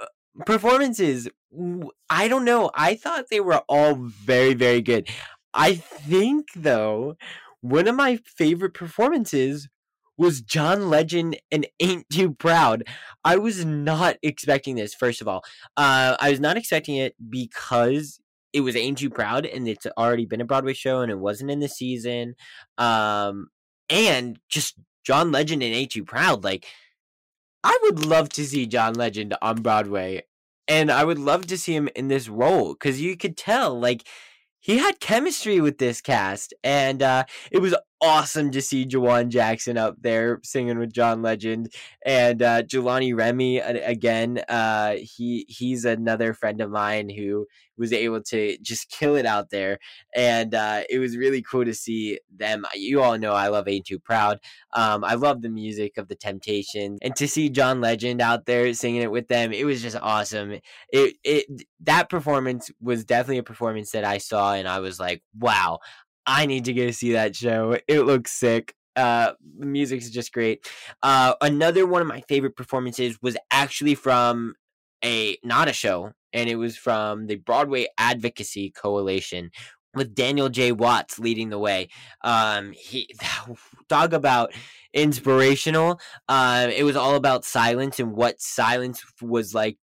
uh, 0.00 0.06
performances, 0.46 1.28
I 2.08 2.28
don't 2.28 2.44
know. 2.46 2.70
I 2.74 2.94
thought 2.94 3.26
they 3.30 3.40
were 3.40 3.62
all 3.68 3.94
very 3.96 4.54
very 4.54 4.80
good. 4.80 5.08
I 5.54 5.74
think 5.74 6.48
though, 6.56 7.16
one 7.60 7.86
of 7.86 7.94
my 7.94 8.18
favorite 8.24 8.74
performances 8.74 9.68
was 10.16 10.40
John 10.40 10.90
Legend 10.90 11.38
and 11.50 11.66
Ain't 11.80 12.08
Too 12.10 12.34
Proud. 12.34 12.84
I 13.24 13.36
was 13.36 13.64
not 13.64 14.16
expecting 14.22 14.76
this, 14.76 14.94
first 14.94 15.20
of 15.20 15.28
all. 15.28 15.42
Uh, 15.76 16.16
I 16.20 16.30
was 16.30 16.40
not 16.40 16.56
expecting 16.56 16.96
it 16.96 17.14
because 17.30 18.20
it 18.52 18.60
was 18.60 18.76
Ain't 18.76 18.98
Too 18.98 19.10
Proud, 19.10 19.46
and 19.46 19.66
it's 19.66 19.86
already 19.98 20.26
been 20.26 20.40
a 20.40 20.44
Broadway 20.44 20.74
show, 20.74 21.00
and 21.00 21.10
it 21.10 21.18
wasn't 21.18 21.50
in 21.50 21.60
the 21.60 21.68
season. 21.68 22.34
Um, 22.78 23.48
and 23.88 24.38
just 24.48 24.78
John 25.04 25.32
Legend 25.32 25.62
and 25.62 25.74
Ain't 25.74 25.92
Too 25.92 26.04
Proud. 26.04 26.44
Like, 26.44 26.66
I 27.64 27.78
would 27.82 28.04
love 28.04 28.28
to 28.30 28.44
see 28.44 28.66
John 28.66 28.94
Legend 28.94 29.34
on 29.40 29.62
Broadway, 29.62 30.22
and 30.68 30.90
I 30.90 31.04
would 31.04 31.18
love 31.18 31.46
to 31.46 31.58
see 31.58 31.74
him 31.74 31.88
in 31.96 32.08
this 32.08 32.28
role 32.28 32.74
because 32.74 33.00
you 33.00 33.16
could 33.16 33.36
tell, 33.36 33.78
like, 33.78 34.06
he 34.60 34.78
had 34.78 35.00
chemistry 35.00 35.60
with 35.60 35.78
this 35.78 36.00
cast, 36.00 36.54
and 36.62 37.02
uh, 37.02 37.24
it 37.50 37.58
was 37.58 37.74
awesome 38.02 38.50
to 38.50 38.60
see 38.60 38.84
Jawan 38.84 39.28
Jackson 39.28 39.78
up 39.78 39.96
there 40.00 40.40
singing 40.42 40.78
with 40.78 40.92
John 40.92 41.22
Legend 41.22 41.72
and 42.04 42.42
uh, 42.42 42.62
Jelani 42.64 43.16
Remy 43.16 43.58
again. 43.58 44.42
Uh, 44.48 44.96
he 45.00 45.46
he's 45.48 45.84
another 45.84 46.34
friend 46.34 46.60
of 46.60 46.70
mine 46.70 47.08
who 47.08 47.46
was 47.78 47.92
able 47.92 48.22
to 48.22 48.58
just 48.58 48.90
kill 48.90 49.16
it 49.16 49.24
out 49.24 49.50
there, 49.50 49.78
and 50.14 50.54
uh, 50.54 50.82
it 50.90 50.98
was 50.98 51.16
really 51.16 51.42
cool 51.42 51.64
to 51.64 51.72
see 51.72 52.18
them. 52.34 52.66
You 52.74 53.00
all 53.00 53.16
know 53.18 53.32
I 53.32 53.48
love 53.48 53.68
Ain't 53.68 53.86
Too 53.86 53.98
Proud. 53.98 54.40
Um, 54.74 55.04
I 55.04 55.14
love 55.14 55.40
the 55.40 55.48
music 55.48 55.96
of 55.96 56.08
the 56.08 56.16
Temptations, 56.16 56.98
and 57.02 57.14
to 57.16 57.28
see 57.28 57.48
John 57.48 57.80
Legend 57.80 58.20
out 58.20 58.46
there 58.46 58.72
singing 58.74 59.02
it 59.02 59.10
with 59.12 59.28
them, 59.28 59.52
it 59.52 59.64
was 59.64 59.80
just 59.80 59.96
awesome. 59.96 60.58
It 60.92 61.16
it 61.24 61.46
that 61.80 62.10
performance 62.10 62.70
was 62.80 63.04
definitely 63.04 63.38
a 63.38 63.42
performance 63.44 63.92
that 63.92 64.04
I 64.04 64.18
saw, 64.18 64.54
and 64.54 64.66
I 64.66 64.80
was 64.80 64.98
like, 64.98 65.22
wow. 65.38 65.78
I 66.26 66.46
need 66.46 66.64
to 66.66 66.72
go 66.72 66.90
see 66.90 67.12
that 67.12 67.34
show. 67.36 67.76
It 67.88 68.02
looks 68.02 68.32
sick. 68.32 68.74
Uh, 68.94 69.32
the 69.58 69.66
music 69.66 70.00
is 70.00 70.10
just 70.10 70.32
great. 70.32 70.68
Uh, 71.02 71.34
another 71.40 71.86
one 71.86 72.02
of 72.02 72.08
my 72.08 72.20
favorite 72.22 72.56
performances 72.56 73.18
was 73.22 73.36
actually 73.50 73.94
from 73.94 74.54
a 75.04 75.38
not 75.42 75.68
a 75.68 75.72
show, 75.72 76.12
and 76.32 76.48
it 76.48 76.56
was 76.56 76.76
from 76.76 77.26
the 77.26 77.36
Broadway 77.36 77.88
Advocacy 77.98 78.70
Coalition 78.70 79.50
with 79.94 80.14
Daniel 80.14 80.48
J. 80.48 80.72
Watts 80.72 81.18
leading 81.18 81.50
the 81.50 81.58
way. 81.58 81.88
Um, 82.22 82.72
he 82.72 83.08
talk 83.88 84.12
about 84.12 84.52
inspirational. 84.94 86.00
Um, 86.28 86.70
it 86.70 86.84
was 86.84 86.96
all 86.96 87.16
about 87.16 87.44
silence 87.44 87.98
and 87.98 88.12
what 88.12 88.40
silence 88.40 89.02
was 89.20 89.54
like 89.54 89.78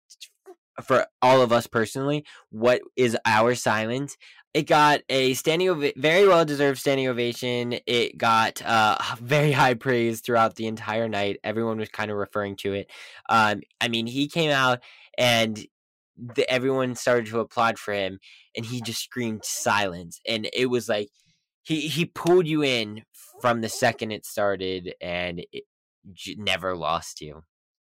for 0.83 1.07
all 1.21 1.41
of 1.41 1.51
us 1.51 1.67
personally. 1.67 2.25
What 2.49 2.81
is 2.95 3.17
our 3.25 3.55
silence? 3.55 4.17
It 4.57 4.65
got 4.65 5.01
a 5.07 5.35
standing 5.35 5.69
ov- 5.69 5.93
very 5.97 6.27
well 6.27 6.43
deserved 6.43 6.79
standing 6.79 7.07
ovation. 7.07 7.77
It 7.85 8.17
got 8.17 8.59
uh, 8.65 8.97
very 9.21 9.51
high 9.51 9.75
praise 9.75 10.21
throughout 10.21 10.55
the 10.55 10.65
entire 10.65 11.07
night. 11.07 11.37
Everyone 11.43 11.77
was 11.77 11.89
kind 11.89 12.09
of 12.09 12.17
referring 12.17 12.55
to 12.57 12.73
it. 12.73 12.89
Um, 13.29 13.61
I 13.79 13.87
mean, 13.87 14.07
he 14.07 14.27
came 14.27 14.49
out 14.49 14.79
and 15.15 15.63
the, 16.17 16.51
everyone 16.51 16.95
started 16.95 17.27
to 17.27 17.39
applaud 17.39 17.77
for 17.77 17.93
him, 17.93 18.17
and 18.55 18.65
he 18.65 18.81
just 18.81 19.03
screamed 19.03 19.45
silence. 19.45 20.19
And 20.27 20.49
it 20.51 20.71
was 20.71 20.89
like 20.89 21.09
he 21.61 21.81
he 21.81 22.05
pulled 22.05 22.47
you 22.47 22.63
in 22.63 23.03
from 23.39 23.61
the 23.61 23.69
second 23.69 24.11
it 24.11 24.25
started, 24.25 24.95
and 24.99 25.45
it 25.51 25.65
j- 26.13 26.35
never 26.35 26.75
lost 26.75 27.21
you. 27.21 27.43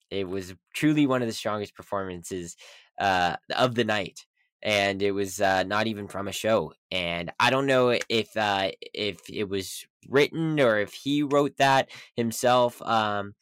It 0.10 0.28
was 0.28 0.56
truly 0.74 1.06
one 1.06 1.22
of 1.22 1.28
the 1.28 1.36
strongest 1.36 1.76
performances 1.76 2.56
uh, 3.00 3.36
of 3.56 3.76
the 3.76 3.84
night 3.84 4.26
and 4.64 5.02
it 5.02 5.12
was 5.12 5.42
uh, 5.42 5.64
not 5.64 5.88
even 5.88 6.08
from 6.08 6.28
a 6.28 6.32
show. 6.32 6.74
And 6.90 7.32
I 7.40 7.50
don't 7.50 7.68
know 7.68 8.00
if 8.10 8.36
uh, 8.36 8.72
if 8.94 9.30
it 9.30 9.50
was 9.50 9.86
written 10.10 10.60
or 10.60 10.80
if 10.80 10.94
he 10.94 11.22
wrote 11.22 11.58
that 11.58 11.90
himself. 12.16 12.82
Um, 12.82 13.36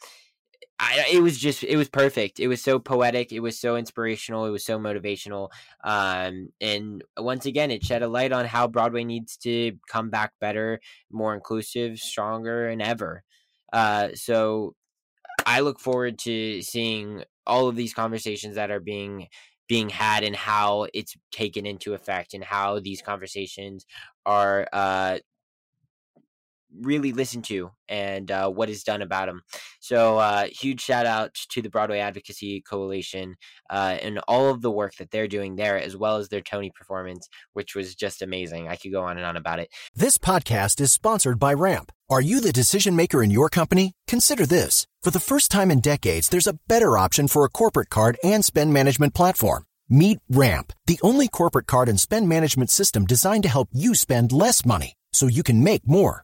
I, 0.80 1.06
it 1.14 1.22
was 1.22 1.38
just 1.38 1.64
it 1.64 1.78
was 1.78 1.90
perfect. 1.90 2.40
It 2.40 2.48
was 2.48 2.60
so 2.60 2.80
poetic. 2.80 3.32
It 3.32 3.40
was 3.40 3.60
so 3.60 3.76
inspirational. 3.76 4.48
It 4.48 4.50
was 4.50 4.66
so 4.66 4.80
motivational. 4.80 5.50
Um, 5.84 6.50
and 6.60 7.04
once 7.20 7.46
again, 7.46 7.70
it 7.70 7.86
shed 7.86 8.02
a 8.02 8.08
light 8.08 8.32
on 8.32 8.46
how 8.46 8.68
Broadway 8.68 9.04
needs 9.04 9.38
to 9.38 9.74
come 9.88 10.10
back 10.10 10.34
better, 10.42 10.80
more 11.12 11.36
inclusive, 11.36 12.00
stronger, 12.00 12.68
and 12.68 12.82
ever. 12.82 13.24
Uh, 13.72 14.10
so 14.16 14.74
I 15.46 15.60
look 15.60 15.80
forward 15.80 16.18
to 16.20 16.64
seeing 16.64 17.24
all 17.46 17.68
of 17.68 17.76
these 17.76 17.94
conversations 17.94 18.56
that 18.56 18.72
are 18.72 18.80
being 18.80 19.28
being 19.72 19.90
had 19.90 20.22
and 20.26 20.36
how 20.36 20.86
it's 20.94 21.16
taken 21.32 21.66
into 21.66 21.94
effect 21.94 22.34
and 22.34 22.44
how 22.44 22.78
these 22.82 23.02
conversations 23.02 23.86
are 24.26 24.68
uh, 24.74 25.18
really 26.82 27.14
listened 27.14 27.46
to 27.46 27.72
and 27.88 28.32
uh, 28.32 28.50
what 28.50 28.70
is 28.70 28.84
done 28.84 29.02
about 29.02 29.28
them. 29.28 29.42
So, 29.80 30.18
uh, 30.18 30.46
huge 30.46 30.82
shout 30.82 31.06
out 31.06 31.34
to 31.50 31.62
the 31.62 31.70
Broadway 31.70 32.00
Advocacy 32.00 32.62
Coalition 32.62 33.36
uh, 33.70 33.98
and 34.02 34.20
all 34.28 34.50
of 34.50 34.62
the 34.62 34.72
work 34.72 34.96
that 34.96 35.12
they're 35.12 35.28
doing 35.28 35.56
there, 35.56 35.80
as 35.80 35.96
well 35.96 36.18
as 36.18 36.30
their 36.30 36.42
Tony 36.42 36.72
performance, 36.74 37.28
which 37.54 37.76
was 37.76 37.96
just 37.96 38.22
amazing. 38.22 38.68
I 38.68 38.76
could 38.76 38.92
go 38.92 39.04
on 39.04 39.18
and 39.18 39.26
on 39.26 39.38
about 39.38 39.60
it. 39.60 39.70
This 39.96 40.18
podcast 40.18 40.80
is 40.82 40.92
sponsored 40.92 41.40
by 41.40 41.54
Ramp. 41.54 41.92
Are 42.10 42.22
you 42.22 42.42
the 42.42 42.52
decision 42.52 42.96
maker 42.96 43.24
in 43.24 43.32
your 43.32 43.50
company? 43.50 43.94
Consider 44.08 44.46
this. 44.46 44.86
For 45.02 45.12
the 45.12 45.20
first 45.20 45.50
time 45.50 45.72
in 45.72 45.80
decades, 45.80 46.30
there's 46.30 46.48
a 46.48 46.60
better 46.68 46.98
option 46.98 47.28
for 47.28 47.46
a 47.46 47.50
corporate 47.50 47.90
card 47.90 48.18
and 48.24 48.44
spend 48.44 48.74
management 48.74 49.14
platform. 49.14 49.64
Meet 49.90 50.20
Ramp, 50.30 50.74
the 50.86 51.00
only 51.04 51.28
corporate 51.28 51.68
card 51.68 51.90
and 51.90 52.00
spend 52.00 52.30
management 52.30 52.70
system 52.70 53.06
designed 53.06 53.44
to 53.44 53.50
help 53.50 53.70
you 53.72 53.96
spend 53.96 54.32
less 54.32 54.66
money 54.66 54.94
so 55.12 55.28
you 55.28 55.44
can 55.44 55.64
make 55.64 55.88
more. 55.88 56.24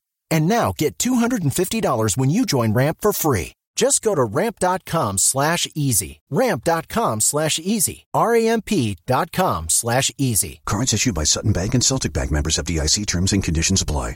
And 0.31 0.47
now 0.47 0.73
get 0.75 0.97
$250 0.97 2.17
when 2.17 2.29
you 2.31 2.45
join 2.47 2.73
Ramp 2.73 2.97
for 3.01 3.13
free. 3.13 3.53
Just 3.75 4.01
go 4.01 4.15
to 4.15 4.23
ramp.com 4.23 5.17
slash 5.17 5.67
easy. 5.75 6.19
Ramp.com 6.29 7.21
slash 7.21 7.59
easy. 7.59 8.05
R-A-M-P 8.13 8.97
dot 9.05 9.31
com 9.31 9.69
slash 9.69 10.11
easy. 10.17 10.61
Cards 10.65 10.93
issued 10.93 11.15
by 11.15 11.23
Sutton 11.23 11.53
Bank 11.53 11.73
and 11.73 11.83
Celtic 11.83 12.13
Bank 12.13 12.31
members 12.31 12.57
FDIC 12.57 13.05
terms 13.05 13.33
and 13.33 13.43
conditions 13.43 13.81
apply. 13.81 14.15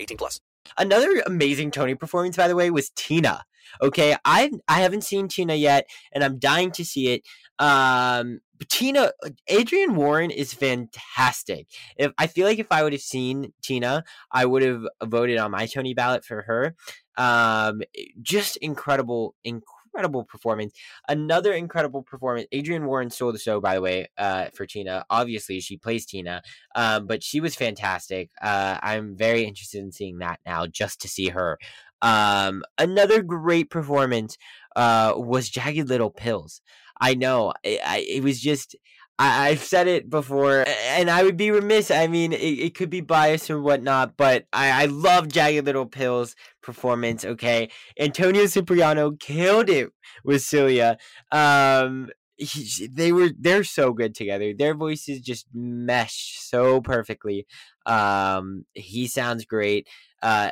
18 0.00 0.16
plus. 0.16 0.40
Another 0.78 1.22
amazing 1.26 1.70
Tony 1.70 1.94
performance, 1.94 2.36
by 2.36 2.48
the 2.48 2.56
way, 2.56 2.70
was 2.70 2.90
Tina. 2.90 3.44
Okay, 3.82 4.16
I 4.24 4.50
I 4.68 4.80
haven't 4.80 5.04
seen 5.04 5.28
Tina 5.28 5.54
yet, 5.54 5.86
and 6.12 6.24
I'm 6.24 6.38
dying 6.38 6.72
to 6.72 6.84
see 6.84 7.08
it. 7.08 7.22
Um, 7.58 8.40
Tina, 8.68 9.12
Adrienne 9.50 9.94
Warren 9.94 10.30
is 10.30 10.52
fantastic. 10.52 11.66
If 11.96 12.12
I 12.18 12.26
feel 12.26 12.46
like 12.46 12.58
if 12.58 12.66
I 12.70 12.82
would 12.82 12.92
have 12.92 13.02
seen 13.02 13.52
Tina, 13.62 14.04
I 14.32 14.46
would 14.46 14.62
have 14.62 14.82
voted 15.04 15.38
on 15.38 15.50
my 15.50 15.66
Tony 15.66 15.94
ballot 15.94 16.24
for 16.24 16.42
her. 16.42 16.74
Um, 17.16 17.82
just 18.22 18.56
incredible, 18.58 19.34
incredible 19.44 19.79
performance. 20.26 20.74
Another 21.08 21.52
incredible 21.52 22.02
performance. 22.02 22.46
Adrienne 22.54 22.86
Warren 22.86 23.10
stole 23.10 23.32
the 23.32 23.38
show, 23.38 23.60
by 23.60 23.74
the 23.74 23.80
way, 23.80 24.08
uh, 24.18 24.46
for 24.54 24.66
Tina. 24.66 25.04
Obviously, 25.10 25.60
she 25.60 25.76
plays 25.76 26.06
Tina, 26.06 26.42
um, 26.74 27.06
but 27.06 27.22
she 27.22 27.40
was 27.40 27.54
fantastic. 27.54 28.30
Uh, 28.40 28.78
I'm 28.82 29.16
very 29.16 29.44
interested 29.44 29.82
in 29.82 29.92
seeing 29.92 30.18
that 30.18 30.40
now, 30.46 30.66
just 30.66 31.00
to 31.02 31.08
see 31.08 31.28
her. 31.28 31.58
Um, 32.02 32.62
another 32.78 33.22
great 33.22 33.70
performance 33.70 34.38
uh, 34.76 35.14
was 35.16 35.48
Jagged 35.50 35.88
Little 35.88 36.10
Pills. 36.10 36.62
I 37.00 37.14
know. 37.14 37.52
I, 37.64 37.78
I, 37.84 38.06
it 38.08 38.22
was 38.22 38.40
just. 38.40 38.76
I, 39.22 39.50
have 39.50 39.62
said 39.62 39.86
it 39.86 40.08
before, 40.08 40.64
and 40.66 41.10
I 41.10 41.22
would 41.22 41.36
be 41.36 41.50
remiss. 41.50 41.90
I 41.90 42.06
mean, 42.06 42.32
it, 42.32 42.38
it 42.38 42.74
could 42.74 42.88
be 42.88 43.02
biased 43.02 43.50
or 43.50 43.60
whatnot, 43.60 44.16
but 44.16 44.46
I, 44.50 44.84
I 44.84 44.86
love 44.86 45.28
Jagged 45.28 45.66
Little 45.66 45.84
Pill's 45.84 46.34
performance. 46.62 47.24
Okay, 47.24 47.68
Antonio 47.98 48.46
Cipriano 48.46 49.12
killed 49.12 49.68
it 49.68 49.92
with 50.24 50.40
Celia. 50.40 50.96
Um, 51.30 52.08
he, 52.38 52.86
they 52.86 53.12
were 53.12 53.30
they're 53.38 53.62
so 53.62 53.92
good 53.92 54.14
together. 54.14 54.54
Their 54.54 54.74
voices 54.74 55.20
just 55.20 55.46
mesh 55.52 56.38
so 56.40 56.80
perfectly. 56.80 57.46
Um, 57.84 58.64
he 58.72 59.06
sounds 59.06 59.44
great. 59.44 59.86
Uh, 60.22 60.50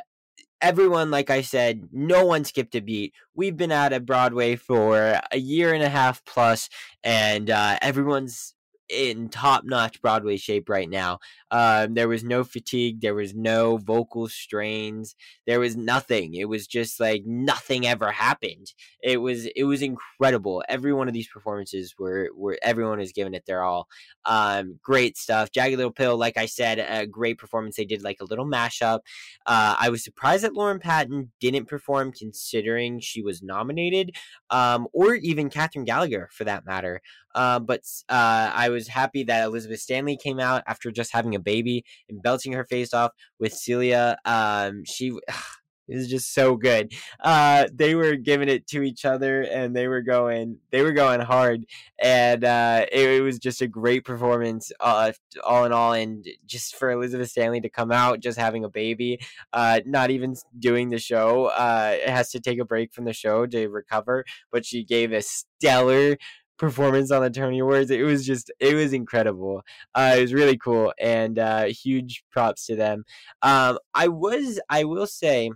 everyone, 0.61 1.09
like 1.09 1.31
I 1.31 1.41
said, 1.41 1.89
no 1.91 2.23
one 2.23 2.43
skipped 2.45 2.75
a 2.75 2.81
beat. 2.81 3.13
We've 3.33 3.57
been 3.57 3.71
out 3.71 3.93
at 3.93 4.05
Broadway 4.05 4.57
for 4.57 5.19
a 5.31 5.37
year 5.39 5.73
and 5.73 5.81
a 5.81 5.89
half 5.89 6.23
plus, 6.23 6.69
and 7.03 7.49
uh, 7.49 7.79
everyone's 7.81 8.53
in 8.89 9.29
top 9.29 9.63
notch 9.65 10.01
Broadway 10.01 10.37
shape 10.37 10.69
right 10.69 10.89
now. 10.89 11.19
Um, 11.51 11.93
there 11.93 12.07
was 12.07 12.23
no 12.23 12.43
fatigue, 12.43 13.01
there 13.01 13.15
was 13.15 13.33
no 13.33 13.77
vocal 13.77 14.27
strains, 14.27 15.15
there 15.47 15.59
was 15.59 15.75
nothing. 15.75 16.35
It 16.35 16.45
was 16.45 16.67
just 16.67 16.99
like 16.99 17.23
nothing 17.25 17.85
ever 17.85 18.11
happened. 18.11 18.73
It 19.01 19.17
was 19.17 19.45
it 19.55 19.63
was 19.63 19.81
incredible. 19.81 20.63
Every 20.69 20.93
one 20.93 21.07
of 21.07 21.13
these 21.13 21.27
performances 21.27 21.95
were 21.97 22.29
were 22.35 22.57
everyone 22.61 22.99
was 22.99 23.11
giving 23.11 23.33
it 23.33 23.45
their 23.45 23.63
all. 23.63 23.87
Um, 24.25 24.79
great 24.83 25.17
stuff. 25.17 25.51
Jagged 25.51 25.77
Little 25.77 25.91
Pill, 25.91 26.17
like 26.17 26.37
I 26.37 26.45
said, 26.45 26.79
a 26.79 27.07
great 27.07 27.37
performance. 27.37 27.75
They 27.75 27.85
did 27.85 28.03
like 28.03 28.21
a 28.21 28.25
little 28.25 28.45
mashup. 28.45 28.99
Uh, 29.45 29.75
I 29.79 29.89
was 29.89 30.03
surprised 30.03 30.43
that 30.43 30.53
Lauren 30.53 30.79
Patton 30.79 31.31
didn't 31.39 31.65
perform, 31.65 32.11
considering 32.11 32.99
she 32.99 33.21
was 33.21 33.41
nominated, 33.41 34.15
um, 34.49 34.87
or 34.93 35.15
even 35.15 35.49
Kathryn 35.49 35.85
Gallagher 35.85 36.29
for 36.31 36.43
that 36.43 36.65
matter. 36.65 37.01
Uh, 37.35 37.59
but 37.59 37.81
uh, 38.09 38.51
I 38.53 38.69
was 38.69 38.78
happy 38.87 39.23
that 39.23 39.45
Elizabeth 39.45 39.79
Stanley 39.79 40.17
came 40.17 40.39
out 40.39 40.63
after 40.67 40.91
just 40.91 41.13
having 41.13 41.35
a 41.35 41.39
baby 41.39 41.83
and 42.09 42.21
belting 42.21 42.53
her 42.53 42.65
face 42.65 42.93
off 42.93 43.11
with 43.39 43.53
Celia. 43.53 44.17
Um, 44.25 44.83
she 44.85 45.11
it 45.89 45.95
was 45.95 46.07
just 46.07 46.33
so 46.33 46.55
good. 46.55 46.93
Uh, 47.19 47.67
they 47.73 47.95
were 47.95 48.15
giving 48.15 48.47
it 48.47 48.67
to 48.67 48.83
each 48.83 49.05
other 49.05 49.41
and 49.41 49.75
they 49.75 49.87
were 49.87 50.01
going 50.01 50.57
they 50.71 50.83
were 50.83 50.91
going 50.91 51.19
hard, 51.19 51.65
and 52.01 52.43
uh, 52.43 52.85
it, 52.91 53.09
it, 53.09 53.21
was 53.21 53.39
just 53.39 53.61
a 53.61 53.67
great 53.67 54.05
performance 54.05 54.71
uh, 54.79 55.11
all 55.43 55.65
in 55.65 55.71
all. 55.71 55.93
And 55.93 56.25
just 56.45 56.75
for 56.75 56.91
Elizabeth 56.91 57.31
Stanley 57.31 57.61
to 57.61 57.69
come 57.69 57.91
out 57.91 58.19
just 58.19 58.37
having 58.37 58.63
a 58.63 58.69
baby, 58.69 59.19
uh, 59.51 59.81
not 59.85 60.11
even 60.11 60.35
doing 60.59 60.89
the 60.89 60.99
show, 60.99 61.45
uh, 61.45 61.95
it 61.95 62.09
has 62.09 62.29
to 62.31 62.39
take 62.39 62.59
a 62.59 62.65
break 62.65 62.93
from 62.93 63.05
the 63.05 63.13
show 63.13 63.45
to 63.47 63.67
recover, 63.67 64.25
but 64.51 64.65
she 64.65 64.83
gave 64.83 65.11
a 65.11 65.21
stellar 65.21 66.17
performance 66.59 67.09
on 67.09 67.23
the 67.23 67.29
Tony 67.29 67.59
Awards. 67.59 67.89
It 67.89 68.03
was 68.03 68.25
just, 68.25 68.51
it 68.59 68.75
was 68.75 68.93
incredible. 68.93 69.63
Uh, 69.95 70.15
it 70.17 70.21
was 70.21 70.33
really 70.33 70.57
cool, 70.57 70.93
and 70.99 71.39
uh, 71.39 71.65
huge 71.65 72.23
props 72.31 72.67
to 72.67 72.75
them. 72.75 73.05
Um, 73.41 73.79
I 73.95 74.09
was, 74.09 74.59
I 74.69 74.83
will 74.83 75.07
say, 75.07 75.49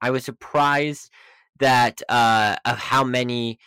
I 0.00 0.10
was 0.10 0.24
surprised 0.24 1.10
that 1.58 2.02
uh, 2.08 2.56
of 2.64 2.78
how 2.78 3.04
many 3.04 3.58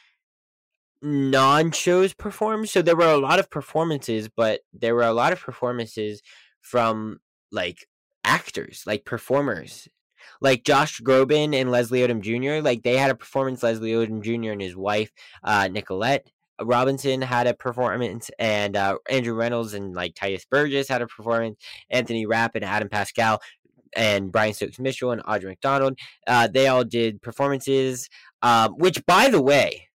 non-shows 1.02 2.14
performed. 2.14 2.70
So 2.70 2.82
there 2.82 2.96
were 2.96 3.12
a 3.12 3.18
lot 3.18 3.39
of 3.39 3.50
performances, 3.50 4.30
but 4.30 4.62
there 4.72 4.96
were 4.96 5.04
a 5.04 5.14
lot 5.14 5.34
of 5.34 5.39
performances 5.39 6.22
from 6.62 7.20
like 7.52 7.88
actors, 8.24 8.84
like 8.88 9.06
performers. 9.06 9.88
Like 10.41 10.64
Josh 10.64 11.02
Groban 11.02 11.54
and 11.54 11.70
Leslie 11.72 12.00
Odom 12.00 12.22
Jr., 12.22 12.64
like 12.64 12.84
they 12.84 12.98
had 12.98 13.12
a 13.12 13.16
performance. 13.16 13.62
Leslie 13.62 13.91
Odom 13.91 14.22
Jr. 14.22 14.52
and 14.52 14.62
his 14.62 14.76
wife, 14.76 15.12
uh, 15.44 15.68
Nicolette, 15.70 16.30
Robinson 16.62 17.22
had 17.22 17.47
a 17.47 17.54
performance, 17.54 18.30
and 18.39 18.76
uh, 18.76 18.97
Andrew 19.10 19.36
Rannells 19.36 19.74
and 19.74 19.95
like 19.95 20.14
Tituss 20.14 20.47
Burgess 20.49 20.88
had 20.88 21.01
a 21.01 21.08
performance. 21.08 21.58
Anthony 21.89 22.26
Rapp 22.26 22.56
and 22.56 22.66
Adam 22.66 22.89
Pascal 22.89 23.41
and 23.95 24.32
Brian 24.32 24.54
Stokes 24.54 24.80
Mitchell 24.80 25.12
and 25.12 25.24
Audra 25.24 25.45
McDonald, 25.45 25.97
uh, 26.28 26.47
they 26.47 26.68
all 26.68 26.84
did 26.84 27.22
performances. 27.22 28.10
Um, 28.41 28.74
which, 28.78 29.06
by 29.06 29.30
the 29.30 29.41
way, 29.41 29.88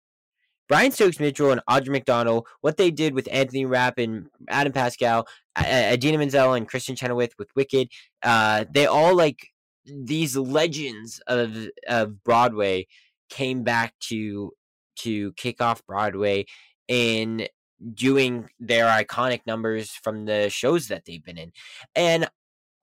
Brian 0.68 0.91
Stokes 0.91 1.20
Mitchell 1.20 1.51
and 1.51 1.62
Audra 1.70 1.89
McDonald, 1.89 2.45
what 2.62 2.78
they 2.78 2.91
did 2.91 3.14
with 3.14 3.28
Anthony 3.32 3.66
Rapp 3.66 3.97
and 3.97 4.28
Adam 4.49 4.74
Pascal, 4.74 5.28
Idina 5.60 6.18
Menzel 6.18 6.53
and 6.53 6.70
Kristin 6.70 6.97
Chenoweth 6.97 7.34
with 7.39 7.49
Wicked, 7.55 7.89
uh, 8.24 8.66
they 8.74 8.86
all 8.86 9.16
like 9.16 9.47
these 9.86 10.36
legends 10.36 11.22
of 11.28 11.70
of 11.88 12.24
Broadway 12.24 12.88
came 13.30 13.64
back 13.64 13.93
to 13.99 14.51
to 14.98 15.34
kick 15.34 15.62
off 15.62 15.86
Broadway 15.86 16.45
in 16.88 17.48
doing 17.93 18.50
their 18.60 18.86
iconic 18.86 19.41
numbers 19.45 19.91
from 19.91 20.26
the 20.26 20.50
shows 20.50 20.88
that 20.88 21.06
they've 21.06 21.24
been 21.24 21.38
in. 21.38 21.52
And 21.95 22.28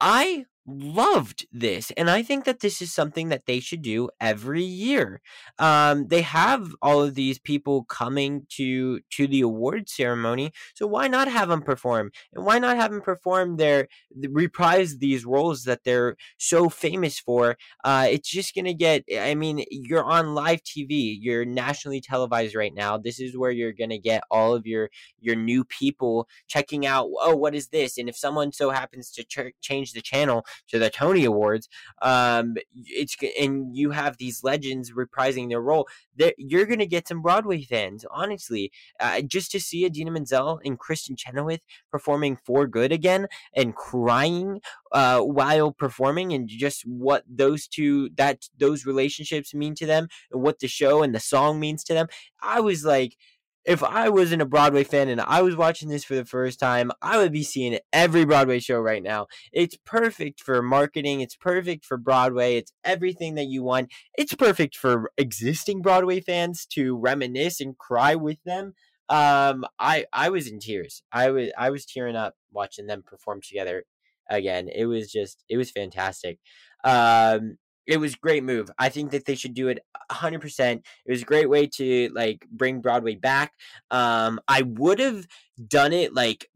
I 0.00 0.44
loved 0.66 1.46
this 1.52 1.90
and 1.98 2.08
i 2.08 2.22
think 2.22 2.44
that 2.44 2.60
this 2.60 2.80
is 2.80 2.90
something 2.92 3.28
that 3.28 3.44
they 3.46 3.60
should 3.60 3.82
do 3.82 4.08
every 4.20 4.62
year. 4.62 5.20
Um 5.58 6.08
they 6.08 6.22
have 6.22 6.74
all 6.80 7.02
of 7.02 7.14
these 7.14 7.38
people 7.38 7.84
coming 7.84 8.46
to 8.56 9.00
to 9.10 9.26
the 9.26 9.42
award 9.42 9.88
ceremony 9.88 10.52
so 10.74 10.86
why 10.86 11.06
not 11.08 11.28
have 11.28 11.48
them 11.48 11.62
perform? 11.62 12.10
And 12.32 12.44
why 12.46 12.58
not 12.58 12.76
have 12.76 12.90
them 12.90 13.02
perform 13.02 13.56
their 13.56 13.88
reprise 14.30 14.98
these 14.98 15.24
roles 15.26 15.64
that 15.64 15.84
they're 15.84 16.16
so 16.38 16.68
famous 16.70 17.18
for? 17.18 17.56
Uh 17.84 18.06
it's 18.10 18.30
just 18.30 18.54
gonna 18.54 18.74
get 18.74 19.04
i 19.20 19.34
mean 19.34 19.64
you're 19.70 20.04
on 20.04 20.34
live 20.34 20.62
tv 20.62 21.16
you're 21.20 21.44
nationally 21.44 22.00
televised 22.00 22.54
right 22.54 22.74
now 22.74 22.96
this 22.96 23.20
is 23.20 23.36
where 23.36 23.50
you're 23.50 23.72
gonna 23.72 23.98
get 23.98 24.22
all 24.30 24.54
of 24.54 24.66
your 24.66 24.88
your 25.20 25.36
new 25.36 25.64
people 25.64 26.28
checking 26.48 26.86
out 26.86 27.08
oh 27.20 27.34
what 27.36 27.54
is 27.54 27.68
this? 27.68 27.98
And 27.98 28.08
if 28.08 28.16
someone 28.16 28.52
so 28.52 28.70
happens 28.70 29.10
to 29.12 29.24
ch- 29.24 29.54
change 29.60 29.92
the 29.92 30.00
channel 30.00 30.44
to 30.68 30.78
the 30.78 30.90
Tony 30.90 31.24
Awards. 31.24 31.68
Um, 32.02 32.56
it's 32.86 33.16
and 33.38 33.76
you 33.76 33.90
have 33.90 34.16
these 34.16 34.42
legends 34.44 34.92
reprising 34.92 35.48
their 35.48 35.60
role. 35.60 35.88
That 36.16 36.34
you're 36.38 36.66
gonna 36.66 36.86
get 36.86 37.08
some 37.08 37.22
Broadway 37.22 37.62
fans, 37.62 38.04
honestly, 38.10 38.72
uh, 39.00 39.22
just 39.22 39.50
to 39.52 39.60
see 39.60 39.84
Idina 39.84 40.10
Menzel 40.10 40.60
and 40.64 40.78
Kristin 40.78 41.16
Chenoweth 41.18 41.62
performing 41.90 42.36
for 42.44 42.66
good 42.66 42.92
again 42.92 43.26
and 43.54 43.74
crying 43.74 44.60
uh, 44.92 45.20
while 45.20 45.72
performing, 45.72 46.32
and 46.32 46.48
just 46.48 46.82
what 46.86 47.24
those 47.28 47.66
two 47.66 48.10
that 48.16 48.48
those 48.58 48.86
relationships 48.86 49.54
mean 49.54 49.74
to 49.74 49.86
them, 49.86 50.08
and 50.32 50.42
what 50.42 50.58
the 50.60 50.68
show 50.68 51.02
and 51.02 51.14
the 51.14 51.20
song 51.20 51.58
means 51.60 51.84
to 51.84 51.94
them. 51.94 52.06
I 52.42 52.60
was 52.60 52.84
like 52.84 53.16
if 53.64 53.82
I 53.82 54.08
wasn't 54.08 54.42
a 54.42 54.46
Broadway 54.46 54.84
fan 54.84 55.08
and 55.08 55.20
I 55.20 55.42
was 55.42 55.56
watching 55.56 55.88
this 55.88 56.04
for 56.04 56.14
the 56.14 56.24
first 56.24 56.60
time, 56.60 56.92
I 57.00 57.16
would 57.18 57.32
be 57.32 57.42
seeing 57.42 57.78
every 57.92 58.24
Broadway 58.24 58.58
show 58.60 58.78
right 58.78 59.02
now. 59.02 59.26
It's 59.52 59.76
perfect 59.84 60.40
for 60.40 60.62
marketing, 60.62 61.20
it's 61.20 61.36
perfect 61.36 61.84
for 61.84 61.96
Broadway, 61.96 62.56
it's 62.56 62.72
everything 62.84 63.34
that 63.36 63.46
you 63.46 63.62
want. 63.62 63.90
It's 64.16 64.34
perfect 64.34 64.76
for 64.76 65.10
existing 65.16 65.82
Broadway 65.82 66.20
fans 66.20 66.66
to 66.72 66.96
reminisce 66.96 67.60
and 67.60 67.76
cry 67.78 68.14
with 68.14 68.42
them. 68.44 68.74
Um 69.08 69.64
I 69.78 70.06
I 70.12 70.30
was 70.30 70.46
in 70.48 70.60
tears. 70.60 71.02
I 71.12 71.30
was 71.30 71.50
I 71.58 71.70
was 71.70 71.84
tearing 71.84 72.16
up 72.16 72.34
watching 72.52 72.86
them 72.86 73.02
perform 73.04 73.40
together 73.42 73.84
again. 74.30 74.68
It 74.68 74.86
was 74.86 75.10
just 75.12 75.44
it 75.48 75.56
was 75.58 75.70
fantastic. 75.70 76.38
Um 76.84 77.58
it 77.86 77.98
was 77.98 78.14
great 78.14 78.44
move. 78.44 78.70
I 78.78 78.88
think 78.88 79.10
that 79.10 79.24
they 79.24 79.34
should 79.34 79.54
do 79.54 79.68
it 79.68 79.80
100%. 80.10 80.82
It 81.04 81.10
was 81.10 81.22
a 81.22 81.26
great 81.26 81.48
way 81.48 81.66
to 81.66 82.10
like 82.14 82.46
bring 82.50 82.80
Broadway 82.80 83.14
back. 83.14 83.52
Um 83.90 84.40
I 84.48 84.62
would 84.62 84.98
have 84.98 85.26
done 85.68 85.92
it 85.92 86.14
like 86.14 86.50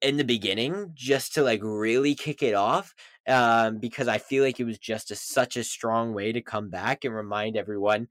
in 0.00 0.16
the 0.16 0.24
beginning 0.24 0.92
just 0.94 1.34
to 1.34 1.42
like 1.42 1.60
really 1.62 2.14
kick 2.14 2.42
it 2.42 2.54
off 2.54 2.94
um 3.28 3.78
because 3.78 4.08
I 4.08 4.16
feel 4.16 4.42
like 4.42 4.58
it 4.58 4.64
was 4.64 4.78
just 4.78 5.10
a, 5.10 5.16
such 5.16 5.56
a 5.58 5.64
strong 5.64 6.14
way 6.14 6.32
to 6.32 6.40
come 6.40 6.70
back 6.70 7.04
and 7.04 7.14
remind 7.14 7.56
everyone 7.56 8.08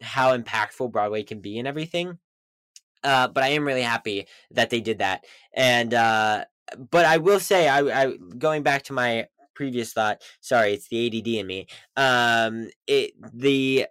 how 0.00 0.36
impactful 0.36 0.90
Broadway 0.90 1.22
can 1.22 1.40
be 1.40 1.58
and 1.58 1.68
everything. 1.68 2.18
Uh 3.04 3.28
but 3.28 3.44
I 3.44 3.48
am 3.48 3.66
really 3.66 3.82
happy 3.82 4.26
that 4.52 4.70
they 4.70 4.80
did 4.80 4.98
that. 4.98 5.24
And 5.54 5.92
uh 5.92 6.44
but 6.90 7.04
I 7.04 7.18
will 7.18 7.40
say 7.40 7.68
I 7.68 7.80
I 8.04 8.16
going 8.38 8.62
back 8.62 8.84
to 8.84 8.92
my 8.92 9.26
previous 9.54 9.92
thought. 9.92 10.22
Sorry, 10.40 10.72
it's 10.74 10.88
the 10.88 11.06
ADD 11.06 11.28
in 11.28 11.46
me. 11.46 11.66
Um, 11.96 12.68
it 12.86 13.12
the 13.32 13.86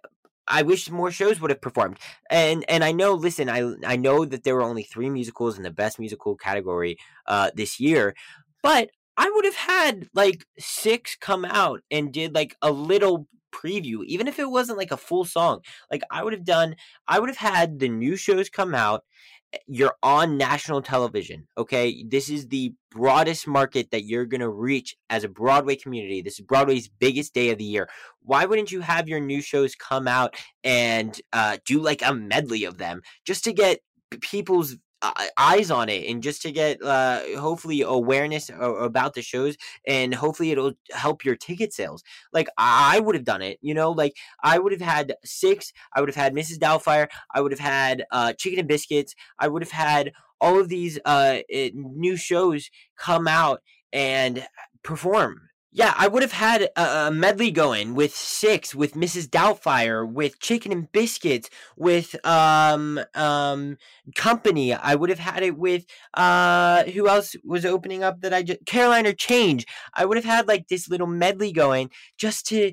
I 0.48 0.62
wish 0.62 0.90
more 0.90 1.10
shows 1.10 1.40
would 1.40 1.50
have 1.50 1.60
performed. 1.60 1.98
And 2.30 2.64
and 2.68 2.84
I 2.84 2.92
know, 2.92 3.14
listen, 3.14 3.48
I 3.48 3.74
I 3.86 3.96
know 3.96 4.24
that 4.24 4.44
there 4.44 4.54
were 4.54 4.62
only 4.62 4.82
three 4.82 5.10
musicals 5.10 5.56
in 5.56 5.62
the 5.62 5.70
best 5.70 5.98
musical 5.98 6.36
category 6.36 6.98
uh 7.26 7.50
this 7.54 7.80
year, 7.80 8.14
but 8.62 8.90
I 9.16 9.30
would 9.30 9.44
have 9.44 9.54
had 9.54 10.08
like 10.14 10.46
six 10.58 11.16
come 11.16 11.44
out 11.44 11.82
and 11.90 12.12
did 12.12 12.34
like 12.34 12.56
a 12.62 12.70
little 12.72 13.28
preview, 13.52 14.04
even 14.06 14.26
if 14.28 14.38
it 14.38 14.50
wasn't 14.50 14.78
like 14.78 14.90
a 14.90 14.96
full 14.96 15.24
song. 15.24 15.60
Like 15.90 16.02
I 16.10 16.24
would 16.24 16.32
have 16.32 16.44
done, 16.44 16.76
I 17.06 17.20
would 17.20 17.28
have 17.28 17.38
had 17.38 17.78
the 17.78 17.88
new 17.88 18.16
shows 18.16 18.48
come 18.48 18.74
out 18.74 19.04
you're 19.66 19.94
on 20.02 20.36
national 20.36 20.82
television. 20.82 21.46
Okay. 21.58 22.04
This 22.06 22.28
is 22.28 22.48
the 22.48 22.74
broadest 22.90 23.46
market 23.46 23.90
that 23.90 24.04
you're 24.04 24.26
going 24.26 24.40
to 24.40 24.48
reach 24.48 24.96
as 25.10 25.24
a 25.24 25.28
Broadway 25.28 25.76
community. 25.76 26.22
This 26.22 26.38
is 26.38 26.44
Broadway's 26.44 26.88
biggest 26.88 27.34
day 27.34 27.50
of 27.50 27.58
the 27.58 27.64
year. 27.64 27.88
Why 28.22 28.44
wouldn't 28.44 28.72
you 28.72 28.80
have 28.80 29.08
your 29.08 29.20
new 29.20 29.40
shows 29.40 29.74
come 29.74 30.08
out 30.08 30.36
and 30.64 31.18
uh, 31.32 31.58
do 31.64 31.80
like 31.80 32.02
a 32.04 32.14
medley 32.14 32.64
of 32.64 32.78
them 32.78 33.02
just 33.24 33.44
to 33.44 33.52
get 33.52 33.80
people's 34.20 34.76
eyes 35.36 35.70
on 35.70 35.88
it 35.88 36.08
and 36.08 36.22
just 36.22 36.42
to 36.42 36.52
get 36.52 36.82
uh, 36.82 37.20
hopefully 37.38 37.82
awareness 37.82 38.50
about 38.50 39.14
the 39.14 39.22
shows 39.22 39.56
and 39.86 40.14
hopefully 40.14 40.50
it'll 40.50 40.72
help 40.92 41.24
your 41.24 41.36
ticket 41.36 41.72
sales. 41.72 42.02
Like 42.32 42.48
i 42.58 43.00
would 43.00 43.14
have 43.14 43.24
done 43.24 43.42
it 43.42 43.58
you 43.60 43.74
know 43.74 43.90
like 43.90 44.14
i 44.42 44.58
would 44.58 44.72
have 44.72 44.80
had 44.80 45.14
six 45.24 45.72
i 45.94 46.00
would 46.00 46.08
have 46.08 46.16
had 46.16 46.34
mrs 46.34 46.58
doubtfire 46.58 47.08
i 47.34 47.40
would 47.40 47.52
have 47.52 47.58
had 47.58 48.04
uh, 48.10 48.32
chicken 48.34 48.58
and 48.58 48.68
biscuits 48.68 49.14
i 49.38 49.48
would 49.48 49.62
have 49.62 49.70
had 49.70 50.12
all 50.40 50.58
of 50.58 50.68
these 50.68 50.98
uh, 51.04 51.38
new 51.74 52.16
shows 52.16 52.68
come 52.96 53.28
out 53.28 53.62
and 53.92 54.46
perform 54.82 55.40
yeah, 55.74 55.94
I 55.96 56.06
would 56.06 56.22
have 56.22 56.32
had 56.32 56.68
a, 56.76 57.10
medley 57.10 57.50
going 57.50 57.94
with 57.94 58.14
six, 58.14 58.74
with 58.74 58.92
Mrs. 58.92 59.26
Doubtfire, 59.26 60.06
with 60.06 60.38
Chicken 60.38 60.70
and 60.70 60.92
Biscuits, 60.92 61.48
with 61.76 62.14
um 62.26 63.00
um 63.14 63.78
Company. 64.14 64.74
I 64.74 64.94
would 64.94 65.08
have 65.08 65.18
had 65.18 65.42
it 65.42 65.56
with 65.56 65.86
uh 66.14 66.84
who 66.84 67.08
else 67.08 67.34
was 67.42 67.64
opening 67.64 68.02
up 68.02 68.20
that 68.20 68.34
I 68.34 68.42
just 68.42 68.66
Caroline, 68.66 69.06
or 69.06 69.14
Change. 69.14 69.66
I 69.94 70.04
would 70.04 70.18
have 70.18 70.26
had 70.26 70.46
like 70.46 70.68
this 70.68 70.88
little 70.88 71.06
medley 71.06 71.52
going 71.52 71.90
just 72.18 72.46
to 72.48 72.72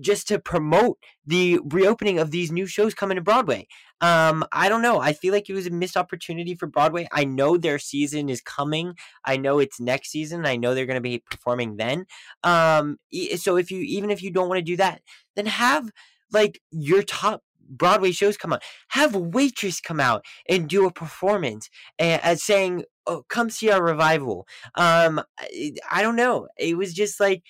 just 0.00 0.28
to 0.28 0.38
promote 0.38 0.98
the 1.26 1.58
reopening 1.64 2.18
of 2.18 2.30
these 2.30 2.52
new 2.52 2.66
shows 2.66 2.94
coming 2.94 3.16
to 3.16 3.22
Broadway. 3.22 3.66
Um, 4.00 4.44
I 4.52 4.68
don't 4.68 4.82
know. 4.82 5.00
I 5.00 5.12
feel 5.12 5.32
like 5.32 5.48
it 5.48 5.54
was 5.54 5.66
a 5.66 5.70
missed 5.70 5.96
opportunity 5.96 6.54
for 6.54 6.66
Broadway. 6.66 7.08
I 7.12 7.24
know 7.24 7.56
their 7.56 7.78
season 7.78 8.28
is 8.28 8.40
coming. 8.40 8.94
I 9.24 9.36
know 9.36 9.58
it's 9.58 9.80
next 9.80 10.10
season. 10.10 10.44
I 10.46 10.56
know 10.56 10.74
they're 10.74 10.86
going 10.86 10.96
to 10.96 11.00
be 11.00 11.22
performing 11.30 11.76
then. 11.76 12.06
Um, 12.42 12.98
so 13.36 13.56
if 13.56 13.70
you 13.70 13.80
even 13.80 14.10
if 14.10 14.22
you 14.22 14.30
don't 14.30 14.48
want 14.48 14.58
to 14.58 14.64
do 14.64 14.76
that, 14.76 15.00
then 15.36 15.46
have 15.46 15.90
like 16.32 16.60
your 16.70 17.02
top 17.02 17.42
Broadway 17.66 18.12
shows 18.12 18.36
come 18.36 18.52
out. 18.52 18.62
Have 18.88 19.14
Waitress 19.16 19.80
come 19.80 20.00
out 20.00 20.24
and 20.48 20.68
do 20.68 20.86
a 20.86 20.92
performance 20.92 21.70
as 21.98 22.42
saying, 22.42 22.84
"Oh, 23.06 23.24
come 23.30 23.48
see 23.48 23.70
our 23.70 23.82
revival." 23.82 24.46
Um, 24.74 25.22
I, 25.38 25.72
I 25.90 26.02
don't 26.02 26.16
know. 26.16 26.48
It 26.58 26.76
was 26.76 26.92
just 26.92 27.20
like 27.20 27.42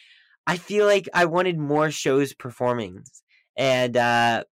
I 0.46 0.56
feel 0.56 0.86
like 0.86 1.08
I 1.14 1.24
wanted 1.24 1.58
more 1.58 1.90
shows 1.90 2.34
performing. 2.34 3.04
And 3.56 3.96
uh, 3.96 4.44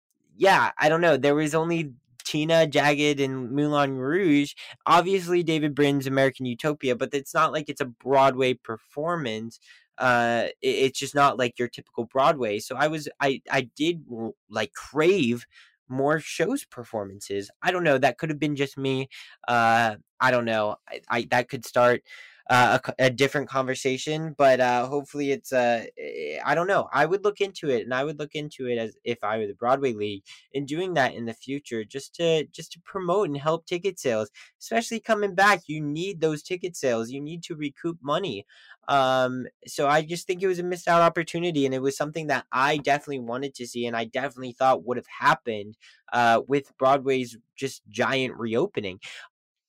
yeah, 0.41 0.71
I 0.79 0.89
don't 0.89 1.01
know. 1.01 1.17
There 1.17 1.35
was 1.35 1.53
only 1.53 1.93
Tina, 2.23 2.65
Jagged, 2.65 3.19
and 3.19 3.51
Moulin 3.51 3.99
Rouge. 3.99 4.53
Obviously, 4.87 5.43
David 5.43 5.75
Byrne's 5.75 6.07
American 6.07 6.47
Utopia, 6.47 6.95
but 6.95 7.13
it's 7.13 7.35
not 7.35 7.53
like 7.53 7.69
it's 7.69 7.79
a 7.79 7.85
Broadway 7.85 8.55
performance. 8.55 9.59
Uh, 9.99 10.45
it, 10.59 10.67
it's 10.67 10.99
just 10.99 11.13
not 11.13 11.37
like 11.37 11.59
your 11.59 11.67
typical 11.67 12.05
Broadway. 12.05 12.57
So 12.57 12.75
I 12.75 12.87
was, 12.87 13.07
I, 13.19 13.43
I 13.51 13.69
did 13.75 14.03
like 14.49 14.73
crave 14.73 15.45
more 15.87 16.19
shows 16.19 16.65
performances. 16.65 17.51
I 17.61 17.71
don't 17.71 17.83
know. 17.83 17.99
That 17.99 18.17
could 18.17 18.31
have 18.31 18.39
been 18.39 18.55
just 18.55 18.79
me. 18.79 19.09
Uh, 19.47 19.97
I 20.19 20.31
don't 20.31 20.45
know. 20.45 20.77
I, 20.89 21.01
I 21.07 21.27
that 21.29 21.49
could 21.49 21.65
start 21.65 22.01
uh, 22.49 22.79
a, 22.83 23.05
a, 23.05 23.09
different 23.09 23.47
conversation, 23.47 24.35
but 24.37 24.59
uh, 24.59 24.85
hopefully 24.87 25.31
it's 25.31 25.53
uh, 25.53 25.85
eh, 25.97 26.39
I 26.43 26.55
don't 26.55 26.67
know. 26.67 26.89
I 26.91 27.05
would 27.05 27.23
look 27.23 27.39
into 27.39 27.69
it, 27.69 27.83
and 27.83 27.93
I 27.93 28.03
would 28.03 28.19
look 28.19 28.35
into 28.35 28.67
it 28.67 28.77
as 28.77 28.97
if 29.03 29.23
I 29.23 29.37
were 29.37 29.47
the 29.47 29.53
Broadway 29.53 29.93
League, 29.93 30.23
and 30.53 30.67
doing 30.67 30.93
that 30.95 31.13
in 31.13 31.25
the 31.25 31.33
future, 31.33 31.83
just 31.83 32.15
to 32.15 32.45
just 32.45 32.71
to 32.73 32.79
promote 32.81 33.27
and 33.27 33.37
help 33.37 33.65
ticket 33.65 33.99
sales, 33.99 34.29
especially 34.59 34.99
coming 34.99 35.35
back. 35.35 35.61
You 35.67 35.81
need 35.81 36.19
those 36.21 36.43
ticket 36.43 36.75
sales. 36.75 37.11
You 37.11 37.21
need 37.21 37.43
to 37.43 37.55
recoup 37.55 37.99
money. 38.01 38.45
Um, 38.87 39.47
so 39.67 39.87
I 39.87 40.01
just 40.01 40.27
think 40.27 40.41
it 40.41 40.47
was 40.47 40.59
a 40.59 40.63
missed 40.63 40.87
out 40.87 41.01
opportunity, 41.01 41.65
and 41.65 41.75
it 41.75 41.81
was 41.81 41.95
something 41.95 42.27
that 42.27 42.45
I 42.51 42.77
definitely 42.77 43.19
wanted 43.19 43.53
to 43.55 43.67
see, 43.67 43.85
and 43.85 43.95
I 43.95 44.05
definitely 44.05 44.53
thought 44.53 44.85
would 44.85 44.97
have 44.97 45.07
happened 45.19 45.77
uh, 46.11 46.41
with 46.47 46.75
Broadway's 46.77 47.37
just 47.55 47.83
giant 47.87 48.35
reopening. 48.37 48.99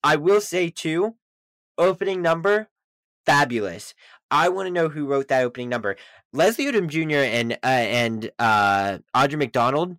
I 0.02 0.16
will 0.16 0.40
say 0.40 0.70
too, 0.70 1.14
opening 1.78 2.22
number 2.22 2.68
fabulous. 3.24 3.94
I 4.30 4.48
want 4.48 4.66
to 4.66 4.72
know 4.72 4.88
who 4.88 5.06
wrote 5.06 5.28
that 5.28 5.44
opening 5.44 5.68
number. 5.68 5.96
Leslie 6.32 6.66
Odom 6.66 6.88
Jr. 6.88 7.18
and 7.18 7.52
uh, 7.62 7.66
and 7.66 8.30
uh, 8.38 8.98
McDonald 9.14 9.96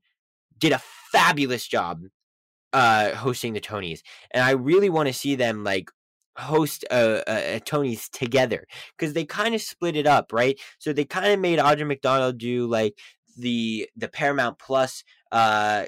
did 0.58 0.72
a 0.72 0.82
fabulous 1.12 1.68
job 1.68 2.04
uh, 2.72 3.14
hosting 3.16 3.54
the 3.54 3.62
Tonys, 3.62 4.02
and 4.32 4.44
I 4.44 4.52
really 4.52 4.90
want 4.90 5.08
to 5.08 5.14
see 5.14 5.36
them 5.36 5.64
like 5.64 5.92
host 6.38 6.84
a, 6.90 7.24
a, 7.28 7.58
a 7.58 7.60
Tonys 7.60 8.10
together 8.10 8.66
because 8.98 9.14
they 9.14 9.26
kind 9.26 9.54
of 9.54 9.62
split 9.62 9.96
it 9.96 10.08
up, 10.08 10.34
right? 10.34 10.60
So 10.80 10.92
they 10.92 11.06
kind 11.06 11.32
of 11.32 11.40
made 11.40 11.60
Audra 11.60 11.86
McDonald 11.86 12.40
do 12.40 12.68
like 12.68 12.98
the 13.38 13.88
the 13.96 14.08
Paramount 14.08 14.58
Plus 14.58 15.04
uh 15.32 15.86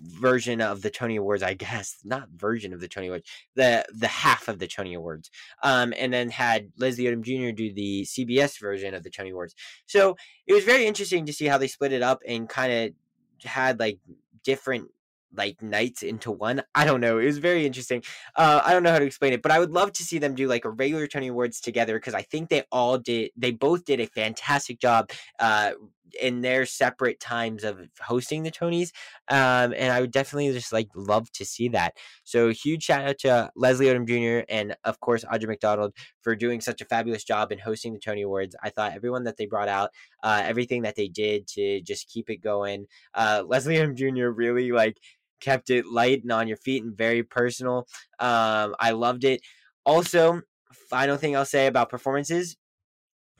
version 0.00 0.60
of 0.60 0.82
the 0.82 0.90
Tony 0.90 1.16
Awards, 1.16 1.42
I 1.42 1.54
guess, 1.54 1.98
not 2.04 2.28
version 2.30 2.72
of 2.72 2.80
the 2.80 2.88
Tony 2.88 3.08
Awards, 3.08 3.28
the 3.54 3.84
the 3.92 4.08
half 4.08 4.48
of 4.48 4.58
the 4.58 4.66
Tony 4.66 4.94
Awards, 4.94 5.30
um, 5.62 5.92
and 5.96 6.12
then 6.12 6.30
had 6.30 6.70
Leslie 6.78 7.04
Odom 7.04 7.22
Jr. 7.22 7.54
do 7.54 7.72
the 7.72 8.02
CBS 8.04 8.58
version 8.60 8.94
of 8.94 9.02
the 9.02 9.10
Tony 9.10 9.30
Awards. 9.30 9.54
So 9.86 10.16
it 10.46 10.52
was 10.52 10.64
very 10.64 10.86
interesting 10.86 11.26
to 11.26 11.32
see 11.32 11.46
how 11.46 11.58
they 11.58 11.68
split 11.68 11.92
it 11.92 12.02
up 12.02 12.22
and 12.26 12.48
kind 12.48 12.72
of 12.72 13.48
had 13.48 13.78
like 13.78 13.98
different 14.44 14.88
like 15.34 15.62
nights 15.62 16.02
into 16.02 16.30
one. 16.30 16.62
I 16.74 16.84
don't 16.84 17.00
know. 17.00 17.18
It 17.18 17.26
was 17.26 17.38
very 17.38 17.66
interesting. 17.66 18.02
Uh, 18.36 18.60
I 18.64 18.72
don't 18.72 18.82
know 18.82 18.92
how 18.92 18.98
to 18.98 19.04
explain 19.06 19.32
it, 19.32 19.42
but 19.42 19.52
I 19.52 19.58
would 19.58 19.70
love 19.70 19.92
to 19.94 20.04
see 20.04 20.18
them 20.18 20.34
do 20.34 20.46
like 20.46 20.64
a 20.64 20.70
regular 20.70 21.06
Tony 21.06 21.28
Awards 21.28 21.60
together 21.60 21.98
because 21.98 22.14
I 22.14 22.22
think 22.22 22.48
they 22.48 22.64
all 22.70 22.98
did. 22.98 23.30
They 23.36 23.50
both 23.50 23.84
did 23.84 24.00
a 24.00 24.06
fantastic 24.06 24.78
job. 24.78 25.10
Uh, 25.38 25.72
in 26.20 26.40
their 26.40 26.66
separate 26.66 27.20
times 27.20 27.64
of 27.64 27.80
hosting 28.00 28.42
the 28.42 28.50
Tonys. 28.50 28.90
Um, 29.28 29.72
and 29.76 29.92
I 29.92 30.00
would 30.00 30.10
definitely 30.10 30.52
just 30.52 30.72
like 30.72 30.88
love 30.94 31.30
to 31.32 31.44
see 31.44 31.68
that. 31.68 31.96
So 32.24 32.50
huge 32.50 32.84
shout 32.84 33.06
out 33.06 33.18
to 33.20 33.50
Leslie 33.56 33.86
Odom 33.86 34.06
Jr. 34.06 34.44
and 34.48 34.76
of 34.84 35.00
course 35.00 35.24
Audra 35.24 35.48
McDonald 35.48 35.94
for 36.20 36.34
doing 36.34 36.60
such 36.60 36.80
a 36.80 36.84
fabulous 36.84 37.24
job 37.24 37.52
in 37.52 37.58
hosting 37.58 37.92
the 37.92 37.98
Tony 37.98 38.22
Awards. 38.22 38.56
I 38.62 38.70
thought 38.70 38.92
everyone 38.92 39.24
that 39.24 39.36
they 39.36 39.46
brought 39.46 39.68
out, 39.68 39.90
uh, 40.22 40.42
everything 40.44 40.82
that 40.82 40.96
they 40.96 41.08
did 41.08 41.46
to 41.48 41.80
just 41.82 42.08
keep 42.08 42.30
it 42.30 42.38
going. 42.38 42.86
Uh, 43.14 43.42
Leslie 43.46 43.76
Odom 43.76 43.94
Jr. 43.94 44.28
really 44.28 44.72
like 44.72 44.98
kept 45.40 45.70
it 45.70 45.86
light 45.86 46.22
and 46.22 46.32
on 46.32 46.48
your 46.48 46.56
feet 46.56 46.84
and 46.84 46.96
very 46.96 47.22
personal. 47.22 47.86
Um, 48.18 48.74
I 48.78 48.92
loved 48.92 49.24
it. 49.24 49.40
Also, 49.84 50.42
final 50.88 51.16
thing 51.16 51.36
I'll 51.36 51.44
say 51.44 51.66
about 51.66 51.90
performances 51.90 52.56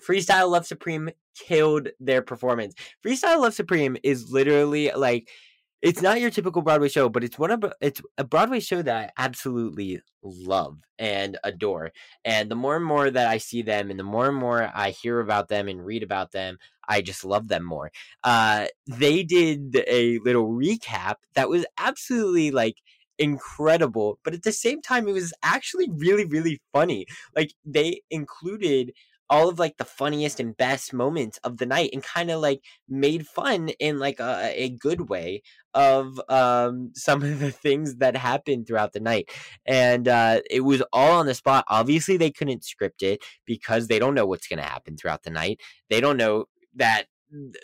Freestyle 0.07 0.51
Love 0.51 0.67
Supreme 0.67 1.11
killed 1.39 1.89
their 2.01 2.23
performance. 2.23 2.75
Freestyle 3.05 3.41
Love 3.41 3.55
Supreme 3.55 3.97
is 4.03 4.31
literally 4.31 4.91
like 4.95 5.29
it's 5.83 6.01
not 6.01 6.21
your 6.21 6.31
typical 6.31 6.63
Broadway 6.63 6.89
show, 6.89 7.09
but 7.09 7.25
it's 7.25 7.39
one 7.39 7.51
of 7.51 7.65
it's 7.81 8.01
a 8.17 8.25
Broadway 8.25 8.61
show 8.61 8.83
that 8.83 8.97
I 8.97 9.23
absolutely 9.23 10.01
love 10.23 10.79
and 10.99 11.37
adore. 11.43 11.91
And 12.25 12.49
the 12.49 12.55
more 12.55 12.77
and 12.77 12.85
more 12.85 13.11
that 13.11 13.27
I 13.27 13.39
see 13.39 13.63
them, 13.63 13.91
and 13.91 13.99
the 13.99 14.05
more 14.05 14.29
and 14.29 14.37
more 14.37 14.71
I 14.75 14.91
hear 14.91 15.19
about 15.19 15.49
them 15.49 15.67
and 15.67 15.85
read 15.85 16.05
about 16.05 16.31
them, 16.31 16.59
I 16.89 17.03
just 17.03 17.25
love 17.25 17.49
them 17.49 17.65
more. 17.65 17.91
Uh, 18.23 18.67
they 18.87 19.25
did 19.25 19.77
a 19.89 20.21
little 20.21 20.49
recap 20.51 21.15
that 21.35 21.49
was 21.49 21.67
absolutely 21.79 22.53
like 22.53 22.77
incredible, 23.19 24.21
but 24.25 24.35
at 24.35 24.45
the 24.45 24.53
same 24.53 24.83
time, 24.83 25.09
it 25.09 25.13
was 25.13 25.33
actually 25.43 25.89
really, 25.91 26.27
really 26.27 26.61
funny. 26.73 27.07
Like 27.35 27.55
they 27.65 28.03
included 28.11 28.93
all 29.33 29.49
of 29.49 29.59
like 29.59 29.79
the 29.79 29.85
funniest 29.85 30.39
and 30.41 30.55
best 30.59 30.93
moments 30.93 31.39
of 31.43 31.57
the 31.57 31.65
night 31.65 31.89
and 31.95 32.03
kind 32.03 32.31
of 32.31 32.39
like 32.43 32.61
made 32.87 33.27
fun 33.27 33.71
in 33.81 33.99
like 33.99 34.21
a, 34.21 34.53
a 34.55 34.69
good 34.69 35.09
way 35.09 35.43
of 35.73 36.21
um 36.29 36.91
some 36.95 37.23
of 37.23 37.41
the 37.41 37.51
things 37.51 37.97
that 37.97 38.15
happened 38.15 38.67
throughout 38.67 38.93
the 38.93 39.01
night. 39.01 39.31
And 39.65 40.07
uh 40.07 40.43
it 40.51 40.61
was 40.61 40.83
all 40.93 41.13
on 41.19 41.25
the 41.25 41.35
spot. 41.35 41.65
Obviously 41.69 42.19
they 42.19 42.31
couldn't 42.31 42.63
script 42.63 43.03
it 43.03 43.25
because 43.47 43.89
they 43.89 43.99
don't 43.99 44.15
know 44.15 44.27
what's 44.27 44.47
going 44.47 44.59
to 44.59 44.69
happen 44.69 44.99
throughout 44.99 45.23
the 45.23 45.31
night. 45.31 45.61
They 45.89 46.03
don't 46.03 46.19
know 46.19 46.45
that 46.77 47.07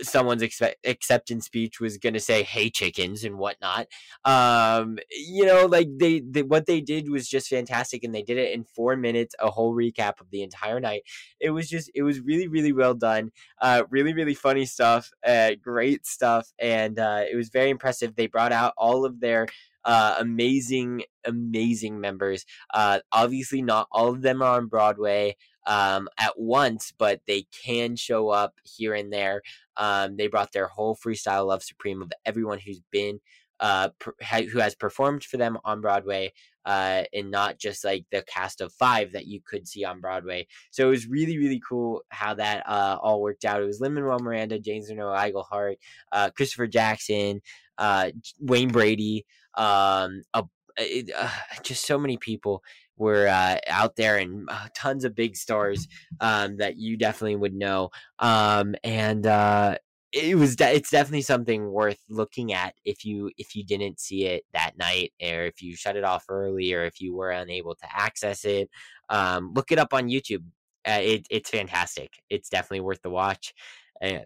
someone's 0.03 0.43
acceptance 0.85 1.45
speech 1.47 1.81
was 1.81 1.99
going 1.99 2.14
to 2.14 2.21
say 2.21 2.43
hey 2.43 2.71
chickens 2.71 3.25
and 3.25 3.39
whatnot 3.39 3.87
um 4.25 4.99
you 5.11 5.45
know 5.45 5.66
like 5.66 5.89
they, 5.99 6.21
they 6.21 6.43
what 6.43 6.66
they 6.66 6.81
did 6.81 7.11
was 7.11 7.29
just 7.29 7.49
fantastic 7.49 8.03
and 8.03 8.14
they 8.14 8.23
did 8.23 8.39
it 8.39 8.53
in 8.53 8.64
four 8.64 8.97
minutes 8.97 9.35
a 9.39 9.51
whole 9.51 9.75
recap 9.75 10.21
of 10.21 10.31
the 10.31 10.43
entire 10.43 10.81
night. 10.81 11.03
It 11.41 11.51
was 11.51 11.69
just 11.69 11.91
it 11.95 12.03
was 12.03 12.21
really 12.21 12.49
really 12.49 12.73
well 12.73 12.95
done 12.95 13.31
uh 13.61 13.85
really 13.91 14.14
really 14.14 14.35
funny 14.35 14.66
stuff 14.66 15.11
uh 15.27 15.53
great 15.62 16.07
stuff 16.07 16.53
and 16.59 16.99
uh 16.99 17.25
it 17.31 17.37
was 17.37 17.49
very 17.49 17.71
impressive. 17.71 18.16
They 18.16 18.27
brought 18.27 18.53
out 18.53 18.75
all 18.77 19.05
of 19.05 19.21
their 19.21 19.47
uh, 19.89 20.16
amazing, 20.20 21.03
amazing 21.24 21.99
members. 21.99 22.45
Uh, 22.74 23.01
obviously, 23.11 23.62
not 23.62 23.89
all 23.91 24.09
of 24.09 24.20
them 24.20 24.43
are 24.43 24.59
on 24.59 24.66
Broadway 24.66 25.34
um, 25.66 26.09
at 26.18 26.39
once, 26.39 26.93
but 26.99 27.22
they 27.26 27.47
can 27.64 27.97
show 27.97 28.28
up 28.28 28.53
here 28.64 28.93
and 28.93 29.11
there. 29.11 29.41
Um, 29.78 30.18
they 30.18 30.26
brought 30.26 30.53
their 30.53 30.66
whole 30.66 30.95
freestyle 30.95 31.47
love 31.47 31.62
supreme 31.62 32.03
of 32.03 32.12
everyone 32.26 32.59
who's 32.59 32.82
been 32.93 33.20
uh, 33.61 33.89
per, 33.99 34.12
who 34.53 34.59
has 34.59 34.74
performed 34.74 35.24
for 35.24 35.39
them 35.39 35.57
on 35.64 35.80
Broadway, 35.80 36.34
uh, 36.66 37.05
and 37.14 37.30
not 37.30 37.59
just 37.59 37.82
like 37.82 38.05
the 38.11 38.22
cast 38.22 38.61
of 38.61 38.74
five 38.74 39.12
that 39.12 39.26
you 39.26 39.41
could 39.43 39.66
see 39.66 39.86
on 39.86 40.01
Broadway. 40.03 40.47
So 40.70 40.86
it 40.86 40.91
was 40.91 41.07
really, 41.07 41.39
really 41.39 41.62
cool 41.66 42.03
how 42.11 42.34
that 42.34 42.62
uh, 42.68 42.99
all 43.01 43.22
worked 43.22 43.47
out. 43.47 43.62
It 43.62 43.66
was 43.66 43.80
Lin 43.80 43.95
Manuel 43.95 44.18
Miranda, 44.18 44.59
James 44.59 44.91
Monroe 44.91 45.14
Iglehart, 45.16 45.76
uh, 46.12 46.28
Christopher 46.36 46.66
Jackson, 46.66 47.41
uh, 47.78 48.11
Wayne 48.39 48.68
Brady, 48.68 49.24
um, 49.59 50.22
a 50.32 50.44
it, 50.78 51.11
uh, 51.16 51.28
just 51.62 51.86
so 51.86 51.98
many 51.98 52.16
people 52.16 52.62
were 52.96 53.28
uh, 53.28 53.59
out 53.68 53.96
there 53.96 54.16
and 54.16 54.48
uh, 54.50 54.68
tons 54.74 55.04
of 55.04 55.14
big 55.14 55.36
stars 55.36 55.88
um, 56.20 56.56
that 56.59 56.76
you 56.76 56.96
definitely 56.96 57.36
would 57.36 57.54
know. 57.54 57.90
Um, 58.18 58.74
and 58.84 59.26
uh, 59.26 59.76
it 60.12 60.36
was 60.36 60.56
de- 60.56 60.74
it's 60.74 60.90
definitely 60.90 61.22
something 61.22 61.70
worth 61.70 62.00
looking 62.09 62.52
at 62.52 62.74
if 62.84 63.04
you 63.04 63.30
if 63.36 63.54
you 63.54 63.64
didn't 63.64 64.00
see 64.00 64.24
it 64.24 64.44
that 64.52 64.78
night 64.78 65.12
or 65.22 65.44
if 65.44 65.61
you 65.62 65.76
shut 65.76 65.96
it 65.96 66.04
off 66.04 66.24
early 66.28 66.72
or 66.72 66.84
if 66.84 67.00
you 67.00 67.14
were 67.14 67.30
unable 67.30 67.74
to 67.74 67.86
access 67.92 68.44
it. 68.44 68.70
Um, 69.11 69.52
look 69.54 69.72
it 69.72 69.78
up 69.78 69.92
on 69.92 70.09
YouTube. 70.09 70.44
Uh, 70.86 71.00
it, 71.02 71.26
it's 71.30 71.50
fantastic. 71.50 72.11
It's 72.30 72.48
definitely 72.48 72.80
worth 72.80 73.02
the 73.02 73.11
watch. 73.11 73.52
And 74.00 74.24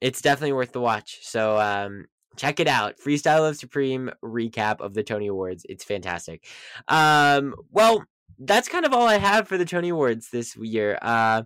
it's 0.00 0.22
definitely 0.22 0.52
worth 0.52 0.72
the 0.72 0.80
watch. 0.80 1.18
So 1.22 1.58
um, 1.58 2.06
check 2.36 2.60
it 2.60 2.68
out. 2.68 2.96
Freestyle 2.98 3.40
Love 3.40 3.56
Supreme 3.56 4.10
recap 4.22 4.80
of 4.80 4.94
the 4.94 5.02
Tony 5.02 5.26
Awards. 5.26 5.66
It's 5.68 5.84
fantastic. 5.84 6.46
Um, 6.88 7.54
well, 7.70 8.04
that's 8.38 8.68
kind 8.68 8.86
of 8.86 8.92
all 8.92 9.06
I 9.06 9.18
have 9.18 9.48
for 9.48 9.58
the 9.58 9.64
Tony 9.64 9.90
Awards 9.90 10.30
this 10.30 10.56
year. 10.56 10.98
Uh, 11.02 11.42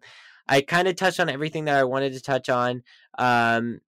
I 0.49 0.61
kind 0.61 0.89
of 0.89 0.97
touched 0.97 1.21
on 1.21 1.29
everything 1.29 1.65
that 1.65 1.77
I 1.77 1.85
wanted 1.85 2.13
to 2.13 2.21
touch 2.21 2.49
on. 2.49 2.83
Um, 3.19 3.81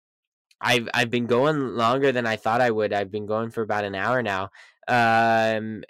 I've 0.61 0.87
I've 0.93 1.09
been 1.09 1.27
going 1.27 1.75
longer 1.75 2.11
than 2.11 2.25
I 2.25 2.37
thought 2.37 2.61
I 2.61 2.71
would. 2.71 2.93
I've 2.93 3.11
been 3.11 3.25
going 3.25 3.51
for 3.51 3.61
about 3.61 3.83
an 3.83 3.93
hour 3.93 4.23
now. 4.23 4.49
Um, 4.87 5.83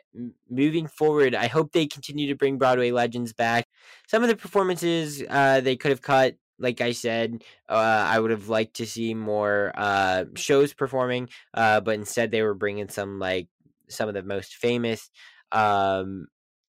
moving 0.50 0.88
forward, 0.88 1.36
I 1.36 1.48
hope 1.48 1.72
they 1.72 1.86
continue 1.86 2.28
to 2.28 2.36
bring 2.36 2.58
Broadway 2.58 2.92
legends 2.92 3.34
back. 3.34 3.68
Some 4.08 4.24
of 4.24 4.30
the 4.30 4.36
performances 4.36 5.24
uh, 5.30 5.62
they 5.62 5.76
could 5.76 5.92
have 5.92 6.02
cut 6.02 6.36
like 6.60 6.82
I 6.82 6.92
said, 6.92 7.44
uh, 7.70 7.74
I 8.08 8.20
would 8.20 8.32
have 8.32 8.50
liked 8.50 8.76
to 8.78 8.86
see 8.86 9.14
more 9.14 9.72
uh, 9.76 10.26
shows 10.36 10.74
performing, 10.74 11.30
uh, 11.54 11.82
but 11.82 11.96
instead 11.96 12.32
they 12.32 12.42
were 12.42 12.54
bringing 12.54 12.90
some 12.90 13.20
like 13.20 13.48
some 13.90 14.08
of 14.08 14.16
the 14.16 14.24
most 14.24 14.56
famous, 14.56 15.10
um, 15.52 16.28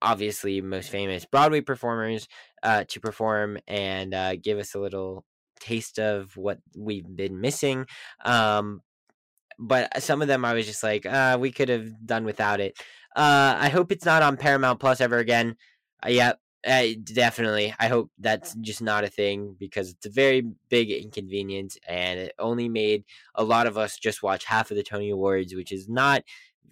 obviously 0.03 0.61
most 0.61 0.91
famous 0.91 1.25
Broadway 1.25 1.61
performers 1.61 2.29
uh, 2.63 2.85
to 2.89 3.01
perform 3.01 3.59
and 3.67 4.15
uh, 4.15 4.37
give 4.37 4.59
us 4.59 4.75
a 4.75 4.79
little 4.79 5.25
taste 5.61 5.99
of 5.99 6.37
what 6.37 6.59
we've 6.77 7.17
been 7.17 7.41
missing. 7.41 7.87
Um, 8.25 8.83
but 9.59 10.03
some 10.03 10.23
of 10.23 10.29
them 10.29 10.45
I 10.45 10.55
was 10.55 10.67
just 10.67 10.83
like, 10.83 11.05
uh, 11.05 11.37
we 11.41 11.53
could 11.53 11.69
have 11.69 12.07
done 12.07 12.25
without 12.25 12.61
it. 12.61 12.79
Uh, 13.15 13.57
I 13.59 13.69
hope 13.69 13.93
it's 13.93 14.05
not 14.05 14.23
on 14.23 14.37
Paramount 14.37 14.81
Plus 14.81 15.01
ever 15.01 15.19
again. 15.19 15.57
Uh, 16.03 16.33
uh, 16.67 16.87
definitely. 17.05 17.75
I 17.79 17.89
hope 17.89 18.11
that's 18.19 18.55
just 18.57 18.83
not 18.83 19.05
a 19.05 19.09
thing 19.09 19.57
because 19.59 19.91
it's 19.91 20.07
a 20.07 20.11
very 20.11 20.47
big 20.69 20.91
inconvenience 20.91 21.79
and 21.89 22.21
it 22.21 22.35
only 22.39 22.69
made 22.69 23.05
a 23.35 23.45
lot 23.45 23.67
of 23.67 23.79
us 23.79 23.97
just 23.97 24.23
watch 24.23 24.45
half 24.45 24.71
of 24.71 24.77
the 24.77 24.83
Tony 24.83 25.11
Awards, 25.11 25.55
which 25.55 25.73
is 25.73 25.89
not 25.89 26.23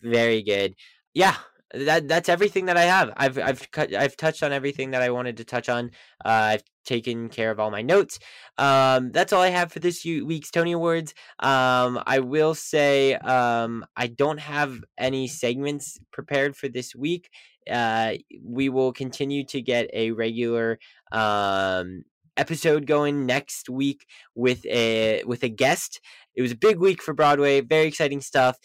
very 0.03 0.43
good. 0.43 0.75
Yeah, 1.15 1.37
that 1.73 2.09
that's 2.09 2.29
everything 2.29 2.67
that 2.67 2.77
I 2.77 2.85
have. 2.85 3.13
I've 3.17 3.39
I've 3.39 3.71
cut 3.71 3.95
I've 3.95 4.17
touched 4.17 4.43
on 4.43 4.53
everything 4.53 4.93
that 4.93 5.03
I 5.03 5.11
wanted 5.11 5.37
to 5.39 5.45
touch 5.45 5.69
on. 5.69 5.91
Uh, 6.25 6.29
I've 6.29 6.63
taken 6.85 7.29
care 7.29 7.51
of 7.51 7.61
all 7.61 7.71
my 7.71 7.83
notes. 7.83 8.19
Um, 8.57 9.13
that's 9.13 9.33
all 9.33 9.43
I 9.43 9.51
have 9.51 9.71
for 9.71 9.79
this 9.79 10.05
week's 10.05 10.51
Tony 10.51 10.73
Awards. 10.73 11.13
Um, 11.39 12.03
I 12.07 12.21
will 12.21 12.55
say 12.55 13.15
um, 13.15 13.85
I 13.97 14.07
don't 14.07 14.41
have 14.41 14.79
any 14.97 15.29
segments 15.29 15.99
prepared 16.11 16.57
for 16.57 16.69
this 16.69 16.95
week. 16.95 17.29
Uh, 17.71 18.15
we 18.45 18.69
will 18.69 18.93
continue 18.93 19.45
to 19.47 19.61
get 19.61 19.89
a 19.93 20.13
regular 20.13 20.79
um, 21.13 22.05
episode 22.37 22.87
going 22.87 23.27
next 23.27 23.69
week 23.69 24.07
with 24.35 24.65
a 24.67 25.23
with 25.25 25.43
a 25.43 25.49
guest. 25.49 26.01
It 26.35 26.43
was 26.43 26.53
a 26.53 26.57
big 26.57 26.79
week 26.79 27.03
for 27.03 27.15
Broadway, 27.15 27.61
very 27.61 27.87
exciting 27.87 28.21
stuff. 28.21 28.57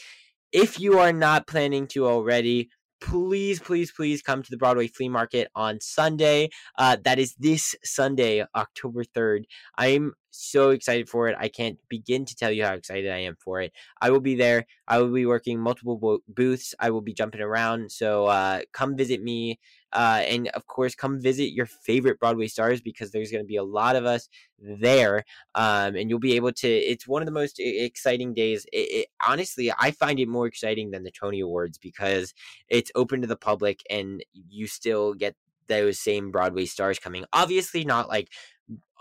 If 0.51 0.79
you 0.79 0.99
are 0.99 1.11
not 1.11 1.47
planning 1.47 1.87
to 1.87 2.07
already, 2.07 2.69
please, 3.01 3.59
please, 3.59 3.91
please 3.91 4.21
come 4.21 4.43
to 4.43 4.49
the 4.49 4.57
Broadway 4.57 4.87
Flea 4.87 5.09
Market 5.09 5.49
on 5.55 5.81
Sunday. 5.81 6.49
Uh, 6.77 6.97
that 7.03 7.19
is 7.19 7.35
this 7.39 7.75
Sunday, 7.83 8.45
October 8.55 9.03
3rd. 9.03 9.43
I'm 9.77 10.13
so 10.33 10.71
excited 10.71 11.07
for 11.07 11.27
it. 11.27 11.35
I 11.39 11.47
can't 11.47 11.77
begin 11.89 12.25
to 12.25 12.35
tell 12.35 12.51
you 12.51 12.65
how 12.65 12.73
excited 12.73 13.11
I 13.11 13.19
am 13.19 13.35
for 13.39 13.61
it. 13.61 13.71
I 14.01 14.09
will 14.09 14.19
be 14.19 14.35
there. 14.35 14.65
I 14.87 14.99
will 14.99 15.11
be 15.11 15.25
working 15.25 15.59
multiple 15.59 15.97
bo- 15.97 16.23
booths. 16.27 16.73
I 16.79 16.89
will 16.89 17.01
be 17.01 17.13
jumping 17.13 17.41
around. 17.41 17.91
So 17.91 18.25
uh, 18.25 18.61
come 18.73 18.97
visit 18.97 19.21
me. 19.21 19.59
Uh, 19.91 20.23
and 20.27 20.47
of 20.49 20.65
course, 20.65 20.95
come 20.95 21.21
visit 21.21 21.53
your 21.53 21.67
favorite 21.67 22.19
Broadway 22.19 22.47
stars 22.47 22.81
because 22.81 23.11
there's 23.11 23.31
going 23.31 23.43
to 23.43 23.47
be 23.47 23.57
a 23.57 23.63
lot 23.63 23.95
of 23.95 24.05
us 24.05 24.27
there. 24.59 25.23
Um, 25.53 25.95
and 25.95 26.09
you'll 26.09 26.19
be 26.19 26.35
able 26.35 26.51
to, 26.53 26.67
it's 26.67 27.07
one 27.07 27.21
of 27.21 27.27
the 27.27 27.31
most 27.31 27.59
exciting 27.59 28.33
days. 28.33 28.65
It, 28.73 28.77
it, 28.77 29.07
honestly, 29.25 29.71
I 29.77 29.91
find 29.91 30.19
it 30.19 30.27
more 30.27 30.47
exciting 30.47 30.91
than 30.91 31.03
the 31.03 31.11
Tony 31.11 31.41
Awards 31.41 31.77
because 31.77 32.33
it's 32.69 32.91
open 32.95 33.21
to 33.21 33.27
the 33.27 33.35
public 33.35 33.81
and 33.89 34.25
you 34.33 34.65
still 34.65 35.13
get 35.13 35.35
those 35.67 35.99
same 35.99 36.31
Broadway 36.31 36.65
stars 36.65 36.99
coming. 36.99 37.25
Obviously, 37.33 37.85
not 37.85 38.09
like 38.09 38.29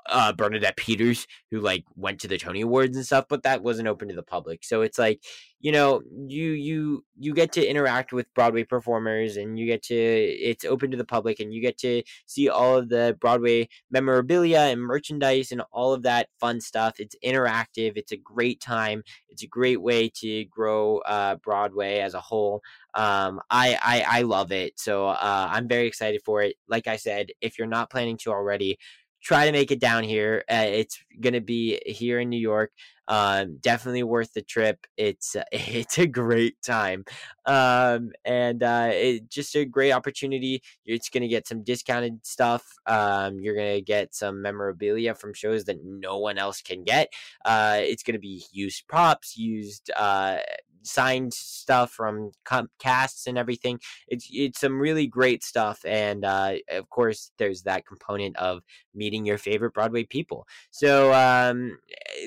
uh, 0.07 0.32
Bernadette 0.32 0.76
Peters, 0.76 1.26
who 1.50 1.61
like 1.61 1.84
went 1.96 2.20
to 2.20 2.28
the 2.28 2.38
Tony 2.38 2.62
Awards 2.62 2.96
and 2.96 3.07
stuff, 3.07 3.26
but 3.28 3.42
that 3.44 3.62
wasn't 3.62 3.88
open 3.88 4.09
to 4.09 4.14
the 4.14 4.22
public. 4.22 4.64
So 4.64 4.82
it's 4.82 4.98
like, 4.98 5.22
you 5.61 5.70
know, 5.70 6.03
you 6.26 6.50
you 6.50 7.05
you 7.18 7.34
get 7.34 7.53
to 7.53 7.64
interact 7.64 8.12
with 8.12 8.32
Broadway 8.34 8.64
performers, 8.64 9.36
and 9.36 9.59
you 9.59 9.66
get 9.66 9.82
to 9.84 9.94
it's 9.94 10.64
open 10.64 10.90
to 10.90 10.96
the 10.96 11.05
public, 11.05 11.38
and 11.40 11.55
you 11.55 11.61
get 11.61 11.78
to 11.78 12.03
see 12.26 12.48
all 12.48 12.76
of 12.78 12.88
the 12.88 13.16
Broadway 13.20 13.68
memorabilia 13.90 14.61
and 14.61 14.80
merchandise 14.80 15.53
and 15.53 15.62
all 15.70 15.92
of 15.92 16.03
that 16.03 16.28
fun 16.40 16.61
stuff. 16.61 16.98
It's 16.98 17.16
interactive. 17.24 17.92
It's 17.96 18.12
a 18.12 18.16
great 18.16 18.61
time. 18.61 19.05
It's 19.28 19.44
a 19.44 19.46
great 19.48 19.80
way 19.80 20.11
to 20.16 20.44
grow 20.46 20.98
uh, 20.98 21.36
Broadway 21.36 21.98
as 22.00 22.14
a 22.14 22.20
whole. 22.20 22.61
Um, 22.94 23.40
I, 23.50 23.78
I 23.80 24.18
I 24.18 24.22
love 24.22 24.53
it. 24.53 24.78
So 24.78 25.07
uh, 25.07 25.48
I'm 25.50 25.68
very 25.68 25.86
excited 25.86 26.22
for 26.24 26.42
it. 26.42 26.57
Like 26.68 26.86
I 26.88 26.96
said, 26.96 27.28
if 27.40 27.59
you're 27.59 27.68
not 27.68 27.90
planning 27.90 28.16
to 28.18 28.30
already 28.30 28.78
try 29.23 29.47
to 29.47 29.53
make 29.53 29.70
it 29.70 29.81
down 29.81 30.05
here. 30.05 30.45
Uh, 30.51 30.66
it's 30.66 30.99
going 31.20 31.35
to 31.35 31.41
be 31.41 31.81
here 31.87 32.20
in 32.20 32.29
New 32.29 32.41
York. 32.41 32.73
Um, 33.09 33.59
definitely 33.61 34.05
worth 34.05 34.33
the 34.33 34.43
trip. 34.43 34.87
It's 34.97 35.37
uh, 35.37 35.43
it's 35.53 35.99
a 35.99 36.07
great 36.07 36.61
time, 36.62 37.05
um, 37.47 38.12
and 38.25 38.62
uh, 38.62 38.93
just 39.29 39.55
a 39.57 39.64
great 39.64 39.93
opportunity. 39.93 40.62
It's 40.87 41.09
going 41.09 41.23
to 41.23 41.29
get 41.29 41.47
some 41.47 41.62
discounted 41.62 42.25
stuff. 42.25 42.64
Um, 42.87 43.41
you're 43.41 43.57
going 43.57 43.75
to 43.75 43.83
get 43.83 44.14
some 44.14 44.41
memorabilia 44.41 45.14
from 45.14 45.35
shows 45.35 45.64
that 45.64 45.85
no 45.85 46.18
one 46.18 46.39
else 46.39 46.62
can 46.62 46.85
get. 46.85 47.12
Uh, 47.45 47.79
it's 47.81 48.03
going 48.03 48.14
to 48.14 48.20
be 48.20 48.45
used 48.53 48.87
props, 48.87 49.37
used 49.37 49.91
uh, 49.97 50.39
signed 50.83 51.33
stuff 51.35 51.93
from 51.93 52.33
casts 52.78 53.26
and 53.26 53.39
everything. 53.39 53.80
It's 54.09 54.28
it's 54.30 54.61
some 54.61 54.80
really 54.80 55.07
great 55.07 55.43
stuff, 55.43 55.85
and 55.85 56.24
uh, 56.24 56.55
of 56.70 56.89
course, 56.91 57.33
there's 57.39 57.62
that 57.62 57.87
component 57.87 58.37
of 58.37 58.62
meeting 58.95 59.24
your 59.24 59.39
favorite 59.39 59.72
Broadway 59.72 60.05
people. 60.05 60.47
So 60.70 61.12
um, 61.12 61.78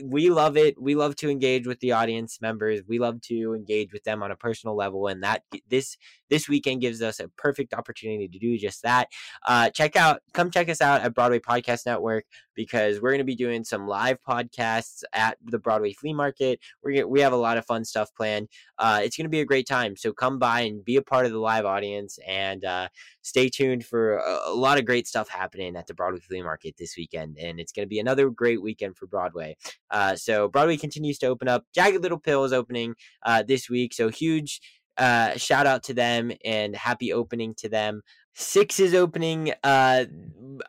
we 0.03 0.29
love 0.29 0.57
it. 0.57 0.81
We 0.81 0.95
love 0.95 1.15
to 1.17 1.29
engage 1.29 1.67
with 1.67 1.79
the 1.79 1.91
audience 1.91 2.41
members. 2.41 2.81
We 2.87 2.99
love 2.99 3.21
to 3.21 3.53
engage 3.53 3.93
with 3.93 4.03
them 4.03 4.23
on 4.23 4.31
a 4.31 4.35
personal 4.35 4.75
level, 4.75 5.07
and 5.07 5.23
that 5.23 5.43
this 5.69 5.97
this 6.29 6.49
weekend 6.49 6.81
gives 6.81 7.01
us 7.01 7.19
a 7.19 7.27
perfect 7.29 7.73
opportunity 7.73 8.27
to 8.27 8.39
do 8.39 8.57
just 8.57 8.81
that. 8.83 9.09
Uh, 9.45 9.69
check 9.69 9.95
out, 9.95 10.21
come 10.33 10.49
check 10.49 10.69
us 10.69 10.81
out 10.81 11.01
at 11.01 11.13
Broadway 11.13 11.39
Podcast 11.39 11.85
Network 11.85 12.25
because 12.55 12.99
we're 12.99 13.11
going 13.11 13.19
to 13.19 13.25
be 13.25 13.35
doing 13.35 13.63
some 13.63 13.87
live 13.87 14.17
podcasts 14.27 15.03
at 15.13 15.37
the 15.43 15.59
Broadway 15.59 15.93
Flea 15.93 16.13
Market. 16.13 16.59
We're 16.83 17.07
we 17.07 17.21
have 17.21 17.33
a 17.33 17.37
lot 17.37 17.57
of 17.57 17.65
fun 17.65 17.85
stuff 17.85 18.13
planned. 18.15 18.44
Uh, 18.77 19.01
it's 19.03 19.17
going 19.17 19.25
to 19.25 19.29
be 19.29 19.41
a 19.41 19.45
great 19.45 19.67
time. 19.67 19.95
So 19.95 20.13
come 20.13 20.39
by 20.39 20.61
and 20.61 20.83
be 20.83 20.97
a 20.97 21.01
part 21.01 21.25
of 21.25 21.31
the 21.31 21.39
live 21.39 21.65
audience 21.65 22.19
and 22.27 22.63
uh, 22.63 22.87
stay 23.21 23.49
tuned 23.49 23.85
for 23.85 24.17
a, 24.17 24.49
a, 24.49 24.53
lot 24.53 24.77
of 24.77 24.85
great 24.85 25.07
stuff 25.07 25.29
happening 25.29 25.75
at 25.75 25.87
the 25.87 25.93
Broadway 25.93 26.19
Flea 26.19 26.41
Market 26.41 26.75
this 26.77 26.95
weekend. 26.97 27.37
And 27.37 27.59
it's 27.59 27.71
going 27.71 27.85
to 27.85 27.89
be 27.89 27.99
another 27.99 28.29
great 28.29 28.61
weekend 28.61 28.97
for 28.97 29.07
Broadway. 29.07 29.57
Uh, 29.91 30.15
so 30.15 30.47
Broadway 30.47 30.77
continues 30.77 31.17
to 31.19 31.27
open 31.27 31.47
up. 31.47 31.65
Jagged 31.73 32.01
Little 32.01 32.19
Pill 32.19 32.43
is 32.43 32.53
opening 32.53 32.95
uh, 33.23 33.43
this 33.43 33.69
week. 33.69 33.93
So 33.93 34.09
huge 34.09 34.61
uh, 34.97 35.35
shout 35.37 35.67
out 35.67 35.83
to 35.83 35.93
them 35.93 36.31
and 36.43 36.75
happy 36.75 37.11
opening 37.11 37.53
to 37.55 37.69
them. 37.69 38.01
Six 38.37 38.81
is 38.81 38.93
opening 38.93 39.53
uh, 39.63 40.03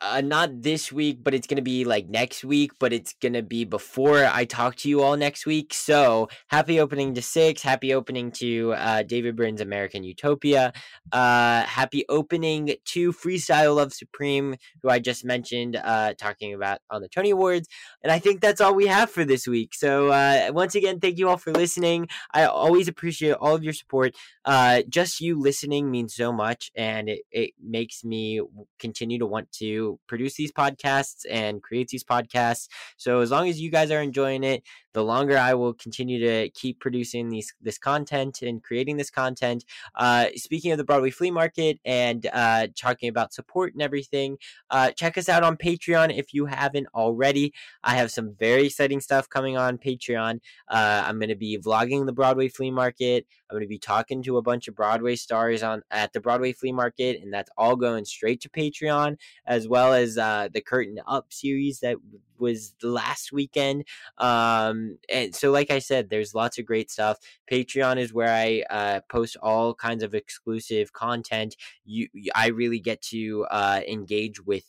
uh 0.01 0.21
not 0.21 0.63
this 0.63 0.93
week, 0.93 1.19
but 1.23 1.35
it's 1.35 1.49
gonna 1.49 1.63
be 1.63 1.85
like 1.85 2.09
next 2.09 2.45
week, 2.45 2.71
but 2.79 2.93
it's 2.93 3.15
gonna 3.21 3.43
be 3.43 3.65
before 3.65 4.25
I 4.25 4.45
talk 4.45 4.77
to 4.77 4.89
you 4.89 5.03
all 5.03 5.17
next 5.17 5.47
week. 5.47 5.75
So 5.75 6.29
happy 6.47 6.79
opening 6.79 7.15
to 7.15 7.23
six, 7.23 7.63
happy 7.63 7.93
opening 7.93 8.31
to 8.33 8.73
uh 8.75 9.03
David 9.03 9.35
Byrne's 9.37 9.61
American 9.61 10.05
Utopia, 10.05 10.73
uh 11.11 11.63
happy 11.63 12.05
opening 12.09 12.75
to 12.87 13.13
Freestyle 13.13 13.75
Love 13.77 13.93
Supreme, 13.93 14.55
who 14.83 14.89
I 14.89 15.01
just 15.01 15.25
mentioned, 15.25 15.75
uh 15.77 16.15
talking 16.15 16.55
about 16.55 16.79
on 16.91 17.03
the 17.03 17.09
Tony 17.09 17.31
Awards. 17.31 17.69
And 18.03 18.13
I 18.13 18.21
think 18.21 18.41
that's 18.41 18.61
all 18.61 18.75
we 18.75 18.87
have 18.87 19.11
for 19.11 19.25
this 19.25 19.47
week. 19.49 19.75
So 19.75 20.09
uh 20.09 20.51
once 20.53 20.77
again, 20.77 21.01
thank 21.01 21.19
you 21.19 21.29
all 21.29 21.37
for 21.37 21.53
listening. 21.53 22.07
I 22.33 22.45
always 22.45 22.87
appreciate 22.87 23.35
all 23.35 23.57
of 23.57 23.65
your 23.65 23.73
support. 23.73 24.15
Uh 24.45 24.83
just 24.89 25.21
you 25.21 25.41
listening 25.41 25.91
means 25.91 26.15
so 26.15 26.33
much 26.33 26.71
and 26.77 27.09
it, 27.09 27.23
it 27.33 27.51
makes 27.63 28.05
me 28.05 28.41
continue 28.79 29.19
to 29.19 29.27
want 29.27 29.51
to 29.53 29.99
produce 30.07 30.35
these 30.35 30.53
podcasts 30.53 31.25
and 31.31 31.63
create 31.63 31.89
these 31.89 32.05
podcasts. 32.05 32.69
So 32.97 33.21
as 33.21 33.31
long 33.31 33.49
as 33.49 33.61
you 33.61 33.71
guys 33.71 33.91
are 33.91 34.03
enjoying 34.03 34.45
it, 34.45 34.63
the 34.97 35.05
longer 35.05 35.37
I 35.37 35.53
will 35.53 35.75
continue 35.75 36.19
to 36.21 36.49
keep 36.49 36.81
producing 36.81 37.29
these 37.29 37.53
this 37.61 37.77
content 37.77 38.41
and 38.41 38.63
creating 38.63 38.97
this 38.97 39.11
content. 39.11 39.63
Uh, 39.95 40.29
speaking 40.37 40.73
of 40.73 40.79
the 40.79 40.85
Broadway 40.85 41.11
Flea 41.11 41.31
Market 41.31 41.79
and 41.85 42.27
uh, 42.33 42.69
talking 42.75 43.11
about 43.11 43.35
support 43.35 43.75
and 43.75 43.83
everything, 43.83 44.39
uh, 44.71 44.93
check 44.93 45.19
us 45.19 45.29
out 45.29 45.43
on 45.43 45.59
Patreon 45.59 46.17
if 46.17 46.33
you 46.33 46.47
haven't 46.47 46.87
already. 46.95 47.53
I 47.85 47.97
have 47.97 48.11
some 48.11 48.35
very 48.39 48.65
exciting 48.65 49.03
stuff 49.03 49.29
coming 49.29 49.59
on 49.59 49.77
Patreon. 49.77 50.41
Uh, 50.67 51.03
I'm 51.05 51.19
going 51.19 51.29
to 51.29 51.37
be 51.37 51.59
vlogging 51.59 52.07
the 52.07 52.15
Broadway 52.15 52.49
Flea 52.49 52.71
Market. 52.71 53.27
I'm 53.51 53.55
going 53.55 53.65
to 53.65 53.69
be 53.69 53.79
talking 53.79 54.23
to 54.23 54.39
a 54.39 54.43
bunch 54.43 54.67
of 54.67 54.75
Broadway 54.75 55.17
stars 55.17 55.63
on 55.63 55.83
at 55.91 56.15
the 56.15 56.21
Broadway 56.21 56.55
Flea 56.55 56.73
Market, 56.73 57.21
and 57.23 57.31
that's 57.31 57.51
all 57.59 57.77
going 57.77 58.07
straight 58.07 58.41
to 58.41 58.49
Patreon, 58.49 59.19
as 59.47 59.69
well 59.69 59.93
as 59.93 60.17
uh, 60.17 60.49
the 60.51 60.63
Curtain 60.63 61.01
Up 61.07 61.35
series 61.35 61.81
that 61.81 61.97
was 62.41 62.75
last 62.83 63.33
weekend. 63.33 63.85
Um, 64.19 64.99
and 65.13 65.35
so, 65.35 65.51
like 65.51 65.71
I 65.71 65.79
said, 65.79 66.11
there's 66.11 66.35
lots 66.35 66.59
of 66.59 66.67
great 66.67 66.91
stuff. 66.91 67.19
Patreon 67.51 67.99
is 67.99 68.13
where 68.13 68.33
I 68.33 68.65
uh, 68.71 69.01
post 69.09 69.37
all 69.43 69.75
kinds 69.75 70.03
of 70.03 70.15
exclusive 70.15 70.93
content. 70.93 71.57
You, 71.85 72.09
I 72.35 72.49
really 72.49 72.81
get 72.81 73.03
to 73.03 73.47
uh, 73.51 73.81
engage 73.87 74.45
with 74.45 74.65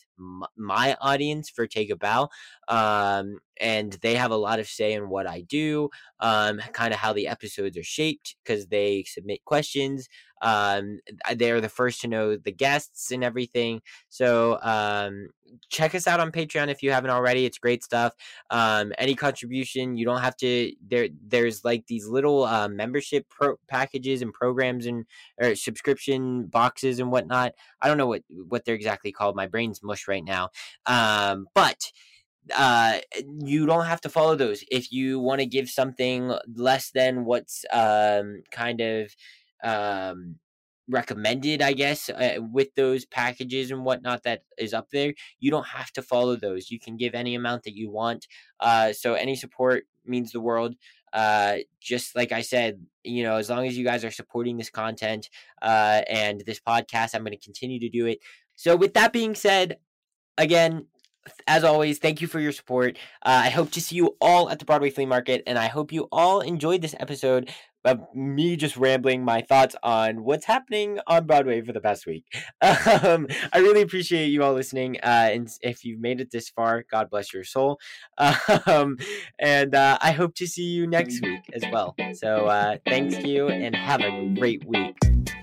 my 0.55 0.95
audience 0.99 1.49
for 1.49 1.67
Take 1.67 1.91
a 1.91 1.95
Bow, 1.95 2.29
um, 2.67 3.39
and 3.59 3.93
they 4.01 4.15
have 4.15 4.31
a 4.31 4.37
lot 4.37 4.59
of 4.59 4.67
say 4.67 4.93
in 4.93 5.09
what 5.09 5.27
I 5.27 5.41
do, 5.41 5.89
um, 6.19 6.59
kind 6.73 6.93
of 6.93 6.99
how 6.99 7.13
the 7.13 7.27
episodes 7.27 7.77
are 7.77 7.83
shaped 7.83 8.35
because 8.43 8.67
they 8.67 9.03
submit 9.03 9.45
questions. 9.45 10.07
Um, 10.41 10.99
they're 11.35 11.61
the 11.61 11.69
first 11.69 12.01
to 12.01 12.07
know 12.07 12.37
the 12.37 12.51
guests 12.51 13.11
and 13.11 13.23
everything. 13.23 13.81
So 14.09 14.59
um, 14.61 15.29
check 15.69 15.95
us 15.95 16.07
out 16.07 16.19
on 16.19 16.31
Patreon 16.31 16.69
if 16.69 16.83
you 16.83 16.91
haven't 16.91 17.09
already. 17.09 17.45
It's 17.45 17.57
great 17.57 17.83
stuff. 17.83 18.13
Um, 18.49 18.93
any 18.97 19.15
contribution, 19.15 19.97
you 19.97 20.05
don't 20.05 20.21
have 20.21 20.35
to. 20.37 20.71
There, 20.87 21.09
there's 21.25 21.63
like 21.63 21.87
these 21.87 22.07
little 22.07 22.43
uh, 22.43 22.67
membership 22.67 23.27
pro- 23.29 23.57
packages 23.67 24.21
and 24.21 24.33
programs 24.33 24.85
and 24.85 25.05
or 25.41 25.55
subscription 25.55 26.45
boxes 26.47 26.99
and 26.99 27.11
whatnot. 27.11 27.53
I 27.81 27.87
don't 27.87 27.97
know 27.97 28.07
what 28.07 28.23
what 28.29 28.65
they're 28.65 28.75
exactly 28.75 29.11
called. 29.11 29.35
My 29.35 29.47
brain's 29.47 29.83
mush 29.83 30.07
right 30.07 30.23
now. 30.23 30.49
Um, 30.85 31.47
but 31.53 31.91
uh 32.55 32.99
you 33.43 33.65
don't 33.65 33.85
have 33.85 34.01
to 34.01 34.09
follow 34.09 34.35
those 34.35 34.63
if 34.71 34.91
you 34.91 35.19
want 35.19 35.39
to 35.39 35.45
give 35.45 35.69
something 35.69 36.33
less 36.55 36.91
than 36.91 37.25
what's 37.25 37.65
um 37.73 38.41
kind 38.51 38.79
of 38.81 39.13
um 39.63 40.35
recommended 40.89 41.61
i 41.61 41.73
guess 41.73 42.09
uh, 42.09 42.37
with 42.51 42.73
those 42.75 43.05
packages 43.05 43.71
and 43.71 43.83
whatnot 43.83 44.23
that 44.23 44.43
is 44.57 44.73
up 44.73 44.89
there 44.91 45.13
you 45.39 45.51
don't 45.51 45.67
have 45.67 45.91
to 45.91 46.01
follow 46.01 46.35
those 46.35 46.71
you 46.71 46.79
can 46.79 46.95
give 46.95 47.13
any 47.13 47.35
amount 47.35 47.63
that 47.63 47.75
you 47.75 47.89
want 47.91 48.27
uh 48.61 48.93
so 48.93 49.13
any 49.13 49.35
support 49.35 49.83
means 50.05 50.31
the 50.31 50.39
world 50.39 50.75
uh 51.11 51.57
just 51.81 52.15
like 52.15 52.31
i 52.31 52.41
said 52.41 52.81
you 53.03 53.21
know 53.21 53.35
as 53.35 53.49
long 53.49 53.67
as 53.67 53.77
you 53.77 53.83
guys 53.83 54.05
are 54.05 54.11
supporting 54.11 54.55
this 54.55 54.69
content 54.69 55.29
uh 55.61 56.01
and 56.07 56.43
this 56.45 56.59
podcast 56.59 57.13
i'm 57.13 57.23
going 57.23 57.37
to 57.37 57.43
continue 57.43 57.79
to 57.79 57.89
do 57.89 58.05
it 58.05 58.19
so 58.55 58.75
with 58.75 58.93
that 58.93 59.11
being 59.11 59.35
said 59.35 59.77
again 60.37 60.85
as 61.47 61.63
always, 61.63 61.99
thank 61.99 62.21
you 62.21 62.27
for 62.27 62.39
your 62.39 62.51
support. 62.51 62.97
Uh, 63.21 63.41
I 63.45 63.49
hope 63.49 63.71
to 63.71 63.81
see 63.81 63.95
you 63.95 64.15
all 64.21 64.49
at 64.49 64.59
the 64.59 64.65
Broadway 64.65 64.89
Flea 64.89 65.05
Market, 65.05 65.43
and 65.47 65.57
I 65.57 65.67
hope 65.67 65.91
you 65.91 66.07
all 66.11 66.41
enjoyed 66.41 66.81
this 66.81 66.95
episode 66.99 67.51
of 67.87 68.01
me 68.13 68.55
just 68.55 68.77
rambling 68.77 69.23
my 69.23 69.41
thoughts 69.41 69.75
on 69.83 70.23
what's 70.23 70.45
happening 70.45 70.99
on 71.07 71.25
Broadway 71.25 71.61
for 71.61 71.73
the 71.73 71.81
past 71.81 72.05
week. 72.05 72.25
Um, 73.07 73.27
I 73.53 73.59
really 73.59 73.81
appreciate 73.81 74.27
you 74.27 74.43
all 74.43 74.53
listening, 74.53 74.97
uh, 75.03 75.29
and 75.31 75.49
if 75.61 75.85
you've 75.85 75.99
made 75.99 76.19
it 76.19 76.31
this 76.31 76.49
far, 76.49 76.83
God 76.89 77.09
bless 77.09 77.33
your 77.33 77.43
soul. 77.43 77.79
Um, 78.65 78.97
and 79.39 79.75
uh, 79.75 79.97
I 80.01 80.11
hope 80.11 80.35
to 80.35 80.47
see 80.47 80.63
you 80.63 80.87
next 80.87 81.21
week 81.21 81.41
as 81.53 81.63
well. 81.71 81.95
So 82.13 82.47
uh, 82.47 82.77
thanks 82.85 83.17
you, 83.19 83.47
and 83.49 83.75
have 83.75 84.01
a 84.01 84.33
great 84.37 84.65
week. 84.65 84.95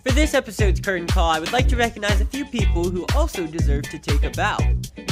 For 0.04 0.12
this 0.12 0.34
episode's 0.34 0.80
curtain 0.80 1.06
call, 1.06 1.30
I 1.30 1.40
would 1.40 1.52
like 1.52 1.68
to 1.68 1.76
recognize 1.76 2.20
a 2.20 2.26
few 2.26 2.44
people 2.44 2.90
who 2.90 3.06
also 3.14 3.46
deserve 3.46 3.84
to 3.84 3.98
take 3.98 4.22
a 4.22 4.30
bow. 4.30 4.58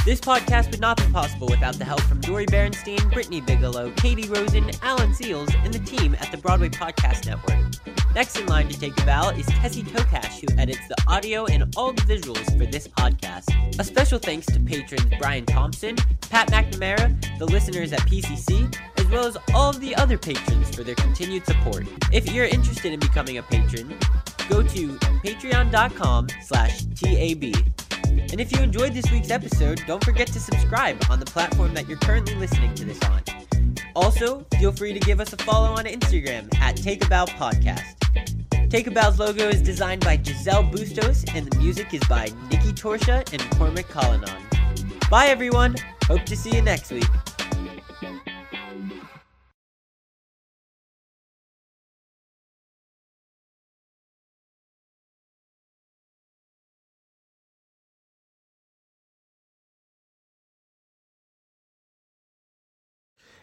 This 0.05 0.19
podcast 0.19 0.69
would 0.71 0.81
not 0.81 0.97
be 0.97 1.11
possible 1.11 1.47
without 1.47 1.75
the 1.75 1.85
help 1.85 2.01
from 2.01 2.19
Dori 2.21 2.45
Berinstein, 2.45 3.11
Brittany 3.11 3.41
Bigelow, 3.41 3.91
Katie 3.91 4.27
Rosen, 4.27 4.69
Alan 4.81 5.11
Seales, 5.11 5.53
and 5.63 5.73
the 5.73 5.79
team 5.79 6.15
at 6.19 6.29
the 6.29 6.37
Broadway 6.37 6.69
Podcast 6.69 7.22
Network. 7.25 7.59
Next 8.13 8.37
in 8.37 8.45
line 8.45 8.67
to 8.69 8.79
take 8.79 8.99
a 9.01 9.05
bow 9.05 9.29
is 9.29 9.45
Tessie 9.47 9.83
Tokash, 9.83 10.39
who 10.39 10.59
edits 10.59 10.87
the 10.87 10.95
audio 11.07 11.45
and 11.45 11.73
all 11.75 11.93
the 11.93 12.01
visuals 12.03 12.45
for 12.57 12.65
this 12.65 12.87
podcast. 12.87 13.49
A 13.79 13.83
special 13.83 14.19
thanks 14.19 14.45
to 14.47 14.59
patrons 14.59 15.11
Brian 15.19 15.45
Thompson, 15.45 15.95
Pat 16.29 16.49
McNamara, 16.51 17.39
the 17.39 17.45
listeners 17.45 17.91
at 17.91 18.01
PCC, 18.01 18.75
as 18.99 19.07
well 19.07 19.25
as 19.25 19.37
all 19.53 19.71
of 19.71 19.79
the 19.79 19.95
other 19.95 20.17
patrons 20.17 20.75
for 20.75 20.83
their 20.83 20.95
continued 20.95 21.45
support. 21.45 21.87
If 22.11 22.31
you're 22.31 22.45
interested 22.45 22.93
in 22.93 22.99
becoming 22.99 23.39
a 23.39 23.43
patron, 23.43 23.97
go 24.47 24.61
to 24.61 24.97
patreon.com 25.23 26.27
slash 26.43 26.83
TAB. 26.95 27.43
And 28.05 28.39
if 28.39 28.51
you 28.51 28.61
enjoyed 28.61 28.93
this 28.93 29.11
week's 29.11 29.31
episode, 29.31 29.81
don't 29.87 30.03
forget 30.03 30.27
to 30.27 30.39
subscribe 30.39 31.03
on 31.09 31.19
the 31.19 31.25
platform 31.25 31.73
that 31.73 31.87
you're 31.87 31.97
currently 31.99 32.35
listening 32.35 32.75
to 32.75 32.85
this 32.85 33.01
on. 33.03 33.21
Also, 33.95 34.45
feel 34.59 34.71
free 34.71 34.93
to 34.93 34.99
give 34.99 35.19
us 35.19 35.33
a 35.33 35.37
follow 35.37 35.69
on 35.69 35.85
Instagram 35.85 36.53
at 36.59 36.75
Take 36.75 37.05
About 37.05 37.29
Podcast. 37.29 37.93
Take 38.69 38.87
About's 38.87 39.19
logo 39.19 39.49
is 39.49 39.61
designed 39.61 40.03
by 40.03 40.19
Giselle 40.21 40.63
Bustos, 40.63 41.23
and 41.35 41.47
the 41.51 41.57
music 41.59 41.93
is 41.93 42.01
by 42.09 42.31
Nikki 42.49 42.73
Torsha 42.73 43.31
and 43.31 43.41
Cormac 43.51 43.87
Collinon. 43.87 45.09
Bye, 45.11 45.27
everyone. 45.27 45.75
Hope 46.05 46.23
to 46.25 46.35
see 46.35 46.55
you 46.55 46.61
next 46.63 46.91
week. 46.91 47.05